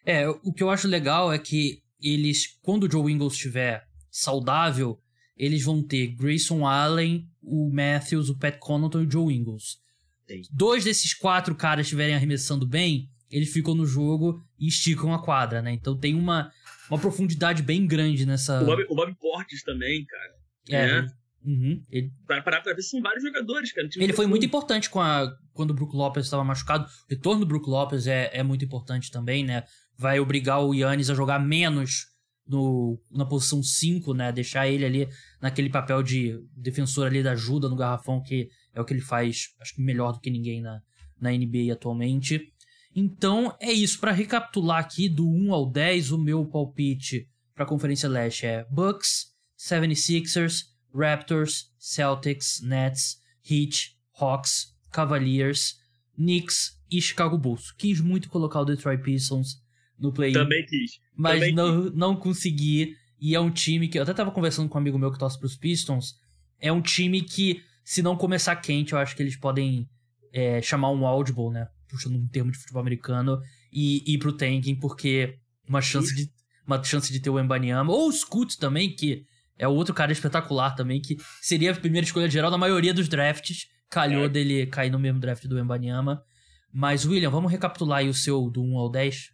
É, 0.04 0.28
o 0.28 0.52
que 0.52 0.62
eu 0.62 0.70
acho 0.70 0.88
legal 0.88 1.32
é 1.32 1.38
que 1.38 1.82
eles, 2.00 2.58
quando 2.62 2.84
o 2.84 2.90
Joe 2.90 3.12
Ingles 3.12 3.34
estiver 3.34 3.86
saudável, 4.10 5.00
eles 5.36 5.62
vão 5.62 5.82
ter 5.82 6.08
Grayson 6.08 6.66
Allen, 6.66 7.28
o 7.42 7.70
Matthews, 7.70 8.30
o 8.30 8.38
Pat 8.38 8.58
Connaughton 8.58 9.02
e 9.02 9.06
o 9.06 9.10
Joe 9.10 9.34
Ingles. 9.34 9.78
Sim. 10.26 10.42
Dois 10.50 10.84
desses 10.84 11.12
quatro 11.12 11.54
caras 11.54 11.86
estiverem 11.86 12.14
arremessando 12.14 12.66
bem, 12.66 13.10
eles 13.30 13.52
ficam 13.52 13.74
no 13.74 13.86
jogo 13.86 14.42
e 14.58 14.68
esticam 14.68 15.12
a 15.12 15.22
quadra, 15.22 15.60
né? 15.60 15.72
Então 15.72 15.98
tem 15.98 16.14
uma, 16.14 16.50
uma 16.90 16.98
profundidade 16.98 17.62
bem 17.62 17.86
grande 17.86 18.26
nessa. 18.26 18.62
O 18.62 18.66
Bob, 18.66 18.86
o 18.88 18.94
Bob 18.94 19.14
Portes 19.16 19.62
também, 19.62 20.04
cara. 20.04 20.34
É. 20.68 20.86
Né? 20.86 21.12
Uhum. 21.44 21.82
Ele... 21.90 22.12
Pra 22.26 22.42
parar 22.42 22.60
pra 22.60 22.74
ver, 22.74 22.82
são 22.82 23.00
vários 23.00 23.22
jogadores, 23.22 23.72
cara. 23.72 23.88
Ele 23.96 24.12
foi 24.12 24.26
muito 24.26 24.44
importante 24.44 24.90
com 24.90 25.00
a... 25.00 25.32
quando 25.52 25.70
o 25.70 25.74
Brook 25.74 25.94
Lopes 25.94 26.24
estava 26.24 26.42
machucado. 26.42 26.84
O 26.84 26.88
retorno 27.08 27.40
do 27.40 27.46
Brook 27.46 27.68
Lopes 27.68 28.06
é, 28.06 28.30
é 28.32 28.42
muito 28.42 28.64
importante 28.64 29.10
também, 29.10 29.44
né? 29.44 29.62
Vai 29.96 30.18
obrigar 30.18 30.60
o 30.60 30.74
Yannis 30.74 31.08
a 31.08 31.14
jogar 31.14 31.38
menos 31.38 32.06
no, 32.46 33.00
na 33.10 33.24
posição 33.24 33.62
5, 33.62 34.12
né? 34.12 34.32
Deixar 34.32 34.68
ele 34.68 34.84
ali 34.84 35.08
naquele 35.40 35.70
papel 35.70 36.02
de 36.02 36.38
defensor 36.56 37.06
ali 37.06 37.22
da 37.22 37.32
ajuda 37.32 37.68
no 37.68 37.76
garrafão, 37.76 38.22
que 38.22 38.48
é 38.74 38.80
o 38.80 38.84
que 38.84 38.92
ele 38.92 39.00
faz, 39.00 39.54
acho 39.60 39.74
que 39.74 39.82
melhor 39.82 40.12
do 40.12 40.20
que 40.20 40.30
ninguém 40.30 40.60
na, 40.60 40.80
na 41.20 41.30
NBA 41.30 41.72
atualmente. 41.72 42.52
Então 42.96 43.54
é 43.60 43.70
isso. 43.70 44.00
Para 44.00 44.10
recapitular 44.10 44.78
aqui, 44.78 45.06
do 45.06 45.28
1 45.28 45.52
ao 45.52 45.70
10, 45.70 46.12
o 46.12 46.18
meu 46.18 46.46
palpite 46.46 47.28
para 47.54 47.64
a 47.64 47.68
Conferência 47.68 48.08
Leste 48.08 48.46
é 48.46 48.66
Bucks, 48.70 49.26
76ers, 49.58 50.64
Raptors, 50.94 51.70
Celtics, 51.78 52.62
Nets, 52.62 53.18
Heat, 53.48 53.94
Hawks, 54.18 54.74
Cavaliers, 54.90 55.76
Knicks 56.16 56.80
e 56.90 57.00
Chicago 57.00 57.36
Bulls. 57.36 57.70
Quis 57.72 58.00
muito 58.00 58.30
colocar 58.30 58.60
o 58.60 58.64
Detroit 58.64 59.02
Pistons 59.02 59.62
no 59.98 60.10
play 60.10 60.32
Também 60.32 60.64
quis. 60.64 60.98
Mas 61.14 61.40
Também 61.40 61.54
não, 61.54 61.82
quis. 61.82 61.94
não 61.94 62.16
consegui. 62.16 62.96
E 63.20 63.34
é 63.34 63.40
um 63.40 63.50
time 63.50 63.88
que. 63.88 63.98
Eu 63.98 64.04
até 64.04 64.14
tava 64.14 64.30
conversando 64.30 64.68
com 64.70 64.78
um 64.78 64.80
amigo 64.80 64.98
meu 64.98 65.12
que 65.12 65.18
torce 65.18 65.38
pros 65.38 65.56
Pistons. 65.56 66.14
É 66.58 66.72
um 66.72 66.80
time 66.80 67.20
que, 67.20 67.62
se 67.84 68.02
não 68.02 68.16
começar 68.16 68.56
quente, 68.56 68.94
eu 68.94 68.98
acho 68.98 69.14
que 69.14 69.22
eles 69.22 69.36
podem 69.36 69.86
é, 70.32 70.62
chamar 70.62 70.90
um 70.90 71.06
audible, 71.06 71.50
né? 71.50 71.68
Puxando 71.96 72.16
um 72.16 72.28
termo 72.28 72.52
de 72.52 72.58
futebol 72.58 72.80
americano, 72.80 73.40
e 73.72 74.14
ir 74.14 74.18
pro 74.18 74.32
tanking, 74.32 74.76
porque 74.76 75.38
uma 75.68 75.80
chance 75.80 76.14
de, 76.14 76.30
uma 76.66 76.82
chance 76.82 77.12
de 77.12 77.20
ter 77.20 77.30
o 77.30 77.40
Embanyama, 77.40 77.92
ou 77.92 78.08
o 78.08 78.12
Scoot 78.12 78.58
também, 78.58 78.94
que 78.94 79.24
É 79.58 79.66
outro 79.66 79.94
cara 79.94 80.12
espetacular 80.12 80.74
também, 80.74 81.00
que 81.00 81.16
seria 81.40 81.72
a 81.72 81.74
primeira 81.74 82.04
escolha 82.04 82.28
geral 82.28 82.50
da 82.50 82.58
maioria 82.58 82.92
dos 82.92 83.08
drafts. 83.08 83.66
Calhou 83.88 84.26
é. 84.26 84.28
dele 84.28 84.66
cair 84.66 84.90
no 84.90 84.98
mesmo 84.98 85.18
draft 85.18 85.46
do 85.46 85.58
Embanyama. 85.58 86.22
Mas, 86.70 87.06
William, 87.06 87.30
vamos 87.30 87.50
recapitular 87.50 88.00
aí 88.00 88.08
o 88.08 88.12
seu 88.12 88.50
do 88.50 88.62
1 88.62 88.76
ao 88.76 88.90
10? 88.90 89.32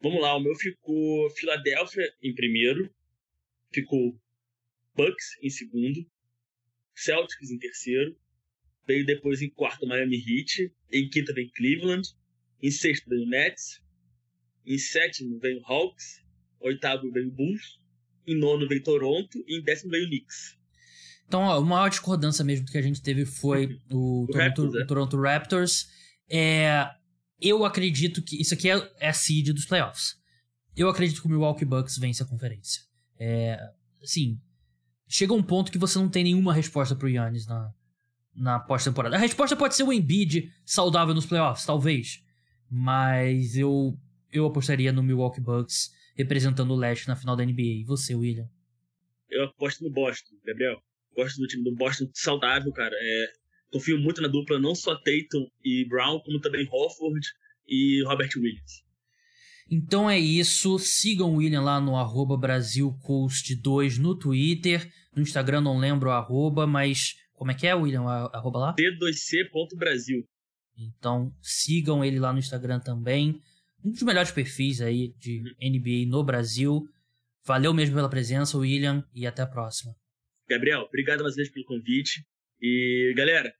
Vamos 0.00 0.22
lá, 0.22 0.36
o 0.36 0.40
meu 0.40 0.54
ficou 0.54 1.28
Filadélfia 1.30 2.04
em 2.22 2.32
primeiro, 2.34 2.88
ficou 3.72 4.16
Bucks 4.94 5.26
em 5.42 5.50
segundo, 5.50 6.06
Celtics 6.94 7.50
em 7.50 7.58
terceiro, 7.58 8.16
veio 8.86 9.04
depois 9.04 9.42
em 9.42 9.50
quarto 9.50 9.86
Miami 9.86 10.16
Heat, 10.16 10.72
em 10.92 11.08
quinto 11.08 11.32
vem 11.34 11.50
Cleveland, 11.50 12.08
em 12.62 12.70
sexto 12.70 13.08
veio 13.08 13.26
Nets, 13.26 13.80
em 14.66 14.78
sétimo 14.78 15.38
veio 15.38 15.60
Hawks, 15.64 16.22
oitavo 16.60 17.10
veio 17.10 17.30
Bulls, 17.30 17.78
em 18.26 18.38
nono 18.38 18.66
veio 18.66 18.82
Toronto 18.82 19.44
e 19.46 19.58
em 19.58 19.62
décimo 19.62 19.90
veio 19.90 20.06
Knicks. 20.06 20.56
Então, 21.26 21.42
ó, 21.42 21.58
uma 21.58 21.76
maior 21.76 21.88
discordância 21.88 22.44
mesmo 22.44 22.66
que 22.66 22.78
a 22.78 22.82
gente 22.82 23.02
teve 23.02 23.24
foi 23.24 23.78
o, 23.90 24.24
o, 24.24 24.26
Toronto, 24.26 24.38
Raptors, 24.38 24.74
é. 24.74 24.84
Toronto 24.86 25.20
Raptors. 25.20 25.86
É, 26.30 26.88
eu 27.40 27.64
acredito 27.64 28.22
que 28.22 28.40
isso 28.40 28.54
aqui 28.54 28.70
é, 28.70 28.90
é 28.98 29.08
a 29.08 29.12
seed 29.12 29.52
dos 29.52 29.66
playoffs. 29.66 30.16
Eu 30.76 30.88
acredito 30.88 31.20
que 31.20 31.26
o 31.26 31.30
Milwaukee 31.30 31.64
Bucks 31.64 31.98
vence 31.98 32.22
a 32.22 32.26
conferência. 32.26 32.82
É, 33.18 33.58
assim, 34.02 34.38
chega 35.06 35.32
um 35.32 35.42
ponto 35.42 35.70
que 35.70 35.78
você 35.78 35.98
não 35.98 36.08
tem 36.08 36.24
nenhuma 36.24 36.52
resposta 36.52 36.96
pro 36.96 37.08
Yannis 37.08 37.46
na, 37.46 37.72
na 38.34 38.58
pós-temporada. 38.58 39.16
A 39.16 39.18
resposta 39.18 39.56
pode 39.56 39.74
ser 39.74 39.82
o 39.84 39.92
Embiid 39.92 40.52
saudável 40.64 41.14
nos 41.14 41.26
playoffs, 41.26 41.64
talvez. 41.64 42.22
Mas 42.70 43.56
eu, 43.56 43.96
eu 44.32 44.46
apostaria 44.46 44.92
no 44.92 45.02
Milwaukee 45.02 45.40
Bucks 45.40 45.92
representando 46.16 46.72
o 46.72 46.76
leste 46.76 47.08
na 47.08 47.16
final 47.16 47.36
da 47.36 47.44
NBA. 47.44 47.62
E 47.62 47.84
você, 47.84 48.14
William? 48.14 48.48
Eu 49.30 49.44
aposto 49.44 49.82
no 49.84 49.90
Boston, 49.90 50.34
Gabriel. 50.44 50.80
Gosto 51.16 51.38
do 51.38 51.46
time 51.46 51.62
do 51.64 51.74
Boston 51.74 52.08
saudável, 52.12 52.72
cara. 52.72 52.94
É, 52.94 53.32
confio 53.72 53.98
muito 53.98 54.20
na 54.20 54.28
dupla, 54.28 54.58
não 54.58 54.74
só 54.74 54.94
Tatum 54.94 55.48
e 55.64 55.84
Brown, 55.88 56.20
como 56.20 56.40
também 56.40 56.68
Hofford 56.70 57.26
e 57.66 58.02
Robert 58.04 58.30
Williams. 58.36 58.84
Então 59.70 60.08
é 60.08 60.18
isso. 60.18 60.78
Sigam 60.78 61.34
o 61.34 61.36
William 61.36 61.62
lá 61.62 61.80
no 61.80 61.96
arroba 61.96 62.36
BrasilCoast2 62.36 63.98
no 63.98 64.14
Twitter. 64.14 64.92
No 65.14 65.22
Instagram 65.22 65.60
não 65.60 65.78
lembro 65.78 66.08
o 66.08 66.12
arroba, 66.12 66.66
mas 66.66 67.16
como 67.34 67.50
é 67.50 67.54
que 67.54 67.66
é, 67.66 67.74
William? 67.74 68.02
Arroba 68.32 68.58
lá? 68.58 68.76
D2C.brasil. 68.76 70.24
Então 70.76 71.32
sigam 71.42 72.04
ele 72.04 72.18
lá 72.18 72.32
no 72.32 72.38
Instagram 72.38 72.80
também. 72.80 73.40
Um 73.84 73.90
dos 73.90 74.02
melhores 74.02 74.30
perfis 74.30 74.80
aí 74.80 75.12
de 75.18 75.42
NBA 75.60 76.08
no 76.08 76.24
Brasil. 76.24 76.88
Valeu 77.44 77.74
mesmo 77.74 77.94
pela 77.94 78.08
presença, 78.08 78.56
William, 78.56 79.04
e 79.14 79.26
até 79.26 79.42
a 79.42 79.46
próxima. 79.46 79.94
Gabriel, 80.48 80.80
obrigado 80.82 81.22
mais 81.22 81.34
uma 81.34 81.36
vez 81.36 81.50
pelo 81.50 81.66
convite. 81.66 82.24
E, 82.60 83.12
galera, 83.14 83.52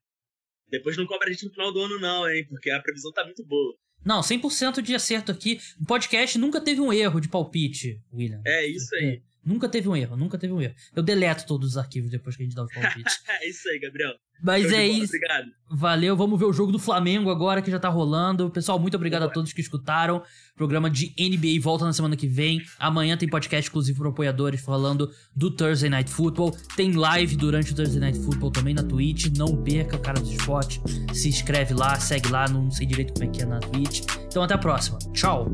depois 0.71 0.97
não 0.97 1.07
cobra 1.07 1.29
a 1.29 1.33
gente 1.33 1.45
no 1.45 1.51
final 1.51 1.73
do 1.73 1.81
ano, 1.81 2.01
não, 2.01 2.29
hein? 2.29 2.47
Porque 2.49 2.71
a 2.71 2.81
previsão 2.81 3.13
tá 3.13 3.25
muito 3.25 3.45
boa. 3.45 3.77
Não, 4.05 4.21
100% 4.21 4.81
de 4.83 4.95
acerto 4.95 5.31
aqui. 5.31 5.59
O 5.81 5.87
podcast 5.87 6.39
nunca 6.39 6.61
teve 6.61 6.81
um 6.81 6.93
erro 6.93 7.21
de 7.21 7.29
palpite, 7.29 8.01
William. 8.13 8.41
É 8.47 8.67
isso 8.67 8.95
aí. 8.97 9.17
É. 9.17 9.34
Nunca 9.45 9.69
teve 9.69 9.89
um 9.89 9.97
erro, 9.97 10.17
nunca 10.17 10.39
teve 10.39 10.53
um 10.53 10.61
erro. 10.61 10.75
Eu 10.95 11.03
deleto 11.03 11.47
todos 11.47 11.71
os 11.71 11.77
arquivos 11.77 12.11
depois 12.11 12.37
que 12.37 12.43
a 12.43 12.47
gente 12.47 12.57
dá 12.57 12.65
os 12.65 12.73
palpites. 12.73 13.21
é 13.29 13.49
isso 13.49 13.69
aí, 13.69 13.79
Gabriel. 13.79 14.15
Mas 14.43 14.73
é 14.73 14.87
isso. 14.87 15.15
Obrigado. 15.17 15.47
Valeu, 15.71 16.17
vamos 16.17 16.39
ver 16.39 16.45
o 16.45 16.53
jogo 16.53 16.73
do 16.73 16.79
Flamengo 16.79 17.31
agora 17.31 17.63
que 17.63 17.71
já 17.71 17.79
tá 17.79 17.89
rolando. 17.89 18.51
Pessoal, 18.51 18.79
muito 18.79 18.97
obrigado 18.97 19.23
Boa. 19.23 19.31
a 19.31 19.35
todos 19.35 19.53
que 19.53 19.61
escutaram. 19.61 20.19
O 20.19 20.57
programa 20.57 20.91
de 20.91 21.15
NBA 21.19 21.61
volta 21.61 21.85
na 21.85 21.93
semana 21.93 22.17
que 22.17 22.27
vem. 22.27 22.63
Amanhã 22.79 23.17
tem 23.17 23.29
podcast 23.29 23.69
exclusivo 23.69 24.01
para 24.01 24.11
apoiadores 24.11 24.61
falando 24.61 25.11
do 25.35 25.51
Thursday 25.51 25.91
Night 25.91 26.11
Football. 26.11 26.57
Tem 26.77 26.93
live 26.93 27.37
durante 27.37 27.73
o 27.73 27.75
Thursday 27.75 28.01
Night 28.01 28.19
Football 28.19 28.51
também 28.51 28.75
na 28.75 28.83
Twitch. 28.83 29.27
Não 29.37 29.63
perca, 29.63 29.99
cara 29.99 30.21
do 30.21 30.31
esporte. 30.31 30.81
Se 31.13 31.29
inscreve 31.29 31.75
lá, 31.75 31.99
segue 31.99 32.29
lá. 32.29 32.49
Não 32.49 32.71
sei 32.71 32.87
direito 32.87 33.13
como 33.15 33.25
é 33.25 33.29
que 33.29 33.43
é 33.43 33.47
na 33.47 33.61
Twitch. 33.61 34.03
Então 34.27 34.43
até 34.43 34.55
a 34.55 34.59
próxima. 34.59 34.99
Tchau. 35.13 35.49